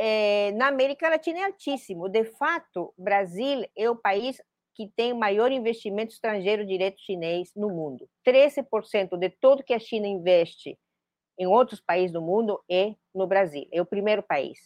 é, 0.00 0.52
na 0.52 0.68
América 0.68 1.08
Latina 1.08 1.40
é 1.40 1.44
altíssimo. 1.44 2.08
De 2.08 2.24
fato, 2.24 2.94
Brasil 2.96 3.68
é 3.76 3.90
o 3.90 3.96
país 3.96 4.40
que 4.72 4.86
tem 4.94 5.12
o 5.12 5.18
maior 5.18 5.50
investimento 5.50 6.12
estrangeiro 6.12 6.64
direto 6.64 7.00
chinês 7.00 7.52
no 7.56 7.68
mundo. 7.68 8.08
13% 8.24 9.18
de 9.18 9.28
tudo 9.28 9.64
que 9.64 9.74
a 9.74 9.78
China 9.80 10.06
investe 10.06 10.78
em 11.36 11.48
outros 11.48 11.80
países 11.80 12.12
do 12.12 12.22
mundo 12.22 12.62
é 12.70 12.94
no 13.12 13.26
Brasil. 13.26 13.66
É 13.72 13.82
o 13.82 13.86
primeiro 13.86 14.22
país. 14.22 14.60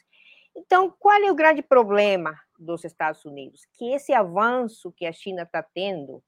Então, 0.54 0.94
qual 0.98 1.16
é 1.16 1.32
o 1.32 1.34
grande 1.34 1.62
problema 1.62 2.38
dos 2.58 2.84
Estados 2.84 3.24
Unidos? 3.24 3.66
Que 3.72 3.94
esse 3.94 4.12
avanço 4.12 4.92
que 4.92 5.06
a 5.06 5.12
China 5.12 5.44
está 5.44 5.62
tendo 5.62 6.22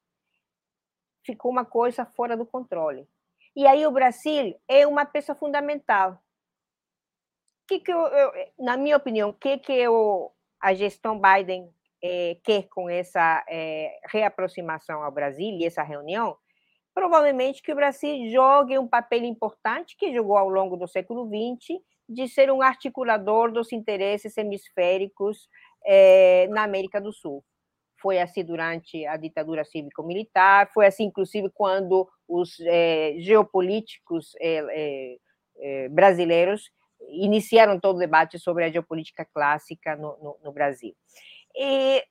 ficou 1.23 1.51
uma 1.51 1.65
coisa 1.65 2.05
fora 2.05 2.35
do 2.35 2.45
controle. 2.45 3.07
E 3.55 3.67
aí 3.67 3.85
o 3.85 3.91
Brasil 3.91 4.59
é 4.67 4.87
uma 4.87 5.05
peça 5.05 5.35
fundamental. 5.35 6.19
Que 7.67 7.79
que 7.79 7.91
eu, 7.91 7.99
eu, 7.99 8.31
na 8.59 8.77
minha 8.77 8.95
opinião, 8.95 9.29
o 9.29 9.33
que, 9.33 9.57
que 9.57 9.73
eu, 9.73 10.31
a 10.61 10.73
gestão 10.73 11.19
Biden 11.19 11.69
é, 12.03 12.37
quer 12.43 12.63
com 12.69 12.87
essa 12.89 13.43
é, 13.49 13.99
reaproximação 14.11 15.01
ao 15.01 15.11
Brasil 15.11 15.49
e 15.57 15.65
essa 15.65 15.81
reunião? 15.81 16.37
Provavelmente 16.93 17.63
que 17.63 17.73
o 17.73 17.75
Brasil 17.75 18.29
jogue 18.31 18.77
um 18.77 18.87
papel 18.87 19.23
importante 19.23 19.97
que 19.97 20.13
jogou 20.13 20.37
ao 20.37 20.47
longo 20.47 20.77
do 20.77 20.87
século 20.87 21.27
XX 21.27 21.81
de 22.07 22.27
ser 22.27 22.51
um 22.51 22.61
articulador 22.61 23.51
dos 23.51 23.73
interesses 23.73 24.37
hemisféricos 24.37 25.49
é, 25.83 26.47
na 26.49 26.63
América 26.63 27.01
do 27.01 27.11
Sul. 27.11 27.43
Foi 27.99 28.19
assim 28.19 28.45
durante 28.45 29.05
a 29.07 29.17
ditadura 29.17 29.65
cívico-militar, 29.65 30.69
foi 30.71 30.85
assim, 30.85 31.05
inclusive, 31.05 31.49
quando 31.49 32.07
os 32.27 32.55
geopolíticos 33.17 34.33
brasileiros 35.89 36.69
iniciaram 37.09 37.79
todo 37.79 37.97
o 37.97 37.99
debate 37.99 38.39
sobre 38.39 38.65
a 38.65 38.69
geopolítica 38.69 39.25
clássica 39.25 39.95
no, 39.95 40.17
no, 40.17 40.37
no 40.43 40.51
Brasil. 40.51 40.95
E 41.57 42.03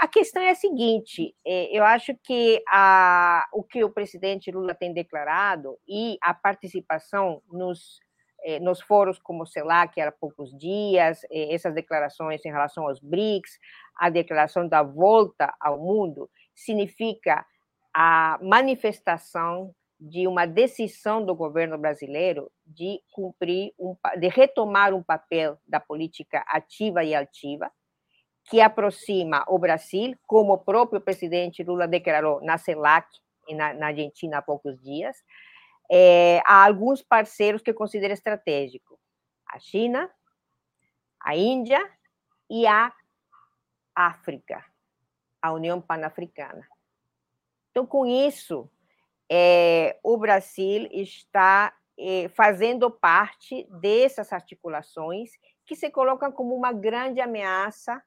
a 0.00 0.08
questão 0.08 0.42
é 0.42 0.50
a 0.50 0.54
seguinte: 0.56 1.34
eu 1.44 1.84
acho 1.84 2.16
que 2.24 2.62
a, 2.68 3.46
o 3.52 3.62
que 3.62 3.84
o 3.84 3.90
presidente 3.90 4.50
Lula 4.50 4.74
tem 4.74 4.92
declarado 4.92 5.78
e 5.86 6.18
a 6.20 6.34
participação 6.34 7.40
nos 7.50 8.00
eh, 8.44 8.60
nos 8.60 8.80
fóruns 8.80 9.18
como 9.18 9.42
o 9.42 9.46
CELAC 9.46 10.00
há 10.00 10.12
poucos 10.12 10.56
dias, 10.56 11.24
eh, 11.30 11.52
essas 11.54 11.74
declarações 11.74 12.44
em 12.44 12.50
relação 12.50 12.86
aos 12.86 13.00
BRICS, 13.00 13.58
a 13.96 14.08
declaração 14.10 14.68
da 14.68 14.82
volta 14.82 15.52
ao 15.60 15.78
mundo, 15.78 16.30
significa 16.54 17.44
a 17.92 18.38
manifestação 18.40 19.74
de 20.00 20.28
uma 20.28 20.46
decisão 20.46 21.24
do 21.24 21.34
governo 21.34 21.76
brasileiro 21.76 22.50
de 22.64 23.00
cumprir, 23.12 23.74
um, 23.78 23.96
de 24.18 24.28
retomar 24.28 24.94
um 24.94 25.02
papel 25.02 25.58
da 25.66 25.80
política 25.80 26.44
ativa 26.46 27.02
e 27.02 27.14
altiva, 27.14 27.70
que 28.44 28.60
aproxima 28.60 29.44
o 29.48 29.58
Brasil, 29.58 30.16
como 30.26 30.54
o 30.54 30.58
próprio 30.58 31.00
presidente 31.00 31.62
Lula 31.62 31.86
declarou 31.86 32.40
na 32.42 32.56
CELAC, 32.56 33.06
na, 33.50 33.74
na 33.74 33.86
Argentina 33.88 34.38
há 34.38 34.42
poucos 34.42 34.80
dias, 34.80 35.16
é, 35.90 36.40
há 36.46 36.64
alguns 36.64 37.02
parceiros 37.02 37.62
que 37.62 37.70
eu 37.70 37.74
considero 37.74 38.12
estratégico: 38.12 38.98
a 39.46 39.58
China, 39.58 40.10
a 41.20 41.36
Índia 41.36 41.80
e 42.48 42.66
a 42.66 42.92
África, 43.94 44.64
a 45.42 45.52
União 45.52 45.80
Pan-Africana. 45.80 46.66
Então, 47.70 47.86
com 47.86 48.06
isso, 48.06 48.70
é, 49.30 49.98
o 50.02 50.16
Brasil 50.16 50.88
está 50.90 51.74
é, 51.98 52.28
fazendo 52.28 52.90
parte 52.90 53.66
dessas 53.80 54.32
articulações 54.32 55.30
que 55.66 55.76
se 55.76 55.90
colocam 55.90 56.32
como 56.32 56.54
uma 56.54 56.72
grande 56.72 57.20
ameaça 57.20 58.02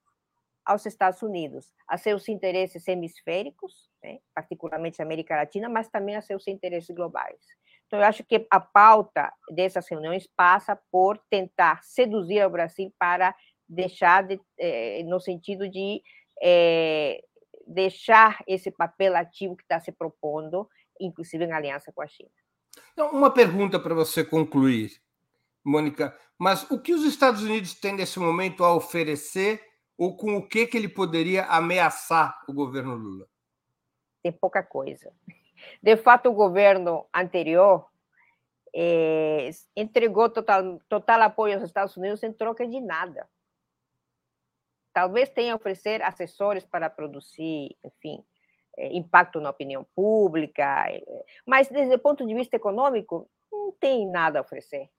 aos 0.66 0.86
Estados 0.86 1.22
Unidos, 1.22 1.72
a 1.88 1.98
seus 1.98 2.30
interesses 2.30 2.88
hemisféricos, 2.88 3.90
né, 4.04 4.20
particularmente 4.34 5.02
América 5.02 5.36
Latina, 5.36 5.68
mas 5.68 5.90
também 5.90 6.16
a 6.16 6.22
seus 6.22 6.48
interesses 6.48 6.96
globais. 6.96 7.40
Então, 7.88 8.00
eu 8.00 8.06
acho 8.06 8.24
que 8.24 8.48
a 8.50 8.60
pauta 8.60 9.32
dessas 9.50 9.88
reuniões 9.90 10.28
passa 10.36 10.80
por 10.92 11.18
tentar 11.30 11.84
seduzir 11.84 12.46
o 12.46 12.50
Brasil 12.50 12.94
para 12.98 13.36
deixar, 13.68 14.24
de, 14.24 14.40
eh, 14.58 15.04
no 15.04 15.20
sentido 15.20 15.68
de 15.68 16.02
deixar 17.68 18.44
esse 18.48 18.72
papel 18.72 19.16
ativo 19.16 19.56
que 19.56 19.64
está 19.64 19.80
se 19.80 19.92
propondo, 19.92 20.68
inclusive 21.06 21.44
em 21.44 21.52
aliança 21.52 21.92
com 21.92 22.02
a 22.02 22.08
China. 22.08 22.30
Então, 22.94 23.12
uma 23.12 23.32
pergunta 23.32 23.80
para 23.80 23.94
você 23.94 24.24
concluir, 24.24 25.02
Mônica. 25.64 26.18
Mas 26.38 26.70
o 26.72 26.80
que 26.80 26.94
os 26.94 27.04
Estados 27.04 27.44
Unidos 27.44 27.74
têm 27.74 27.94
nesse 27.94 28.20
momento 28.20 28.64
a 28.64 28.74
oferecer 28.74 29.62
ou 29.98 30.16
com 30.18 30.36
o 30.36 30.48
que, 30.48 30.66
que 30.66 30.78
ele 30.78 30.90
poderia 30.90 31.46
ameaçar 31.46 32.44
o 32.48 32.54
governo 32.54 32.96
Lula? 32.96 33.28
Tem 34.24 34.32
pouca 34.32 34.64
coisa. 34.64 35.14
De 35.82 35.96
fato, 35.98 36.30
o 36.30 36.34
governo 36.34 37.06
anterior 37.14 37.88
é, 38.74 39.50
entregou 39.76 40.30
total, 40.30 40.80
total 40.90 41.22
apoio 41.22 41.56
aos 41.56 41.64
Estados 41.64 41.96
Unidos 41.98 42.24
em 42.24 42.34
troca 42.34 42.68
de 42.68 42.80
nada. 42.80 43.30
Talvez 44.94 45.30
tenha 45.30 45.54
a 45.54 45.56
oferecer 45.56 46.02
assessores 46.02 46.66
para 46.66 46.90
produzir, 46.90 47.78
enfim, 47.84 48.24
impacto 48.92 49.40
na 49.40 49.50
opinião 49.50 49.86
pública, 49.96 50.86
é, 50.90 51.02
mas, 51.46 51.70
desde 51.70 51.96
o 51.96 52.00
ponto 52.00 52.26
de 52.26 52.34
vista 52.34 52.56
econômico, 52.56 53.30
não 53.52 53.72
tem 53.80 54.10
nada 54.10 54.40
a 54.40 54.42
oferecer. 54.42 54.90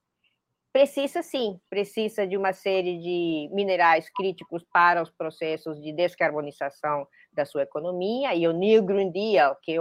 Precisa 0.72 1.22
sim, 1.22 1.60
precisa 1.68 2.26
de 2.26 2.36
uma 2.36 2.52
série 2.54 2.98
de 2.98 3.50
minerais 3.52 4.08
críticos 4.08 4.64
para 4.72 5.02
os 5.02 5.10
processos 5.10 5.80
de 5.80 5.92
descarbonização 5.92 7.06
da 7.32 7.44
sua 7.44 7.62
economia, 7.62 8.34
e 8.34 8.48
o 8.48 8.52
New 8.52 8.82
Green 8.82 9.10
Deal, 9.10 9.56
que 9.62 9.72
é 9.72 9.78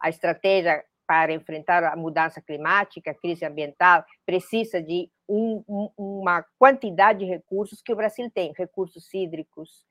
a 0.00 0.08
estratégia 0.08 0.84
para 1.06 1.32
enfrentar 1.32 1.84
a 1.84 1.94
mudança 1.94 2.40
climática, 2.40 3.10
a 3.10 3.14
crise 3.14 3.44
ambiental, 3.44 4.04
precisa 4.24 4.82
de 4.82 5.10
um, 5.28 5.62
uma 5.96 6.44
quantidade 6.58 7.20
de 7.20 7.24
recursos 7.26 7.80
que 7.82 7.92
o 7.92 7.96
Brasil 7.96 8.30
tem, 8.32 8.52
recursos 8.56 9.12
hídricos, 9.12 9.84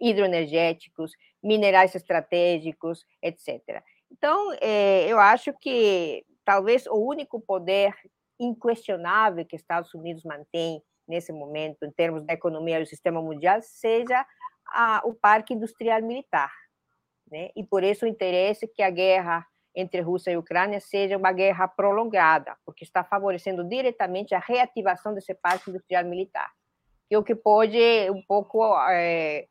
hidroenergéticos, 0.00 1.12
minerais 1.42 1.94
estratégicos, 1.94 3.04
etc. 3.22 3.82
Então, 4.10 4.52
é, 4.60 5.06
eu 5.08 5.18
acho 5.18 5.52
que 5.60 6.24
talvez 6.44 6.86
o 6.86 6.96
único 6.96 7.40
poder 7.40 7.94
inquestionável 8.38 9.44
que 9.44 9.56
Estados 9.56 9.92
Unidos 9.94 10.24
mantém 10.24 10.82
nesse 11.06 11.32
momento, 11.32 11.84
em 11.84 11.90
termos 11.90 12.24
da 12.24 12.32
economia 12.32 12.80
do 12.80 12.86
sistema 12.86 13.20
mundial, 13.20 13.60
seja 13.62 14.24
a, 14.66 15.02
o 15.04 15.14
parque 15.14 15.54
industrial 15.54 16.02
militar. 16.02 16.52
Né? 17.30 17.50
E 17.54 17.64
por 17.64 17.82
isso 17.82 18.04
o 18.04 18.08
interesse 18.08 18.66
que 18.66 18.82
a 18.82 18.90
guerra 18.90 19.46
entre 19.74 20.00
Rússia 20.00 20.30
e 20.30 20.36
Ucrânia 20.36 20.80
seja 20.80 21.16
uma 21.16 21.32
guerra 21.32 21.66
prolongada, 21.66 22.56
porque 22.64 22.84
está 22.84 23.02
favorecendo 23.02 23.64
diretamente 23.64 24.34
a 24.34 24.38
reativação 24.38 25.12
desse 25.12 25.34
parque 25.34 25.70
industrial 25.70 26.04
militar, 26.04 26.50
que 27.08 27.14
é 27.14 27.18
o 27.18 27.24
que 27.24 27.34
pode 27.34 27.78
um 28.10 28.22
pouco, 28.22 28.62
é, 28.90 29.46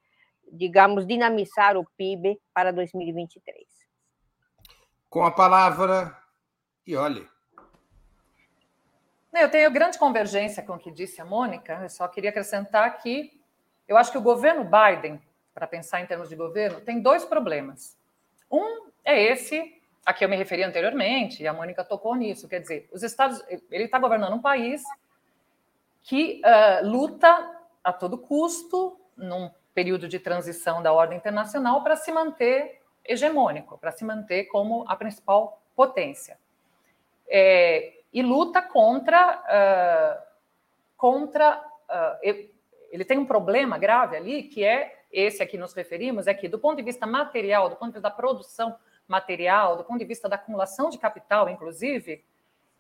digamos, 0.54 1.08
dinamizar 1.08 1.76
o 1.76 1.86
PIB 1.98 2.40
para 2.54 2.72
2023. 2.72 3.68
Com 5.10 5.26
a 5.26 5.32
palavra, 5.32 6.16
e 6.86 6.96
olhe. 6.96 7.28
Eu 9.34 9.50
tenho 9.50 9.72
grande 9.72 9.98
convergência 9.98 10.62
com 10.62 10.74
o 10.74 10.78
que 10.78 10.92
disse 10.92 11.20
a 11.20 11.26
Mônica, 11.26 11.80
eu 11.82 11.90
só 11.90 12.08
queria 12.08 12.30
acrescentar 12.30 13.00
que 13.00 13.42
eu 13.88 13.98
acho 13.98 14.12
que 14.12 14.18
o 14.18 14.22
governo 14.22 14.64
Biden, 14.64 15.20
para 15.54 15.66
pensar 15.66 16.02
em 16.02 16.06
termos 16.06 16.30
de 16.30 16.36
governo, 16.36 16.82
tem 16.82 17.02
dois 17.02 17.26
problemas. 17.26 17.98
Um 18.50 18.90
é 19.04 19.22
esse 19.22 19.82
a 20.06 20.14
que 20.14 20.24
eu 20.24 20.30
me 20.30 20.36
referi 20.36 20.64
anteriormente, 20.64 21.42
e 21.42 21.48
a 21.48 21.54
Mônica 21.54 21.84
tocou 21.84 22.14
nisso, 22.16 22.48
quer 22.48 22.60
dizer, 22.60 22.88
os 22.92 23.02
Estados, 23.02 23.44
ele 23.72 23.86
está 23.86 23.98
governando 23.98 24.34
um 24.34 24.42
país 24.42 24.84
que 26.04 26.42
uh, 26.46 26.88
luta 26.88 27.28
a 27.84 27.92
todo 27.92 28.18
custo, 28.18 29.00
num 29.16 29.50
período 29.74 30.08
de 30.08 30.20
transição 30.20 30.82
da 30.82 30.94
ordem 30.94 31.18
internacional, 31.18 31.84
para 31.84 31.96
se 31.96 32.12
manter 32.12 32.82
hegemônico, 33.04 33.78
para 33.78 33.92
se 33.92 34.06
manter 34.06 34.46
como 34.46 34.86
a 34.88 34.96
principal 34.96 35.62
potência. 35.76 36.38
É, 37.28 37.94
e 38.14 38.22
luta 38.22 38.62
contra. 38.62 39.42
Uh, 39.42 40.34
contra 40.96 41.58
uh, 41.58 42.54
ele 42.92 43.04
tem 43.04 43.18
um 43.18 43.26
problema 43.26 43.78
grave 43.80 44.16
ali, 44.16 44.44
que 44.44 44.64
é 44.64 45.04
esse 45.12 45.42
a 45.42 45.48
que 45.48 45.58
nos 45.58 45.74
referimos, 45.74 46.28
é 46.28 46.34
que, 46.34 46.48
do 46.48 46.60
ponto 46.60 46.78
de 46.78 46.84
vista 46.84 47.08
material, 47.08 47.68
do 47.70 47.76
ponto 47.76 47.90
de 47.90 47.94
vista 47.94 48.10
da 48.10 48.16
produção 48.16 48.76
material, 49.08 49.76
do 49.76 49.84
ponto 49.84 49.98
de 49.98 50.06
vista 50.06 50.30
da 50.30 50.36
acumulação 50.36 50.90
de 50.90 51.00
capital, 51.00 51.50
inclusive, 51.50 52.24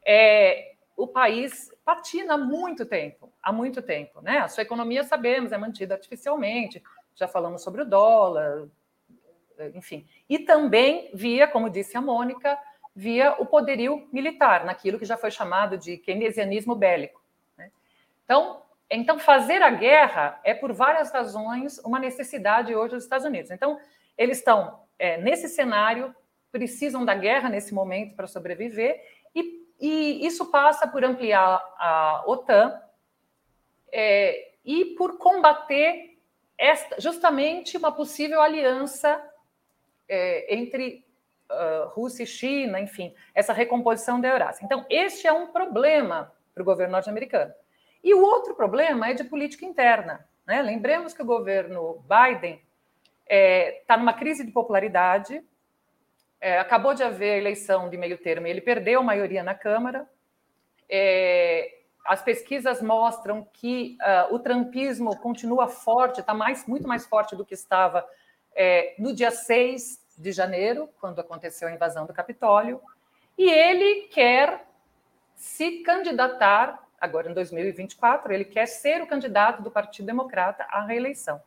é, 0.05 0.72
o 0.95 1.07
país 1.07 1.71
patina 1.83 2.35
há 2.35 2.37
muito 2.37 2.85
tempo, 2.85 3.31
há 3.41 3.51
muito 3.51 3.81
tempo. 3.81 4.21
Né? 4.21 4.39
A 4.39 4.47
sua 4.47 4.63
economia, 4.63 5.03
sabemos, 5.03 5.51
é 5.51 5.57
mantida 5.57 5.95
artificialmente, 5.95 6.83
já 7.15 7.27
falamos 7.27 7.63
sobre 7.63 7.81
o 7.81 7.85
dólar, 7.85 8.67
enfim. 9.73 10.07
E 10.29 10.39
também 10.39 11.11
via, 11.13 11.47
como 11.47 11.69
disse 11.69 11.95
a 11.97 12.01
Mônica, 12.01 12.57
via 12.95 13.33
o 13.39 13.45
poderio 13.45 14.07
militar, 14.11 14.65
naquilo 14.65 14.99
que 14.99 15.05
já 15.05 15.17
foi 15.17 15.31
chamado 15.31 15.77
de 15.77 15.97
keynesianismo 15.97 16.75
bélico. 16.75 17.21
Né? 17.57 17.71
Então, 18.23 18.61
então, 18.89 19.17
fazer 19.17 19.63
a 19.63 19.71
guerra 19.71 20.39
é, 20.43 20.53
por 20.53 20.71
várias 20.71 21.11
razões, 21.11 21.79
uma 21.79 21.97
necessidade 21.97 22.75
hoje 22.75 22.93
dos 22.93 23.03
Estados 23.03 23.25
Unidos. 23.25 23.49
Então, 23.49 23.79
eles 24.15 24.37
estão 24.37 24.81
é, 24.99 25.17
nesse 25.17 25.49
cenário, 25.49 26.15
precisam 26.51 27.03
da 27.03 27.15
guerra 27.15 27.49
nesse 27.49 27.73
momento 27.73 28.15
para 28.15 28.27
sobreviver, 28.27 29.01
e, 29.83 30.25
isso 30.25 30.45
passa 30.45 30.87
por 30.87 31.03
ampliar 31.03 31.61
a 31.77 32.23
OTAN 32.25 32.81
é, 33.91 34.53
e 34.63 34.85
por 34.95 35.17
combater 35.17 36.17
esta, 36.57 37.01
justamente 37.01 37.75
uma 37.75 37.91
possível 37.91 38.41
aliança 38.41 39.21
é, 40.07 40.55
entre 40.55 41.05
uh, 41.51 41.89
Rússia 41.89 42.23
e 42.23 42.27
China, 42.27 42.79
enfim, 42.79 43.13
essa 43.35 43.51
recomposição 43.51 44.21
da 44.21 44.29
Eurásia. 44.29 44.63
Então, 44.63 44.85
este 44.89 45.27
é 45.27 45.33
um 45.33 45.47
problema 45.47 46.33
para 46.53 46.61
o 46.61 46.65
governo 46.65 46.93
norte-americano. 46.93 47.53
E 48.01 48.13
o 48.13 48.21
outro 48.21 48.55
problema 48.55 49.09
é 49.09 49.13
de 49.13 49.25
política 49.25 49.65
interna. 49.65 50.25
Né? 50.45 50.61
Lembremos 50.61 51.13
que 51.13 51.21
o 51.21 51.25
governo 51.25 52.01
Biden 52.07 52.53
está 52.53 52.63
é, 53.27 53.83
tá 53.85 53.97
numa 53.97 54.13
crise 54.13 54.45
de 54.45 54.51
popularidade. 54.51 55.43
É, 56.43 56.59
acabou 56.59 56.93
de 56.93 57.01
haver 57.01 57.37
eleição 57.37 57.89
de 57.89 57.95
meio 57.95 58.17
termo 58.17 58.45
e 58.45 58.49
ele 58.49 58.59
perdeu 58.59 58.99
a 58.99 59.03
maioria 59.03 59.41
na 59.41 59.55
Câmara. 59.55 60.05
É, 60.89 61.73
as 62.05 62.21
pesquisas 62.21 62.81
mostram 62.81 63.47
que 63.53 63.97
uh, 64.01 64.35
o 64.35 64.39
trumpismo 64.39 65.15
continua 65.19 65.69
forte, 65.69 66.19
está 66.19 66.33
mais, 66.33 66.67
muito 66.67 66.85
mais 66.85 67.05
forte 67.05 67.33
do 67.33 67.45
que 67.45 67.53
estava 67.53 68.05
é, 68.53 68.93
no 68.99 69.15
dia 69.15 69.31
6 69.31 70.05
de 70.17 70.33
janeiro, 70.33 70.89
quando 70.99 71.21
aconteceu 71.21 71.69
a 71.69 71.71
invasão 71.71 72.05
do 72.05 72.11
Capitólio. 72.11 72.81
E 73.37 73.49
ele 73.49 74.09
quer 74.09 74.67
se 75.37 75.79
candidatar, 75.79 76.85
agora 76.99 77.31
em 77.31 77.33
2024, 77.33 78.33
ele 78.33 78.43
quer 78.43 78.65
ser 78.65 79.01
o 79.01 79.07
candidato 79.07 79.63
do 79.63 79.71
Partido 79.71 80.07
Democrata 80.07 80.65
à 80.69 80.81
reeleição. 80.85 81.41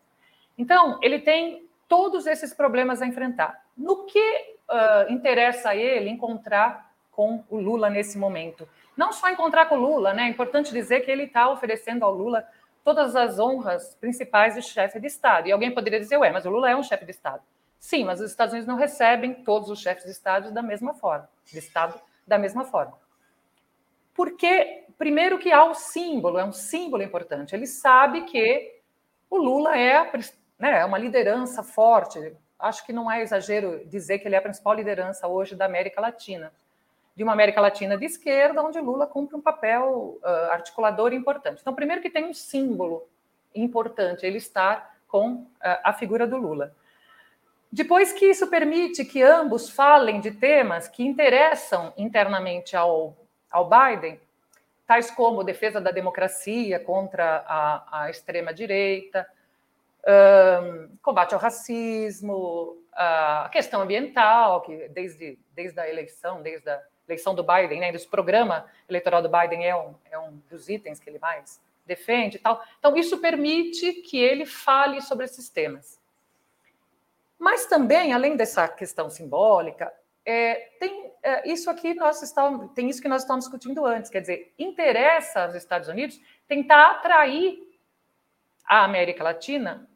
Então, 0.57 0.99
ele 1.03 1.19
tem 1.19 1.69
todos 1.87 2.27
esses 2.27 2.55
problemas 2.55 3.03
a 3.03 3.07
enfrentar. 3.07 3.63
No 3.77 4.07
que 4.07 4.56
uh, 4.69 5.13
interessa 5.13 5.71
a 5.71 5.77
ele 5.77 6.11
encontrar 6.11 6.93
com 7.11 7.45
o 7.49 7.59
Lula 7.59 7.89
nesse 7.91 8.19
momento? 8.19 8.69
Não 8.97 9.13
só 9.13 9.29
encontrar 9.31 9.67
com 9.67 9.77
o 9.77 9.81
Lula, 9.81 10.13
né? 10.13 10.25
É 10.25 10.29
importante 10.29 10.73
dizer 10.73 11.01
que 11.01 11.11
ele 11.11 11.25
está 11.25 11.51
oferecendo 11.51 12.05
ao 12.05 12.13
Lula 12.13 12.47
todas 12.85 13.17
as 13.17 13.39
honras 13.39 13.95
principais 13.97 14.55
de 14.55 14.63
chefe 14.63 15.01
de 15.01 15.07
Estado. 15.07 15.49
E 15.49 15.53
alguém 15.53 15.75
poderia 15.75 15.99
dizer, 15.99 16.17
ué, 16.17 16.31
mas 16.31 16.47
o 16.47 16.51
Lula 16.51 16.71
é 16.71 16.77
um 16.77 16.83
chefe 16.83 17.05
de 17.05 17.11
Estado. 17.11 17.43
Sim, 17.79 18.05
mas 18.05 18.21
os 18.21 18.31
Estados 18.31 18.53
Unidos 18.53 18.69
não 18.69 18.77
recebem 18.77 19.35
todos 19.35 19.69
os 19.69 19.81
chefes 19.81 20.05
de 20.05 20.11
Estado 20.11 20.53
da 20.53 20.63
mesma 20.63 20.95
forma, 20.95 21.29
de 21.45 21.59
Estado 21.59 22.01
da 22.27 22.39
mesma 22.39 22.65
forma. 22.65 22.95
Porque, 24.15 24.85
primeiro, 24.97 25.39
que 25.39 25.53
há 25.53 25.65
o 25.65 25.75
símbolo, 25.75 26.39
é 26.39 26.45
um 26.45 26.53
símbolo 26.53 27.03
importante. 27.03 27.55
Ele 27.55 27.67
sabe 27.67 28.23
que 28.23 28.81
o 29.29 29.37
Lula 29.37 29.77
é 29.77 30.11
né, 30.59 30.81
é 30.81 30.85
uma 30.85 30.99
liderança 30.99 31.63
forte. 31.63 32.35
Acho 32.59 32.85
que 32.87 32.93
não 32.93 33.11
é 33.11 33.23
exagero 33.23 33.85
dizer 33.87 34.19
que 34.19 34.29
ele 34.29 34.35
é 34.35 34.39
a 34.39 34.43
principal 34.43 34.75
liderança 34.75 35.29
hoje 35.29 35.55
da 35.55 35.67
América 35.67 36.01
Latina, 36.01 36.53
de 37.15 37.23
uma 37.23 37.33
América 37.33 37.61
Latina 37.61 37.97
de 37.97 38.05
esquerda, 38.05 38.63
onde 38.63 38.81
Lula 38.81 39.07
cumpre 39.07 39.37
um 39.37 39.41
papel 39.41 40.19
uh, 40.23 40.53
articulador 40.53 41.13
importante. 41.13 41.61
Então, 41.61 41.75
primeiro 41.75 42.03
que 42.03 42.11
tem 42.11 42.25
um 42.25 42.35
símbolo 42.35 43.09
importante, 43.55 44.25
ele 44.25 44.39
estar 44.39 44.97
com 45.09 45.33
uh, 45.33 45.49
a 45.83 45.93
figura 45.93 46.27
do 46.27 46.37
Lula. 46.37 46.75
Depois 47.71 48.13
que 48.13 48.27
isso 48.27 48.47
permite 48.47 49.05
que 49.05 49.23
ambos 49.23 49.69
falem 49.69 50.21
de 50.21 50.31
temas 50.31 50.89
que 50.89 51.05
interessam 51.05 51.93
internamente 51.97 52.77
ao, 52.77 53.17
ao 53.51 53.69
Biden, 53.69 54.21
tais 54.87 55.11
como 55.11 55.43
defesa 55.43 55.81
da 55.81 55.91
democracia 55.91 56.79
contra 56.79 57.45
a, 57.47 58.03
a 58.05 58.11
extrema-direita, 58.11 59.27
um, 60.07 60.97
combate 61.03 61.35
ao 61.35 61.41
racismo, 61.41 62.83
a 62.93 63.49
questão 63.53 63.83
ambiental, 63.83 64.63
que 64.63 64.89
desde, 64.89 65.39
desde 65.53 65.79
a 65.81 65.89
eleição, 65.89 66.43
desde 66.43 66.69
a 66.71 66.83
eleição 67.09 67.35
do 67.35 67.45
Biden, 67.45 67.81
né, 67.81 67.93
desse 67.93 68.09
programa 68.09 68.67
eleitoral 68.89 69.23
do 69.23 69.29
Biden 69.29 69.67
é 69.67 69.77
um, 69.77 69.95
é 70.11 70.19
um 70.19 70.37
dos 70.49 70.69
itens 70.69 70.99
que 70.99 71.11
ele 71.11 71.19
mais 71.19 71.61
defende 71.85 72.37
e 72.37 72.41
tal. 72.41 72.63
Então, 72.79 72.97
isso 72.97 73.19
permite 73.19 73.93
que 74.03 74.19
ele 74.19 74.45
fale 74.45 75.01
sobre 75.01 75.25
esses 75.25 75.49
temas. 75.49 76.01
Mas 77.39 77.67
também, 77.67 78.13
além 78.13 78.37
dessa 78.37 78.67
questão 78.67 79.11
simbólica, 79.11 79.93
é, 80.25 80.55
tem 80.81 81.13
é, 81.23 81.49
isso 81.49 81.69
aqui 81.69 81.95
nós 81.95 82.23
estamos, 82.23 82.73
tem 82.73 82.89
isso 82.89 83.03
que 83.03 83.09
nós 83.09 83.23
estamos 83.23 83.45
discutindo 83.45 83.85
antes, 83.85 84.11
quer 84.11 84.21
dizer, 84.21 84.55
interessa 84.59 85.45
aos 85.45 85.55
Estados 85.55 85.89
Unidos 85.89 86.21
tentar 86.49 86.93
atrair 86.93 87.59
a 88.65 88.85
América 88.85 89.23
Latina 89.23 89.89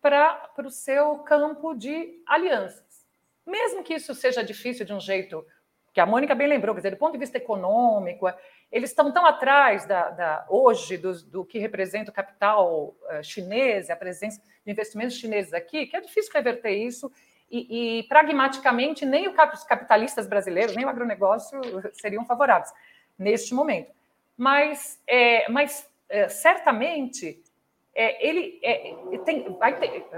para 0.00 0.52
o 0.58 0.70
seu 0.70 1.18
campo 1.18 1.74
de 1.74 2.22
alianças. 2.26 3.06
Mesmo 3.46 3.82
que 3.82 3.94
isso 3.94 4.14
seja 4.14 4.42
difícil 4.42 4.86
de 4.86 4.92
um 4.92 5.00
jeito 5.00 5.44
que 5.92 6.00
a 6.00 6.06
Mônica 6.06 6.34
bem 6.34 6.46
lembrou, 6.46 6.74
quer 6.74 6.80
dizer, 6.80 6.90
do 6.90 6.96
ponto 6.96 7.12
de 7.12 7.18
vista 7.18 7.36
econômico, 7.36 8.32
eles 8.70 8.90
estão 8.90 9.12
tão 9.12 9.26
atrás 9.26 9.84
da, 9.86 10.10
da 10.10 10.46
hoje 10.48 10.96
do, 10.96 11.20
do, 11.24 11.44
que 11.44 11.58
representa 11.58 12.10
o 12.10 12.14
capital 12.14 12.94
uh, 13.10 13.22
chinês, 13.24 13.90
a 13.90 13.96
presença 13.96 14.40
de 14.64 14.70
investimentos 14.70 15.16
chineses 15.16 15.52
aqui, 15.52 15.86
que 15.86 15.96
é 15.96 16.00
difícil 16.00 16.32
reverter 16.32 16.70
isso, 16.70 17.10
e, 17.50 17.98
e 17.98 18.02
pragmaticamente 18.04 19.04
nem 19.04 19.28
os 19.28 19.64
capitalistas 19.64 20.28
brasileiros, 20.28 20.76
nem 20.76 20.84
o 20.84 20.88
agronegócio 20.88 21.60
seriam 21.94 22.24
favoráveis 22.24 22.72
neste 23.18 23.52
momento. 23.52 23.92
Mas, 24.36 25.00
é, 25.06 25.50
mas 25.50 25.90
é, 26.08 26.28
certamente 26.28 27.42
é, 28.00 28.26
ele 28.26 28.58
é, 28.62 29.18
tem, 29.26 29.52
vai 29.58 29.78
ter, 29.78 30.08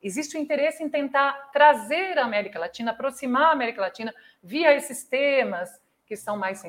existe 0.00 0.36
o 0.36 0.40
interesse 0.40 0.84
em 0.84 0.88
tentar 0.88 1.50
trazer 1.52 2.16
a 2.16 2.24
América 2.24 2.60
Latina, 2.60 2.92
aproximar 2.92 3.46
a 3.46 3.50
América 3.50 3.80
Latina 3.80 4.14
via 4.40 4.72
esses 4.72 5.02
temas 5.02 5.68
que 6.06 6.14
são 6.16 6.36
mais, 6.36 6.62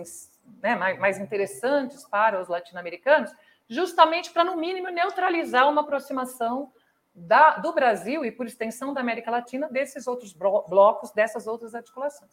né, 0.59 0.75
mais, 0.75 0.99
mais 0.99 1.19
interessantes 1.19 2.03
para 2.03 2.41
os 2.41 2.47
latino-americanos, 2.47 3.31
justamente 3.67 4.31
para, 4.31 4.43
no 4.43 4.57
mínimo, 4.57 4.89
neutralizar 4.89 5.69
uma 5.69 5.81
aproximação 5.81 6.73
da, 7.13 7.57
do 7.57 7.71
Brasil 7.71 8.25
e, 8.25 8.31
por 8.31 8.47
extensão, 8.47 8.91
da 8.91 9.01
América 9.01 9.29
Latina 9.29 9.69
desses 9.69 10.07
outros 10.07 10.33
blocos, 10.33 11.11
dessas 11.11 11.45
outras 11.45 11.75
articulações. 11.75 12.31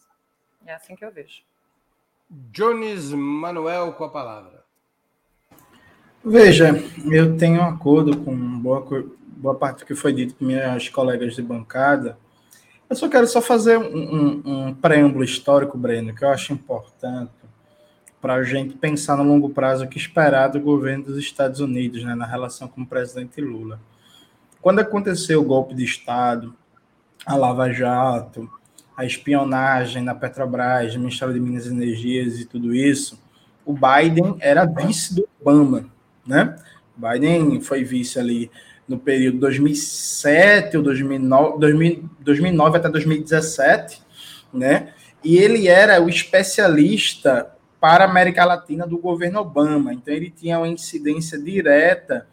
É 0.64 0.72
assim 0.72 0.96
que 0.96 1.04
eu 1.04 1.12
vejo. 1.12 1.42
Jones 2.30 3.12
Manuel 3.12 3.92
com 3.92 4.04
a 4.04 4.10
palavra. 4.10 4.65
Veja, 6.28 6.74
eu 7.08 7.36
tenho 7.36 7.60
um 7.60 7.64
acordo 7.64 8.16
com 8.16 8.36
boa, 8.58 8.84
boa 9.36 9.54
parte 9.54 9.78
do 9.78 9.86
que 9.86 9.94
foi 9.94 10.12
dito 10.12 10.34
por 10.34 10.44
minhas 10.44 10.88
colegas 10.88 11.36
de 11.36 11.40
bancada. 11.40 12.18
Eu 12.90 12.96
só 12.96 13.08
quero 13.08 13.28
só 13.28 13.40
fazer 13.40 13.78
um, 13.78 13.84
um, 13.84 14.42
um 14.44 14.74
preâmbulo 14.74 15.22
histórico, 15.22 15.78
Breno, 15.78 16.12
que 16.12 16.24
eu 16.24 16.28
acho 16.28 16.52
importante 16.52 17.30
para 18.20 18.34
a 18.34 18.42
gente 18.42 18.74
pensar 18.74 19.16
no 19.16 19.22
longo 19.22 19.50
prazo 19.50 19.84
o 19.84 19.88
que 19.88 19.98
esperar 19.98 20.48
do 20.48 20.58
governo 20.58 21.04
dos 21.04 21.16
Estados 21.16 21.60
Unidos 21.60 22.02
né, 22.02 22.16
na 22.16 22.26
relação 22.26 22.66
com 22.66 22.80
o 22.80 22.86
presidente 22.86 23.40
Lula. 23.40 23.78
Quando 24.60 24.80
aconteceu 24.80 25.40
o 25.40 25.44
golpe 25.44 25.76
de 25.76 25.84
Estado, 25.84 26.52
a 27.24 27.36
Lava 27.36 27.72
Jato, 27.72 28.50
a 28.96 29.04
espionagem 29.04 30.02
na 30.02 30.12
Petrobras, 30.12 30.96
Ministério 30.96 31.32
de 31.32 31.38
Minas 31.38 31.66
e 31.66 31.70
Energias 31.70 32.40
e 32.40 32.44
tudo 32.44 32.74
isso, 32.74 33.16
o 33.64 33.72
Biden 33.72 34.34
era 34.40 34.64
vice 34.64 35.14
do 35.14 35.28
Obama 35.40 35.94
né? 36.26 36.56
Biden 36.96 37.60
foi 37.60 37.84
vice 37.84 38.18
ali 38.18 38.50
no 38.88 38.98
período 38.98 39.38
2007 39.38 40.76
ou 40.76 40.82
2009, 40.82 42.08
2009 42.20 42.76
até 42.78 42.88
2017, 42.88 44.02
né? 44.52 44.92
E 45.22 45.36
ele 45.36 45.68
era 45.68 46.00
o 46.00 46.08
especialista 46.08 47.50
para 47.80 48.04
a 48.04 48.08
América 48.08 48.44
Latina 48.44 48.86
do 48.86 48.98
governo 48.98 49.40
Obama. 49.40 49.92
Então 49.92 50.14
ele 50.14 50.30
tinha 50.30 50.58
uma 50.58 50.68
incidência 50.68 51.38
direta 51.38 52.26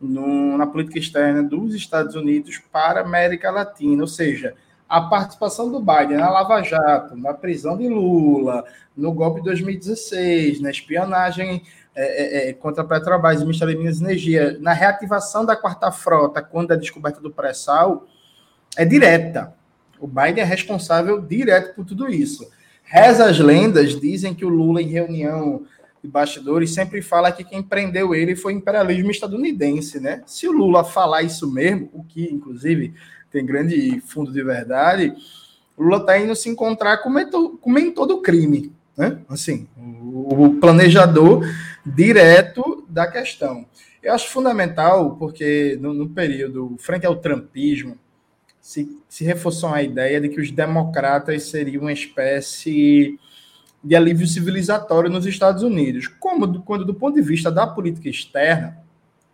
no, 0.00 0.56
na 0.56 0.66
política 0.66 0.98
externa 0.98 1.42
dos 1.42 1.74
Estados 1.74 2.14
Unidos 2.14 2.60
para 2.72 3.00
a 3.00 3.04
América 3.04 3.50
Latina, 3.50 4.02
ou 4.02 4.08
seja, 4.08 4.54
a 4.88 5.00
participação 5.00 5.70
do 5.70 5.80
Biden 5.80 6.18
na 6.18 6.30
Lava 6.30 6.62
Jato, 6.62 7.16
na 7.16 7.34
prisão 7.34 7.76
de 7.76 7.88
Lula, 7.88 8.64
no 8.96 9.12
golpe 9.12 9.40
de 9.40 9.46
2016, 9.46 10.60
na 10.60 10.70
espionagem 10.70 11.62
é, 11.98 12.02
é, 12.02 12.50
é, 12.50 12.52
contra 12.52 12.82
a 12.82 12.86
Petrobras 12.86 13.40
o 13.40 13.46
Ministério 13.46 13.72
de 13.72 13.80
Minas 13.80 13.98
e 13.98 14.04
Energia, 14.04 14.58
na 14.60 14.74
reativação 14.74 15.46
da 15.46 15.56
quarta 15.56 15.90
frota, 15.90 16.42
quando 16.42 16.72
a 16.72 16.76
descoberta 16.76 17.22
do 17.22 17.30
pré-sal, 17.30 18.06
é 18.76 18.84
direta. 18.84 19.54
O 19.98 20.06
Biden 20.06 20.42
é 20.42 20.44
responsável 20.44 21.18
direto 21.22 21.74
por 21.74 21.86
tudo 21.86 22.06
isso. 22.12 22.46
Reza 22.82 23.24
as 23.24 23.38
lendas, 23.38 23.98
dizem 23.98 24.34
que 24.34 24.44
o 24.44 24.50
Lula, 24.50 24.82
em 24.82 24.88
reunião 24.88 25.64
de 26.04 26.10
bastidores, 26.10 26.74
sempre 26.74 27.00
fala 27.00 27.32
que 27.32 27.42
quem 27.42 27.62
prendeu 27.62 28.14
ele 28.14 28.36
foi 28.36 28.52
o 28.52 28.58
imperialismo 28.58 29.10
estadunidense, 29.10 29.98
né? 29.98 30.22
Se 30.26 30.46
o 30.46 30.52
Lula 30.52 30.84
falar 30.84 31.22
isso 31.22 31.50
mesmo, 31.50 31.88
o 31.94 32.04
que, 32.04 32.30
inclusive, 32.30 32.92
tem 33.30 33.46
grande 33.46 34.02
fundo 34.02 34.30
de 34.30 34.42
verdade, 34.44 35.14
o 35.74 35.82
Lula 35.82 35.96
está 35.96 36.18
indo 36.18 36.36
se 36.36 36.50
encontrar 36.50 36.98
com 36.98 37.08
o 37.08 37.12
mentor, 37.12 37.56
com 37.56 37.70
o 37.70 37.72
mentor 37.72 38.06
do 38.06 38.20
crime, 38.20 38.75
né? 38.96 39.18
Assim, 39.28 39.68
o 39.76 40.56
planejador 40.60 41.44
direto 41.84 42.86
da 42.88 43.06
questão. 43.06 43.66
Eu 44.02 44.14
acho 44.14 44.28
fundamental, 44.28 45.16
porque 45.16 45.76
no, 45.80 45.92
no 45.92 46.08
período, 46.08 46.76
frente 46.78 47.04
ao 47.04 47.16
trumpismo, 47.16 47.98
se, 48.60 49.00
se 49.08 49.24
reforçou 49.24 49.68
a 49.68 49.82
ideia 49.82 50.20
de 50.20 50.28
que 50.28 50.40
os 50.40 50.50
democratas 50.50 51.44
seriam 51.44 51.82
uma 51.82 51.92
espécie 51.92 53.18
de 53.82 53.94
alívio 53.94 54.26
civilizatório 54.26 55.10
nos 55.10 55.26
Estados 55.26 55.62
Unidos. 55.62 56.08
Como, 56.08 56.62
quando, 56.62 56.84
do 56.84 56.94
ponto 56.94 57.14
de 57.14 57.22
vista 57.22 57.50
da 57.50 57.66
política 57.66 58.08
externa, 58.08 58.78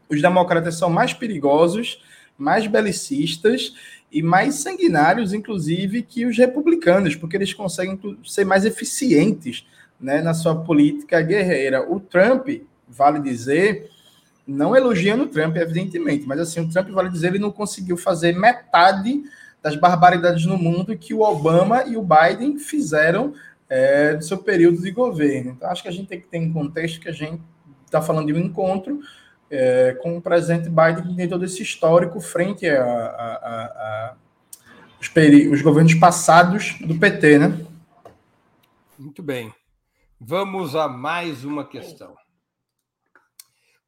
os 0.08 0.20
democratas 0.20 0.76
são 0.76 0.90
mais 0.90 1.14
perigosos, 1.14 2.02
mais 2.36 2.66
belicistas 2.66 3.72
e 4.12 4.22
mais 4.22 4.56
sanguinários, 4.56 5.32
inclusive, 5.32 6.02
que 6.02 6.26
os 6.26 6.36
republicanos, 6.36 7.16
porque 7.16 7.36
eles 7.36 7.54
conseguem 7.54 7.98
ser 8.24 8.44
mais 8.44 8.64
eficientes 8.66 9.66
né, 9.98 10.20
na 10.20 10.34
sua 10.34 10.54
política 10.54 11.22
guerreira. 11.22 11.90
O 11.90 11.98
Trump, 11.98 12.48
vale 12.86 13.20
dizer, 13.20 13.88
não 14.46 14.76
elogiando 14.76 15.24
o 15.24 15.28
Trump, 15.28 15.56
evidentemente, 15.56 16.26
mas 16.26 16.40
assim, 16.40 16.60
o 16.60 16.68
Trump, 16.68 16.90
vale 16.90 17.08
dizer, 17.08 17.28
ele 17.28 17.38
não 17.38 17.50
conseguiu 17.50 17.96
fazer 17.96 18.36
metade 18.38 19.22
das 19.62 19.76
barbaridades 19.76 20.44
no 20.44 20.58
mundo 20.58 20.98
que 20.98 21.14
o 21.14 21.20
Obama 21.20 21.84
e 21.84 21.96
o 21.96 22.02
Biden 22.02 22.58
fizeram 22.58 23.32
é, 23.70 24.14
no 24.14 24.22
seu 24.22 24.38
período 24.38 24.82
de 24.82 24.90
governo. 24.90 25.52
Então, 25.52 25.70
acho 25.70 25.82
que 25.82 25.88
a 25.88 25.92
gente 25.92 26.08
tem 26.08 26.20
que 26.20 26.26
ter 26.26 26.38
em 26.38 26.52
contexto 26.52 27.00
que 27.00 27.08
a 27.08 27.12
gente 27.12 27.40
está 27.86 28.02
falando 28.02 28.26
de 28.26 28.34
um 28.34 28.38
encontro 28.38 29.00
é, 29.52 29.92
com 30.02 30.16
o 30.16 30.22
presidente 30.22 30.70
Biden 30.70 31.14
tem 31.14 31.28
todo 31.28 31.44
esse 31.44 31.62
histórico 31.62 32.18
frente 32.20 32.66
a, 32.66 32.82
a, 32.82 33.34
a, 33.34 33.64
a 33.64 34.16
os, 34.98 35.10
os 35.52 35.62
governos 35.62 35.94
passados 35.94 36.78
do 36.80 36.98
PT, 36.98 37.38
né? 37.38 37.66
Muito 38.98 39.22
bem. 39.22 39.52
Vamos 40.18 40.74
a 40.74 40.88
mais 40.88 41.44
uma 41.44 41.66
questão. 41.66 42.16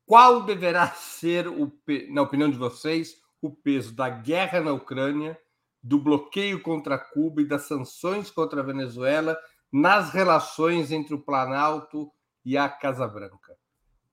Qual 0.05 0.43
deverá 0.43 0.89
ser, 0.89 1.49
o, 1.49 1.73
na 2.11 2.21
opinião 2.21 2.51
de 2.51 2.59
vocês, 2.59 3.17
o 3.41 3.49
peso 3.49 3.95
da 3.95 4.11
guerra 4.11 4.61
na 4.61 4.73
Ucrânia, 4.73 5.39
do 5.83 5.99
bloqueio 5.99 6.61
contra 6.61 6.99
Cuba 6.99 7.41
e 7.41 7.49
das 7.49 7.63
sanções 7.63 8.31
contra 8.31 8.61
a 8.61 8.65
Venezuela 8.65 9.39
nas 9.73 10.11
relações 10.11 10.93
entre 10.93 11.15
o 11.15 11.21
Planalto 11.21 12.13
e 12.45 12.59
a 12.59 12.69
Casa 12.69 13.07
Branca? 13.09 13.57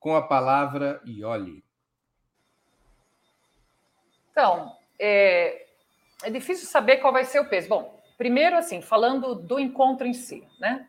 Com 0.02 0.14
a 0.14 0.22
palavra, 0.22 1.00
Ioli. 1.06 1.64
Então, 4.30 4.76
é, 4.98 5.66
é 6.22 6.30
difícil 6.30 6.68
saber 6.68 6.98
qual 6.98 7.12
vai 7.12 7.24
ser 7.24 7.40
o 7.40 7.48
peso. 7.48 7.68
Bom, 7.68 7.98
primeiro, 8.18 8.56
assim, 8.56 8.82
falando 8.82 9.34
do 9.34 9.58
encontro 9.58 10.06
em 10.06 10.12
si, 10.12 10.46
né? 10.60 10.88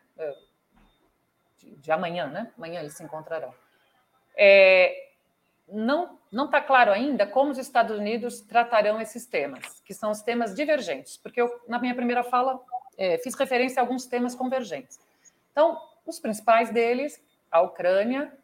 de 1.83 1.91
amanhã, 1.91 2.27
né? 2.27 2.51
Amanhã 2.57 2.79
eles 2.79 2.93
se 2.93 3.03
encontrarão. 3.03 3.53
É, 4.35 5.09
não 5.67 6.17
não 6.31 6.45
está 6.45 6.59
claro 6.59 6.91
ainda 6.91 7.27
como 7.27 7.51
os 7.51 7.59
Estados 7.59 7.95
Unidos 7.95 8.41
tratarão 8.41 8.99
esses 8.99 9.27
temas, 9.27 9.81
que 9.81 9.93
são 9.93 10.09
os 10.09 10.23
temas 10.23 10.55
divergentes, 10.55 11.15
porque 11.15 11.39
eu, 11.39 11.61
na 11.67 11.77
minha 11.77 11.93
primeira 11.93 12.23
fala, 12.23 12.59
é, 12.97 13.19
fiz 13.19 13.35
referência 13.35 13.79
a 13.79 13.83
alguns 13.83 14.07
temas 14.07 14.33
convergentes. 14.33 14.99
Então, 15.51 15.79
os 16.07 16.19
principais 16.19 16.71
deles, 16.71 17.23
a 17.51 17.61
Ucrânia, 17.61 18.35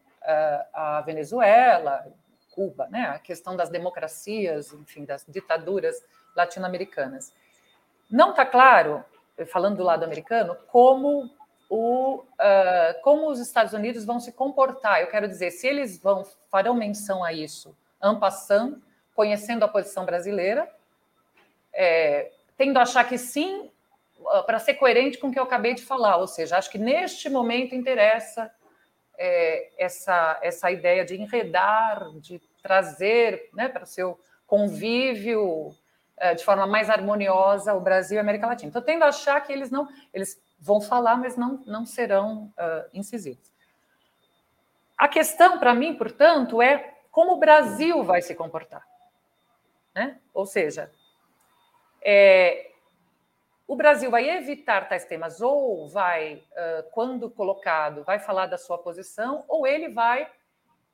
a 0.74 1.02
Venezuela, 1.06 2.06
Cuba, 2.52 2.88
né? 2.90 3.06
a 3.08 3.20
questão 3.20 3.56
das 3.56 3.70
democracias, 3.70 4.74
enfim, 4.74 5.06
das 5.06 5.26
ditaduras 5.28 6.04
latino-americanas. 6.36 7.34
Não 8.10 8.32
está 8.32 8.46
claro, 8.46 9.04
falando 9.48 9.78
do 9.78 9.84
lado 9.84 10.04
americano, 10.04 10.56
como 10.68 11.30
o, 11.70 12.16
uh, 12.16 13.02
como 13.04 13.30
os 13.30 13.40
Estados 13.40 13.74
Unidos 13.74 14.04
vão 14.04 14.20
se 14.20 14.32
comportar. 14.32 15.02
Eu 15.02 15.08
quero 15.08 15.28
dizer, 15.28 15.52
se 15.52 15.68
eles 15.68 16.02
vão 16.02 16.26
farão 16.50 16.74
menção 16.74 17.24
a 17.24 17.32
isso, 17.32 17.78
ampassando, 18.02 18.82
conhecendo 19.16 19.64
a 19.64 19.68
posição 19.68 20.06
brasileira, 20.06 20.70
é, 21.72 22.32
tendo 22.58 22.78
a 22.78 22.82
achar 22.82 23.08
que 23.08 23.18
sim, 23.18 23.70
ah, 24.28 24.44
para 24.44 24.58
ser 24.60 24.74
coerente 24.76 25.18
com 25.18 25.28
o 25.28 25.32
que 25.32 25.40
eu 25.40 25.44
acabei 25.44 25.74
de 25.76 25.84
falar, 25.84 26.18
ou 26.18 26.28
seja, 26.28 26.58
acho 26.58 26.72
que 26.72 26.78
neste 26.78 27.30
momento 27.30 27.76
interessa 27.76 28.52
é, 29.20 29.70
essa, 29.78 30.40
essa 30.42 30.72
ideia 30.72 31.04
de 31.04 31.16
enredar, 31.16 32.10
de 32.22 32.42
trazer 32.64 33.50
né, 33.54 33.68
para 33.68 33.84
o 33.84 33.88
seu 33.88 34.18
convívio 34.48 35.76
é, 36.18 36.34
de 36.34 36.44
forma 36.44 36.66
mais 36.66 36.90
harmoniosa 36.90 37.74
o 37.74 37.82
Brasil 37.82 38.16
e 38.16 38.18
a 38.18 38.22
América 38.22 38.48
Latina. 38.48 38.70
Então, 38.70 38.82
tendo 38.82 39.04
a 39.04 39.10
achar 39.10 39.40
que 39.42 39.52
eles 39.52 39.70
não, 39.70 39.90
eles 40.14 40.42
vão 40.58 40.80
falar, 40.80 41.18
mas 41.18 41.36
não, 41.36 41.62
não 41.66 41.86
serão 41.86 42.54
uh, 42.58 42.90
incisivos. 42.94 43.52
A 44.98 45.08
questão 45.08 45.60
para 45.60 45.74
mim, 45.74 45.96
portanto, 45.96 46.62
é 46.62 46.96
como 47.12 47.34
o 47.34 47.40
Brasil 47.40 48.04
vai 48.04 48.22
se 48.22 48.36
comportar. 48.36 48.86
Né? 49.94 50.20
Ou 50.34 50.46
seja, 50.46 50.92
é, 52.02 52.69
o 53.70 53.76
Brasil 53.76 54.10
vai 54.10 54.28
evitar 54.28 54.90
tais 54.90 55.06
temas 55.06 55.42
ou 55.42 55.88
vai, 55.90 56.44
quando 56.92 57.30
colocado, 57.30 58.04
vai 58.04 58.18
falar 58.18 58.48
da 58.48 58.58
sua 58.58 58.80
posição, 58.80 59.46
ou 59.48 59.68
ele 59.68 59.90
vai 59.90 60.28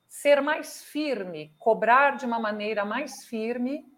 ser 0.06 0.42
mais 0.42 0.84
firme, 0.84 1.54
cobrar 1.58 2.18
de 2.18 2.26
uma 2.26 2.38
maneira 2.38 2.84
mais 2.84 3.24
firme 3.24 3.90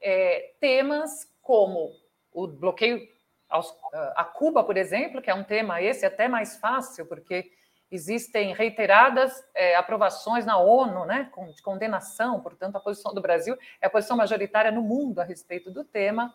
é, 0.00 0.54
temas 0.58 1.30
como 1.42 1.92
o 2.32 2.46
bloqueio 2.46 3.06
aos, 3.50 3.76
a 4.14 4.24
Cuba, 4.24 4.64
por 4.64 4.78
exemplo, 4.78 5.20
que 5.20 5.30
é 5.30 5.34
um 5.34 5.44
tema 5.44 5.82
esse 5.82 6.06
até 6.06 6.26
mais 6.26 6.56
fácil, 6.56 7.04
porque 7.04 7.52
existem 7.90 8.54
reiteradas 8.54 9.44
é, 9.54 9.76
aprovações 9.76 10.46
na 10.46 10.56
ONU, 10.56 11.04
né, 11.04 11.30
de 11.54 11.62
condenação, 11.62 12.40
portanto, 12.40 12.76
a 12.76 12.80
posição 12.80 13.12
do 13.12 13.20
Brasil 13.20 13.56
é 13.78 13.86
a 13.86 13.90
posição 13.90 14.16
majoritária 14.16 14.72
no 14.72 14.80
mundo 14.80 15.20
a 15.20 15.24
respeito 15.24 15.70
do 15.70 15.84
tema. 15.84 16.32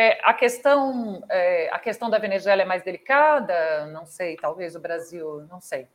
É, 0.00 0.16
a, 0.22 0.32
questão, 0.32 1.24
é, 1.28 1.68
a 1.72 1.78
questão 1.80 2.08
da 2.08 2.20
Venezuela 2.20 2.62
é 2.62 2.64
mais 2.64 2.84
delicada, 2.84 3.84
não 3.86 4.06
sei, 4.06 4.36
talvez 4.36 4.76
o 4.76 4.80
Brasil, 4.80 5.44
não 5.50 5.60
sei, 5.60 5.88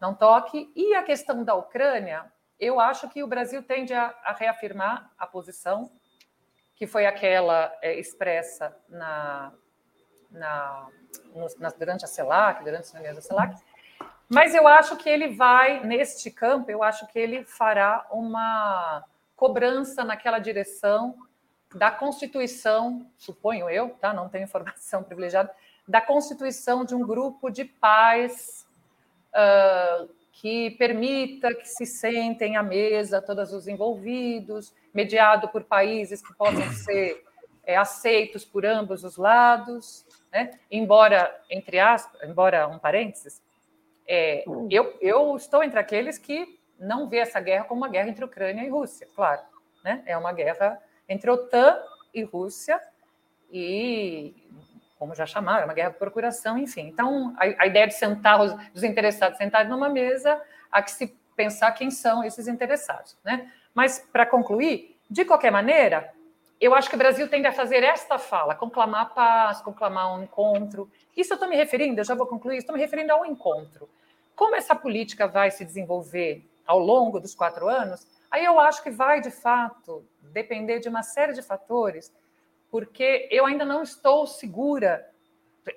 não 0.00 0.14
toque. 0.14 0.70
E 0.76 0.94
a 0.94 1.02
questão 1.02 1.42
da 1.42 1.56
Ucrânia, 1.56 2.30
eu 2.60 2.78
acho 2.78 3.08
que 3.08 3.24
o 3.24 3.26
Brasil 3.26 3.60
tende 3.60 3.92
a, 3.92 4.14
a 4.22 4.32
reafirmar 4.32 5.10
a 5.18 5.26
posição 5.26 5.90
que 6.76 6.86
foi 6.86 7.06
aquela 7.06 7.76
é, 7.82 7.98
expressa 7.98 8.72
na, 8.88 9.52
na, 10.30 10.86
no, 11.34 11.48
na, 11.58 11.70
durante 11.70 12.04
a 12.04 12.08
CELAC, 12.08 12.62
durante 12.62 12.82
as 12.82 12.92
reuniões 12.92 13.16
da 13.16 13.22
CELAC, 13.22 13.60
mas 14.28 14.54
eu 14.54 14.68
acho 14.68 14.96
que 14.96 15.08
ele 15.08 15.34
vai, 15.34 15.84
neste 15.84 16.30
campo, 16.30 16.70
eu 16.70 16.84
acho 16.84 17.04
que 17.08 17.18
ele 17.18 17.44
fará 17.44 18.06
uma 18.12 19.04
cobrança 19.34 20.04
naquela 20.04 20.38
direção 20.38 21.16
da 21.74 21.90
constituição, 21.90 23.06
suponho 23.16 23.68
eu, 23.70 23.90
tá? 24.00 24.12
não 24.12 24.28
tenho 24.28 24.44
informação 24.44 25.02
privilegiada, 25.04 25.50
da 25.86 26.00
constituição 26.00 26.84
de 26.84 26.94
um 26.94 27.00
grupo 27.00 27.50
de 27.50 27.64
paz 27.64 28.66
uh, 29.30 30.08
que 30.32 30.70
permita 30.72 31.54
que 31.54 31.66
se 31.68 31.84
sentem 31.84 32.56
à 32.56 32.62
mesa 32.62 33.20
todos 33.20 33.52
os 33.52 33.68
envolvidos, 33.68 34.72
mediado 34.92 35.48
por 35.48 35.64
países 35.64 36.22
que 36.22 36.32
possam 36.34 36.70
ser 36.72 37.24
é, 37.64 37.76
aceitos 37.76 38.44
por 38.44 38.64
ambos 38.64 39.04
os 39.04 39.16
lados, 39.16 40.04
né? 40.32 40.50
embora, 40.70 41.40
entre 41.50 41.78
aspas, 41.78 42.22
embora 42.22 42.66
um 42.68 42.78
parênteses, 42.78 43.42
é, 44.06 44.44
eu, 44.70 44.96
eu 45.00 45.36
estou 45.36 45.62
entre 45.62 45.78
aqueles 45.78 46.18
que 46.18 46.58
não 46.78 47.08
vê 47.08 47.18
essa 47.18 47.40
guerra 47.40 47.64
como 47.64 47.82
uma 47.82 47.88
guerra 47.88 48.08
entre 48.08 48.24
Ucrânia 48.24 48.64
e 48.64 48.68
Rússia, 48.68 49.06
claro, 49.14 49.42
né? 49.84 50.02
é 50.06 50.16
uma 50.16 50.32
guerra 50.32 50.80
entre 51.10 51.28
OTAN 51.28 51.76
e 52.14 52.22
Rússia, 52.22 52.80
e, 53.52 54.32
como 54.96 55.12
já 55.12 55.26
chamaram, 55.26 55.62
é 55.62 55.64
uma 55.64 55.74
guerra 55.74 55.90
de 55.90 55.98
procuração, 55.98 56.56
enfim. 56.56 56.86
Então, 56.86 57.34
a, 57.36 57.64
a 57.64 57.66
ideia 57.66 57.88
de 57.88 57.94
sentar 57.94 58.40
os, 58.40 58.54
os 58.72 58.84
interessados 58.84 59.36
sentados 59.36 59.68
numa 59.68 59.88
mesa, 59.88 60.40
há 60.70 60.80
que 60.80 60.92
se 60.92 61.08
pensar 61.34 61.72
quem 61.72 61.90
são 61.90 62.22
esses 62.22 62.46
interessados. 62.46 63.16
Né? 63.24 63.50
Mas, 63.74 63.98
para 64.12 64.24
concluir, 64.24 64.96
de 65.10 65.24
qualquer 65.24 65.50
maneira, 65.50 66.12
eu 66.60 66.74
acho 66.76 66.88
que 66.88 66.94
o 66.94 66.98
Brasil 66.98 67.28
tende 67.28 67.48
a 67.48 67.52
fazer 67.52 67.82
esta 67.82 68.16
fala, 68.16 68.54
conclamar 68.54 69.02
a 69.02 69.06
paz, 69.06 69.60
conclamar 69.60 70.14
um 70.14 70.22
encontro. 70.22 70.88
Isso 71.16 71.32
eu 71.32 71.34
estou 71.34 71.48
me 71.48 71.56
referindo, 71.56 72.00
eu 72.00 72.04
já 72.04 72.14
vou 72.14 72.26
concluir, 72.26 72.58
estou 72.58 72.74
me 72.74 72.80
referindo 72.80 73.12
ao 73.12 73.26
encontro. 73.26 73.88
Como 74.36 74.54
essa 74.54 74.76
política 74.76 75.26
vai 75.26 75.50
se 75.50 75.64
desenvolver 75.64 76.48
ao 76.64 76.78
longo 76.78 77.18
dos 77.18 77.34
quatro 77.34 77.68
anos, 77.68 78.06
aí 78.30 78.44
eu 78.44 78.58
acho 78.60 78.82
que 78.82 78.90
vai, 78.90 79.20
de 79.20 79.30
fato, 79.30 80.04
depender 80.22 80.78
de 80.78 80.88
uma 80.88 81.02
série 81.02 81.32
de 81.32 81.42
fatores, 81.42 82.12
porque 82.70 83.28
eu 83.30 83.44
ainda 83.46 83.64
não 83.64 83.82
estou 83.82 84.26
segura. 84.26 85.08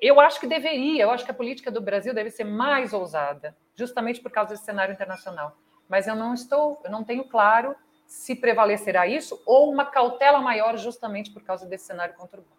Eu 0.01 0.19
acho 0.19 0.39
que 0.39 0.47
deveria, 0.47 1.03
eu 1.03 1.11
acho 1.11 1.25
que 1.25 1.31
a 1.31 1.33
política 1.33 1.71
do 1.71 1.81
Brasil 1.81 2.13
deve 2.13 2.29
ser 2.29 2.43
mais 2.43 2.93
ousada, 2.93 3.55
justamente 3.75 4.21
por 4.21 4.31
causa 4.31 4.51
desse 4.51 4.65
cenário 4.65 4.93
internacional. 4.93 5.57
Mas 5.89 6.07
eu 6.07 6.15
não 6.15 6.33
estou, 6.33 6.81
eu 6.83 6.91
não 6.91 7.03
tenho 7.03 7.25
claro 7.25 7.75
se 8.05 8.35
prevalecerá 8.35 9.07
isso 9.07 9.41
ou 9.45 9.71
uma 9.71 9.85
cautela 9.85 10.39
maior 10.39 10.77
justamente 10.77 11.31
por 11.31 11.41
causa 11.41 11.65
desse 11.65 11.85
cenário 11.85 12.13
conturbado. 12.15 12.53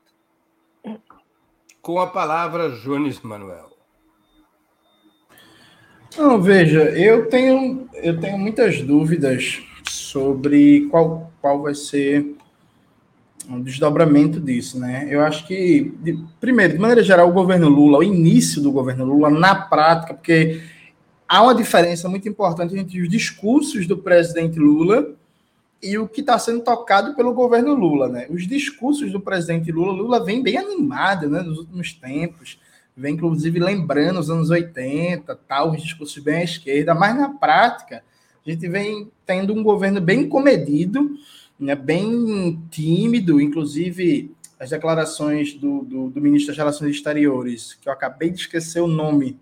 Com 1.81 2.01
a 2.01 2.09
palavra, 2.09 2.71
Jones 2.71 3.21
Manuel. 3.21 3.71
Não, 6.17 6.41
veja, 6.41 6.83
eu 6.91 7.29
tenho, 7.29 7.89
eu 7.95 8.19
tenho 8.21 8.39
muitas 8.39 8.81
dúvidas 8.83 9.63
sobre 9.89 10.89
qual, 10.91 11.33
qual 11.41 11.63
vai 11.63 11.75
ser 11.75 12.37
o 13.49 13.61
desdobramento 13.61 14.41
disso, 14.41 14.79
né? 14.79 15.07
Eu 15.11 15.21
acho 15.21 15.47
que, 15.47 15.93
de, 16.01 16.19
primeiro, 16.41 16.75
de 16.75 16.79
maneira 16.79 17.03
geral, 17.03 17.29
o 17.29 17.33
governo 17.33 17.69
Lula, 17.69 17.99
o 17.99 18.03
início 18.03 18.63
do 18.63 18.73
governo 18.73 19.05
Lula, 19.05 19.29
na 19.29 19.55
prática, 19.55 20.15
porque 20.15 20.63
há 21.29 21.43
uma 21.43 21.55
diferença 21.55 22.09
muito 22.09 22.29
importante 22.29 22.77
entre 22.77 23.01
os 23.03 23.09
discursos 23.09 23.87
do 23.87 23.99
presidente 23.99 24.59
Lula 24.59 25.15
e 25.83 25.99
o 25.99 26.09
que 26.09 26.21
está 26.21 26.39
sendo 26.39 26.61
tocado 26.61 27.15
pelo 27.15 27.35
governo 27.35 27.75
Lula, 27.75 28.09
né? 28.09 28.27
Os 28.31 28.47
discursos 28.47 29.13
do 29.13 29.21
presidente 29.21 29.71
Lula, 29.71 29.93
Lula 29.93 30.25
vem 30.25 30.43
bem 30.43 30.57
animado, 30.57 31.29
né, 31.29 31.43
nos 31.43 31.59
últimos 31.59 31.93
tempos, 31.93 32.59
vem 32.97 33.15
inclusive 33.15 33.59
lembrando 33.59 34.21
os 34.21 34.31
anos 34.31 34.49
80, 34.49 35.39
tal, 35.47 35.73
os 35.73 35.83
discursos 35.83 36.23
bem 36.23 36.37
à 36.37 36.45
esquerda, 36.45 36.95
mas 36.95 37.15
na 37.15 37.29
prática 37.29 38.03
a 38.47 38.51
gente 38.51 38.69
vem 38.69 39.11
tendo 39.25 39.55
um 39.55 39.63
governo 39.63 40.01
bem 40.01 40.29
comedido, 40.29 41.17
né, 41.59 41.75
bem 41.75 42.61
tímido, 42.71 43.41
inclusive 43.41 44.35
as 44.59 44.71
declarações 44.71 45.55
do, 45.55 45.83
do, 45.83 46.11
do 46.11 46.21
ministro 46.21 46.49
das 46.49 46.59
Relações 46.59 46.95
Exteriores, 46.95 47.75
que 47.75 47.89
eu 47.89 47.93
acabei 47.93 48.31
de 48.31 48.41
esquecer 48.41 48.81
o 48.81 48.87
nome 48.87 49.39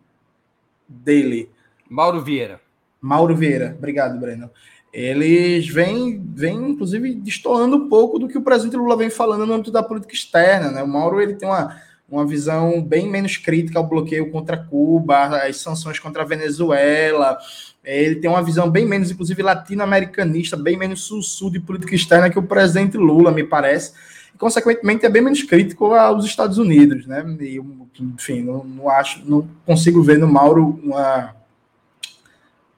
dele. 0.89 1.51
Mauro 1.89 2.23
Vieira. 2.23 2.61
Mauro 3.01 3.37
Vieira, 3.37 3.75
obrigado, 3.77 4.19
Breno 4.19 4.51
eles 4.93 5.67
vêm, 5.69 6.23
vêm, 6.35 6.71
inclusive, 6.71 7.15
destoando 7.15 7.77
um 7.77 7.89
pouco 7.89 8.19
do 8.19 8.29
que 8.29 8.37
o 8.37 8.43
presidente 8.43 8.77
Lula 8.77 8.97
vem 8.97 9.09
falando 9.09 9.47
no 9.47 9.55
âmbito 9.55 9.71
da 9.71 9.83
política 9.83 10.13
externa. 10.13 10.71
Né? 10.71 10.83
O 10.83 10.89
Mauro 10.89 11.19
ele 11.19 11.35
tem 11.35 11.49
uma, 11.49 11.81
uma 12.09 12.27
visão 12.27 12.83
bem 12.83 13.09
menos 13.09 13.39
crítica 13.39 13.79
ao 13.79 13.89
bloqueio 13.89 14.31
contra 14.31 14.59
Cuba, 14.59 15.47
as 15.47 15.57
sanções 15.57 15.99
contra 15.99 16.23
a 16.23 16.27
Venezuela. 16.27 17.39
Ele 17.85 18.17
tem 18.17 18.31
uma 18.31 18.43
visão 18.43 18.71
bem 18.71 18.87
menos, 18.87 19.11
inclusive, 19.11 19.43
latino-americanista, 19.43 20.57
bem 20.57 20.77
menos 20.77 21.03
sul-sul 21.03 21.51
de 21.51 21.59
política 21.59 21.95
externa 21.95 22.31
que 22.31 22.39
o 22.39 22.43
presidente 22.43 22.97
Lula, 22.97 23.33
me 23.33 23.43
parece. 23.43 23.93
E, 24.33 24.39
consequentemente, 24.39 25.05
é 25.05 25.09
bem 25.09 25.23
menos 25.23 25.43
crítico 25.43 25.93
aos 25.93 26.25
Estados 26.25 26.59
Unidos. 26.59 27.07
Né? 27.07 27.25
E, 27.41 27.61
enfim, 28.01 28.43
não, 28.43 28.63
não 28.63 28.89
acho, 28.89 29.29
não 29.29 29.49
consigo 29.67 30.03
ver 30.03 30.19
no 30.19 30.29
Mauro 30.29 30.79
uma 30.83 31.35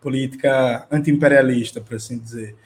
política 0.01 0.87
anti-imperialista, 0.91 1.81
por 1.81 1.97
assim 1.97 2.19
dizer. 2.19 2.57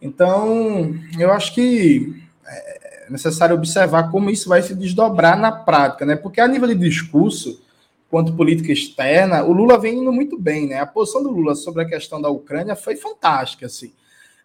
Então, 0.00 0.94
eu 1.18 1.32
acho 1.32 1.54
que 1.54 2.22
é 2.46 3.06
necessário 3.10 3.56
observar 3.56 4.10
como 4.10 4.30
isso 4.30 4.48
vai 4.48 4.62
se 4.62 4.74
desdobrar 4.74 5.38
na 5.38 5.52
prática, 5.52 6.04
né? 6.04 6.16
Porque 6.16 6.40
a 6.40 6.48
nível 6.48 6.68
de 6.68 6.74
discurso, 6.74 7.62
quanto 8.10 8.34
política 8.34 8.72
externa, 8.72 9.42
o 9.44 9.52
Lula 9.52 9.78
vem 9.78 9.98
indo 9.98 10.12
muito 10.12 10.38
bem, 10.38 10.68
né? 10.68 10.80
A 10.80 10.86
posição 10.86 11.22
do 11.22 11.30
Lula 11.30 11.54
sobre 11.54 11.82
a 11.82 11.86
questão 11.86 12.20
da 12.20 12.28
Ucrânia 12.28 12.76
foi 12.76 12.96
fantástica, 12.96 13.66
assim. 13.66 13.92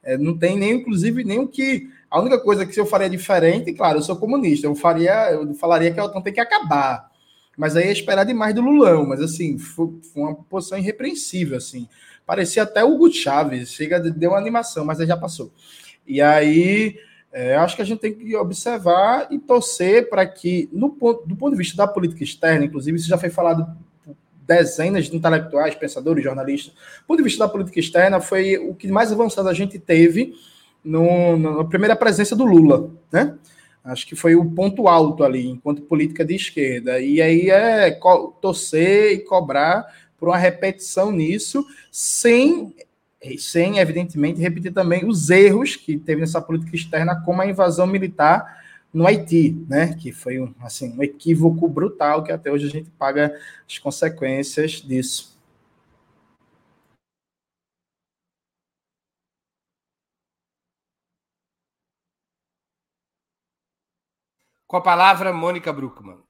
É, 0.03 0.17
não 0.17 0.37
tem 0.37 0.57
nem, 0.57 0.73
inclusive, 0.73 1.23
nem 1.23 1.39
o 1.39 1.47
que. 1.47 1.89
A 2.09 2.19
única 2.19 2.39
coisa 2.39 2.65
que 2.65 2.79
eu 2.79 2.85
faria 2.85 3.09
diferente, 3.09 3.71
claro, 3.73 3.99
eu 3.99 4.01
sou 4.01 4.15
comunista, 4.15 4.67
eu 4.67 4.75
faria, 4.75 5.31
eu 5.31 5.53
falaria 5.53 5.91
que 5.91 5.99
a 5.99 6.05
OTAN 6.05 6.21
tem 6.21 6.33
que 6.33 6.39
acabar. 6.39 7.09
Mas 7.57 7.75
aí 7.75 7.89
é 7.89 7.91
esperar 7.91 8.23
demais 8.23 8.55
do 8.55 8.61
Lulão, 8.61 9.05
mas 9.05 9.21
assim, 9.21 9.57
foi, 9.57 9.89
foi 10.13 10.23
uma 10.23 10.35
posição 10.35 10.77
irrepreensível, 10.77 11.57
assim. 11.57 11.87
Parecia 12.25 12.63
até 12.63 12.83
o 12.83 12.93
Hugo 12.93 13.11
Chaves, 13.11 13.71
chega, 13.71 13.99
deu 13.99 14.31
uma 14.31 14.39
animação, 14.39 14.85
mas 14.85 14.99
aí 14.99 15.07
já 15.07 15.17
passou. 15.17 15.51
E 16.07 16.21
aí, 16.21 16.97
é, 17.31 17.55
acho 17.55 17.75
que 17.75 17.81
a 17.81 17.85
gente 17.85 17.99
tem 17.99 18.13
que 18.13 18.35
observar 18.35 19.27
e 19.31 19.39
torcer 19.39 20.09
para 20.09 20.25
que, 20.25 20.69
no 20.71 20.89
ponto, 20.89 21.25
do 21.25 21.35
ponto 21.35 21.51
de 21.51 21.57
vista 21.57 21.77
da 21.77 21.87
política 21.87 22.23
externa, 22.23 22.65
inclusive, 22.65 22.97
isso 22.97 23.07
já 23.07 23.17
foi 23.17 23.29
falado 23.29 23.65
por 24.03 24.15
dezenas 24.45 25.05
de 25.05 25.15
intelectuais, 25.15 25.75
pensadores, 25.75 26.23
jornalistas, 26.23 26.73
do 26.73 27.05
ponto 27.07 27.17
de 27.17 27.23
vista 27.23 27.45
da 27.45 27.49
política 27.49 27.79
externa, 27.79 28.19
foi 28.19 28.57
o 28.57 28.75
que 28.75 28.87
mais 28.89 29.11
avançado 29.11 29.47
a 29.47 29.53
gente 29.53 29.79
teve 29.79 30.33
no, 30.83 31.37
na 31.37 31.63
primeira 31.63 31.95
presença 31.95 32.35
do 32.35 32.45
Lula, 32.45 32.91
né? 33.11 33.35
Acho 33.83 34.05
que 34.05 34.15
foi 34.15 34.35
o 34.35 34.45
ponto 34.45 34.87
alto 34.87 35.23
ali, 35.23 35.47
enquanto 35.47 35.81
política 35.81 36.23
de 36.23 36.35
esquerda. 36.35 36.99
E 36.99 37.19
aí 37.19 37.49
é 37.49 37.97
torcer 38.39 39.13
e 39.13 39.19
cobrar 39.19 39.87
por 40.19 40.29
uma 40.29 40.37
repetição 40.37 41.11
nisso, 41.11 41.65
sem, 41.91 42.75
sem, 43.37 43.77
evidentemente, 43.77 44.41
repetir 44.41 44.73
também 44.73 45.05
os 45.05 45.29
erros 45.29 45.75
que 45.75 45.97
teve 45.97 46.21
nessa 46.21 46.41
política 46.41 46.75
externa, 46.75 47.21
como 47.23 47.41
a 47.41 47.47
invasão 47.47 47.85
militar 47.85 48.61
no 48.93 49.05
Haiti, 49.05 49.51
né? 49.69 49.95
Que 49.95 50.11
foi 50.11 50.39
um, 50.39 50.53
assim, 50.61 50.97
um 50.97 51.03
equívoco 51.03 51.67
brutal 51.67 52.23
que 52.23 52.31
até 52.31 52.51
hoje 52.51 52.67
a 52.67 52.69
gente 52.69 52.89
paga 52.91 53.39
as 53.67 53.77
consequências 53.77 54.73
disso. 54.81 55.39
Com 64.67 64.77
a 64.77 64.81
palavra, 64.81 65.33
Mônica 65.33 65.71
Bruckmann. 65.71 66.23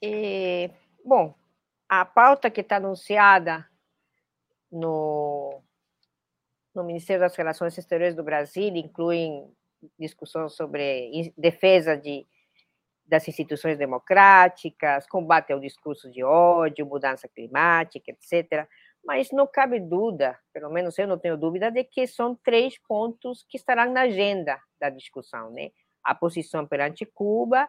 É, 0.00 0.70
bom, 1.04 1.34
a 1.88 2.04
pauta 2.04 2.50
que 2.50 2.60
está 2.60 2.76
anunciada 2.76 3.68
no, 4.74 5.62
no 6.74 6.82
Ministério 6.84 7.20
das 7.20 7.36
Relações 7.36 7.78
Exteriores 7.78 8.16
do 8.16 8.24
Brasil 8.24 8.74
inclui 8.74 9.30
discussões 9.98 10.54
sobre 10.54 11.32
defesa 11.38 11.96
de, 11.96 12.26
das 13.06 13.26
instituições 13.28 13.78
democráticas, 13.78 15.06
combate 15.06 15.52
ao 15.52 15.60
discurso 15.60 16.10
de 16.10 16.24
ódio, 16.24 16.86
mudança 16.86 17.28
climática, 17.28 18.10
etc. 18.10 18.68
Mas 19.04 19.30
não 19.30 19.46
cabe 19.46 19.78
dúvida, 19.78 20.38
pelo 20.52 20.70
menos 20.70 20.98
eu 20.98 21.06
não 21.06 21.18
tenho 21.18 21.36
dúvida, 21.36 21.70
de 21.70 21.84
que 21.84 22.06
são 22.06 22.34
três 22.34 22.76
pontos 22.78 23.44
que 23.48 23.56
estarão 23.56 23.92
na 23.92 24.02
agenda 24.02 24.58
da 24.80 24.90
discussão, 24.90 25.50
né? 25.50 25.70
a 26.02 26.14
posição 26.14 26.66
perante 26.66 27.06
Cuba. 27.06 27.68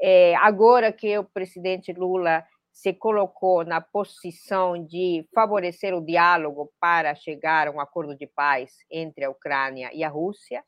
É, 0.00 0.34
agora 0.36 0.92
que 0.92 1.16
o 1.18 1.24
presidente 1.24 1.92
Lula 1.92 2.44
se 2.74 2.92
colocou 2.92 3.64
na 3.64 3.80
posição 3.80 4.84
de 4.84 5.24
favorecer 5.32 5.94
o 5.94 6.04
diálogo 6.04 6.72
para 6.80 7.14
chegar 7.14 7.68
a 7.68 7.70
um 7.70 7.80
acordo 7.80 8.16
de 8.16 8.26
paz 8.26 8.72
entre 8.90 9.24
a 9.24 9.30
Ucrânia 9.30 9.90
e 9.94 10.02
a 10.02 10.08
Rússia, 10.08 10.64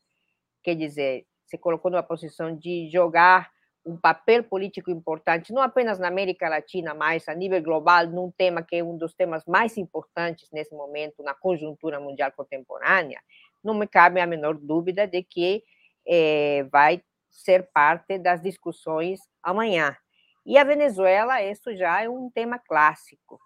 quer 0.62 0.76
dizer, 0.76 1.26
se 1.44 1.58
colocou 1.58 1.90
numa 1.90 2.04
posição 2.04 2.56
de 2.56 2.88
jogar 2.92 3.50
um 3.84 3.96
papel 3.96 4.44
político 4.44 4.88
importante, 4.88 5.52
não 5.52 5.60
apenas 5.60 5.98
na 5.98 6.06
América 6.06 6.48
Latina, 6.48 6.94
mas 6.94 7.28
a 7.28 7.34
nível 7.34 7.60
global, 7.60 8.06
num 8.06 8.30
tema 8.30 8.62
que 8.62 8.76
é 8.76 8.84
um 8.84 8.96
dos 8.96 9.12
temas 9.12 9.44
mais 9.44 9.76
importantes 9.76 10.48
nesse 10.52 10.74
momento 10.74 11.24
na 11.24 11.34
conjuntura 11.34 11.98
mundial 11.98 12.30
contemporânea, 12.32 13.20
não 13.64 13.74
me 13.74 13.86
cabe 13.86 14.20
a 14.20 14.26
menor 14.26 14.54
dúvida 14.54 15.08
de 15.08 15.24
que 15.24 15.62
é, 16.06 16.64
vai 16.70 17.02
ser 17.30 17.68
parte 17.72 18.16
das 18.16 18.40
discussões 18.40 19.20
amanhã. 19.42 19.96
E 20.46 20.56
a 20.56 20.62
Venezuela, 20.62 21.42
isso 21.42 21.74
já 21.74 22.02
é 22.02 22.08
um 22.08 22.30
tema 22.30 22.56
clássico. 22.56 23.40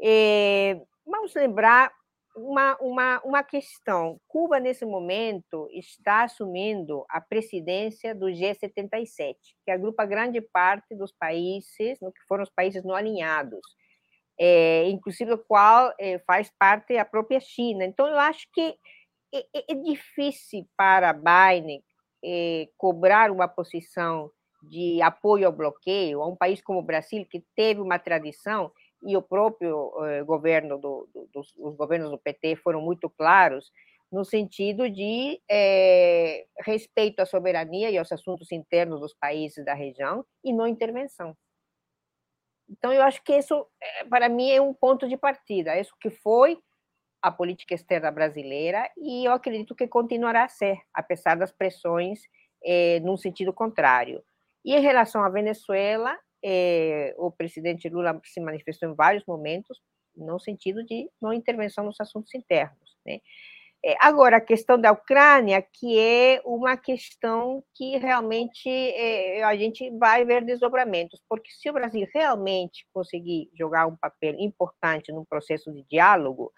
É, 0.00 0.80
vamos 1.04 1.34
lembrar 1.34 1.92
uma, 2.36 2.76
uma, 2.80 3.20
uma 3.24 3.42
questão. 3.42 4.20
Cuba, 4.28 4.60
nesse 4.60 4.84
momento, 4.86 5.68
está 5.72 6.22
assumindo 6.22 7.04
a 7.10 7.20
presidência 7.20 8.14
do 8.14 8.26
G77, 8.26 9.34
que 9.64 9.70
agrupa 9.72 10.06
grande 10.06 10.40
parte 10.40 10.94
dos 10.94 11.12
países, 11.12 11.98
que 11.98 12.26
foram 12.28 12.44
os 12.44 12.50
países 12.50 12.84
não 12.84 12.94
alinhados, 12.94 13.60
é, 14.38 14.88
inclusive 14.88 15.32
o 15.32 15.38
qual 15.38 15.92
é, 15.98 16.20
faz 16.20 16.52
parte 16.56 16.96
a 16.96 17.04
própria 17.04 17.40
China. 17.40 17.84
Então, 17.84 18.06
eu 18.06 18.18
acho 18.18 18.46
que 18.52 18.76
é, 19.34 19.38
é, 19.52 19.72
é 19.72 19.74
difícil 19.74 20.68
para 20.76 21.12
Biden 21.12 21.82
eh, 22.24 22.68
cobrar 22.76 23.30
uma 23.30 23.46
posição 23.46 24.30
de 24.62 25.00
apoio 25.02 25.46
ao 25.46 25.52
bloqueio 25.52 26.22
a 26.22 26.26
um 26.26 26.36
país 26.36 26.60
como 26.62 26.80
o 26.80 26.82
Brasil, 26.82 27.26
que 27.26 27.44
teve 27.54 27.80
uma 27.80 27.98
tradição, 27.98 28.72
e 29.02 29.16
o 29.16 29.22
próprio 29.22 29.92
eh, 30.04 30.22
governo, 30.24 30.78
do, 30.78 31.08
do, 31.14 31.28
dos, 31.32 31.54
os 31.56 31.76
governos 31.76 32.10
do 32.10 32.18
PT 32.18 32.56
foram 32.56 32.80
muito 32.80 33.08
claros, 33.08 33.70
no 34.10 34.24
sentido 34.24 34.88
de 34.90 35.40
eh, 35.48 36.46
respeito 36.60 37.20
à 37.20 37.26
soberania 37.26 37.90
e 37.90 37.98
aos 37.98 38.10
assuntos 38.10 38.50
internos 38.50 39.00
dos 39.00 39.14
países 39.14 39.64
da 39.64 39.74
região 39.74 40.24
e 40.42 40.52
não 40.52 40.66
intervenção. 40.66 41.36
Então, 42.68 42.92
eu 42.92 43.02
acho 43.02 43.22
que 43.22 43.36
isso, 43.36 43.66
eh, 43.80 44.04
para 44.04 44.28
mim, 44.28 44.50
é 44.50 44.60
um 44.60 44.74
ponto 44.74 45.08
de 45.08 45.16
partida. 45.16 45.78
Isso 45.78 45.94
que 46.00 46.10
foi 46.10 46.58
a 47.22 47.30
política 47.32 47.74
externa 47.74 48.10
brasileira 48.10 48.90
e 48.96 49.24
eu 49.26 49.32
acredito 49.32 49.74
que 49.74 49.88
continuará 49.88 50.44
a 50.44 50.48
ser, 50.48 50.78
apesar 50.94 51.36
das 51.36 51.52
pressões 51.52 52.20
eh, 52.64 53.00
num 53.00 53.16
sentido 53.16 53.52
contrário. 53.52 54.22
E 54.68 54.74
em 54.74 54.80
relação 54.80 55.24
à 55.24 55.30
Venezuela, 55.30 56.14
eh, 56.44 57.14
o 57.16 57.30
presidente 57.32 57.88
Lula 57.88 58.20
se 58.22 58.38
manifestou 58.38 58.90
em 58.90 58.94
vários 58.94 59.24
momentos 59.24 59.80
no 60.14 60.38
sentido 60.38 60.84
de 60.84 61.08
não 61.22 61.32
intervenção 61.32 61.86
nos 61.86 61.98
assuntos 61.98 62.34
internos. 62.34 62.94
Né? 63.06 63.20
É, 63.82 63.96
agora, 63.98 64.36
a 64.36 64.42
questão 64.42 64.78
da 64.78 64.92
Ucrânia, 64.92 65.62
que 65.62 65.98
é 65.98 66.42
uma 66.44 66.76
questão 66.76 67.64
que 67.74 67.96
realmente 67.96 68.68
é, 68.68 69.42
a 69.42 69.56
gente 69.56 69.90
vai 69.96 70.26
ver 70.26 70.44
desdobramentos, 70.44 71.18
porque 71.26 71.50
se 71.50 71.70
o 71.70 71.72
Brasil 71.72 72.06
realmente 72.12 72.86
conseguir 72.92 73.48
jogar 73.54 73.86
um 73.86 73.96
papel 73.96 74.34
importante 74.38 75.10
no 75.12 75.24
processo 75.24 75.72
de 75.72 75.82
diálogo, 75.84 76.52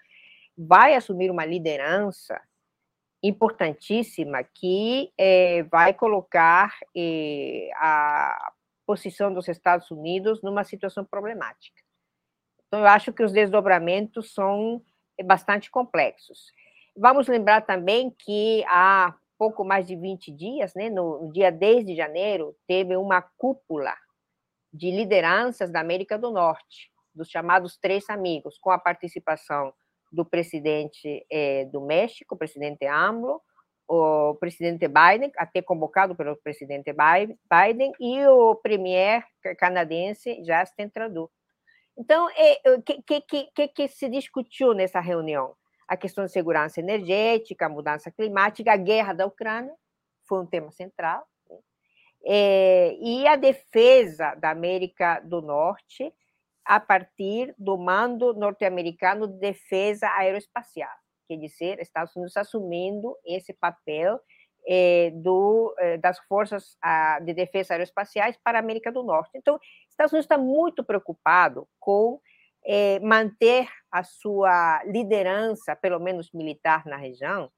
vai 0.58 0.96
assumir 0.96 1.30
uma 1.30 1.44
liderança 1.46 2.40
importantíssima 3.23 4.43
que 4.43 5.12
é, 5.18 5.62
vai 5.64 5.93
colocar 5.93 6.75
é, 6.97 7.71
a 7.77 8.53
posição 8.87 9.33
dos 9.33 9.47
Estados 9.49 9.91
Unidos 9.91 10.43
numa 10.43 10.64
situação 10.64 11.05
problemática. 11.05 11.81
Então, 12.66 12.81
eu 12.81 12.87
acho 12.87 13.12
que 13.12 13.23
os 13.23 13.33
desdobramentos 13.33 14.33
são 14.33 14.83
eh, 15.18 15.23
bastante 15.23 15.71
complexos. 15.71 16.53
Vamos 16.97 17.29
lembrar 17.29 17.62
também 17.62 18.11
que 18.11 18.64
há 18.68 19.14
pouco 19.39 19.64
mais 19.64 19.87
de 19.87 19.97
20 19.97 20.33
dias, 20.33 20.75
né, 20.75 20.91
no 20.91 21.31
dia 21.33 21.51
10 21.51 21.87
de 21.87 21.97
janeiro, 21.97 22.55
teve 22.66 22.97
uma 22.97 23.23
cúpula 23.23 23.95
de 24.73 24.91
lideranças 24.91 25.71
da 25.71 25.81
América 25.81 26.18
do 26.18 26.31
Norte, 26.31 26.91
dos 27.14 27.29
chamados 27.29 27.77
Três 27.77 28.09
Amigos, 28.09 28.59
com 28.59 28.71
a 28.71 28.79
participação 28.79 29.73
do 30.11 30.24
presidente 30.24 31.24
é, 31.30 31.64
do 31.66 31.80
México, 31.80 32.34
o 32.34 32.38
presidente 32.38 32.86
AMLO, 32.86 33.40
o 33.88 34.34
presidente 34.36 34.86
Biden, 34.86 35.32
até 35.36 35.61
convocado 35.61 36.14
pelo 36.14 36.36
presidente 36.36 36.92
Biden, 36.92 37.92
e 37.98 38.24
o 38.26 38.54
premier 38.54 39.24
canadense 39.58 40.36
Justin 40.44 40.88
Trudeau. 40.88 41.30
Então, 41.98 42.28
o 42.76 42.82
que, 42.82 43.02
que, 43.02 43.48
que, 43.54 43.68
que 43.68 43.88
se 43.88 44.08
discutiu 44.08 44.72
nessa 44.72 45.00
reunião? 45.00 45.54
A 45.88 45.96
questão 45.96 46.24
de 46.24 46.30
segurança 46.30 46.78
energética, 46.78 47.66
a 47.66 47.68
mudança 47.68 48.12
climática, 48.12 48.72
a 48.72 48.76
guerra 48.76 49.12
da 49.12 49.26
Ucrânia, 49.26 49.74
foi 50.26 50.40
um 50.40 50.46
tema 50.46 50.70
central, 50.70 51.26
é, 52.24 52.96
e 53.00 53.26
a 53.26 53.34
defesa 53.34 54.34
da 54.36 54.50
América 54.50 55.20
do 55.20 55.40
Norte, 55.42 56.12
a 56.64 56.78
partir 56.78 57.54
do 57.58 57.76
mando 57.76 58.34
norte-americano 58.34 59.26
de 59.26 59.38
defesa 59.38 60.08
aeroespacial, 60.16 60.90
quer 61.28 61.36
dizer, 61.36 61.80
Estados 61.80 62.14
Unidos 62.16 62.36
assumindo 62.36 63.16
esse 63.24 63.52
papel 63.52 64.20
eh, 64.66 65.11
do, 65.14 65.74
eh, 65.78 65.96
das 65.96 66.18
forças 66.26 66.76
ah, 66.82 67.18
de 67.20 67.32
defesa 67.32 67.74
aeroespaciais 67.74 68.36
para 68.42 68.58
a 68.58 68.61
América 68.61 68.92
do 68.92 69.02
Norte. 69.02 69.30
Então, 69.34 69.58
Estados 69.88 70.12
Unidos 70.12 70.26
está 70.26 70.36
muito 70.36 70.84
preocupado 70.84 71.66
com 71.78 72.20
eh, 72.64 73.00
manter 73.00 73.68
a 73.90 74.02
sua 74.02 74.82
liderança, 74.84 75.74
pelo 75.74 75.98
menos 75.98 76.30
militar, 76.32 76.84
na 76.86 76.96
região, 76.96 77.50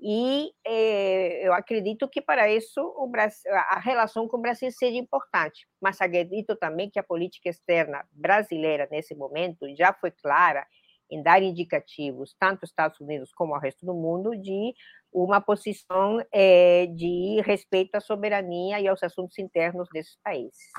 e 0.00 0.52
eh, 0.64 1.46
eu 1.46 1.52
acredito 1.52 2.08
que 2.08 2.20
para 2.22 2.52
isso 2.52 2.80
Brasil, 3.10 3.50
a 3.52 3.80
relação 3.80 4.28
com 4.28 4.36
o 4.36 4.40
Brasil 4.40 4.70
seja 4.70 4.96
importante, 4.96 5.66
mas 5.80 6.00
acredito 6.00 6.54
também 6.54 6.88
que 6.88 7.00
a 7.00 7.02
política 7.02 7.48
externa 7.48 8.06
brasileira 8.12 8.86
nesse 8.90 9.14
momento 9.14 9.66
já 9.76 9.92
foi 9.92 10.12
clara 10.12 10.64
em 11.10 11.22
dar 11.22 11.42
indicativos, 11.42 12.36
tanto 12.38 12.62
aos 12.62 12.70
Estados 12.70 13.00
Unidos 13.00 13.32
como 13.32 13.54
ao 13.54 13.60
resto 13.60 13.84
do 13.84 13.94
mundo, 13.94 14.36
de 14.36 14.72
uma 15.12 15.40
posição 15.40 16.24
eh, 16.32 16.86
de 16.94 17.40
respeito 17.44 17.96
à 17.96 18.00
soberania 18.00 18.80
e 18.80 18.86
aos 18.86 19.02
assuntos 19.02 19.38
internos 19.38 19.88
desses 19.92 20.16
países. 20.22 20.70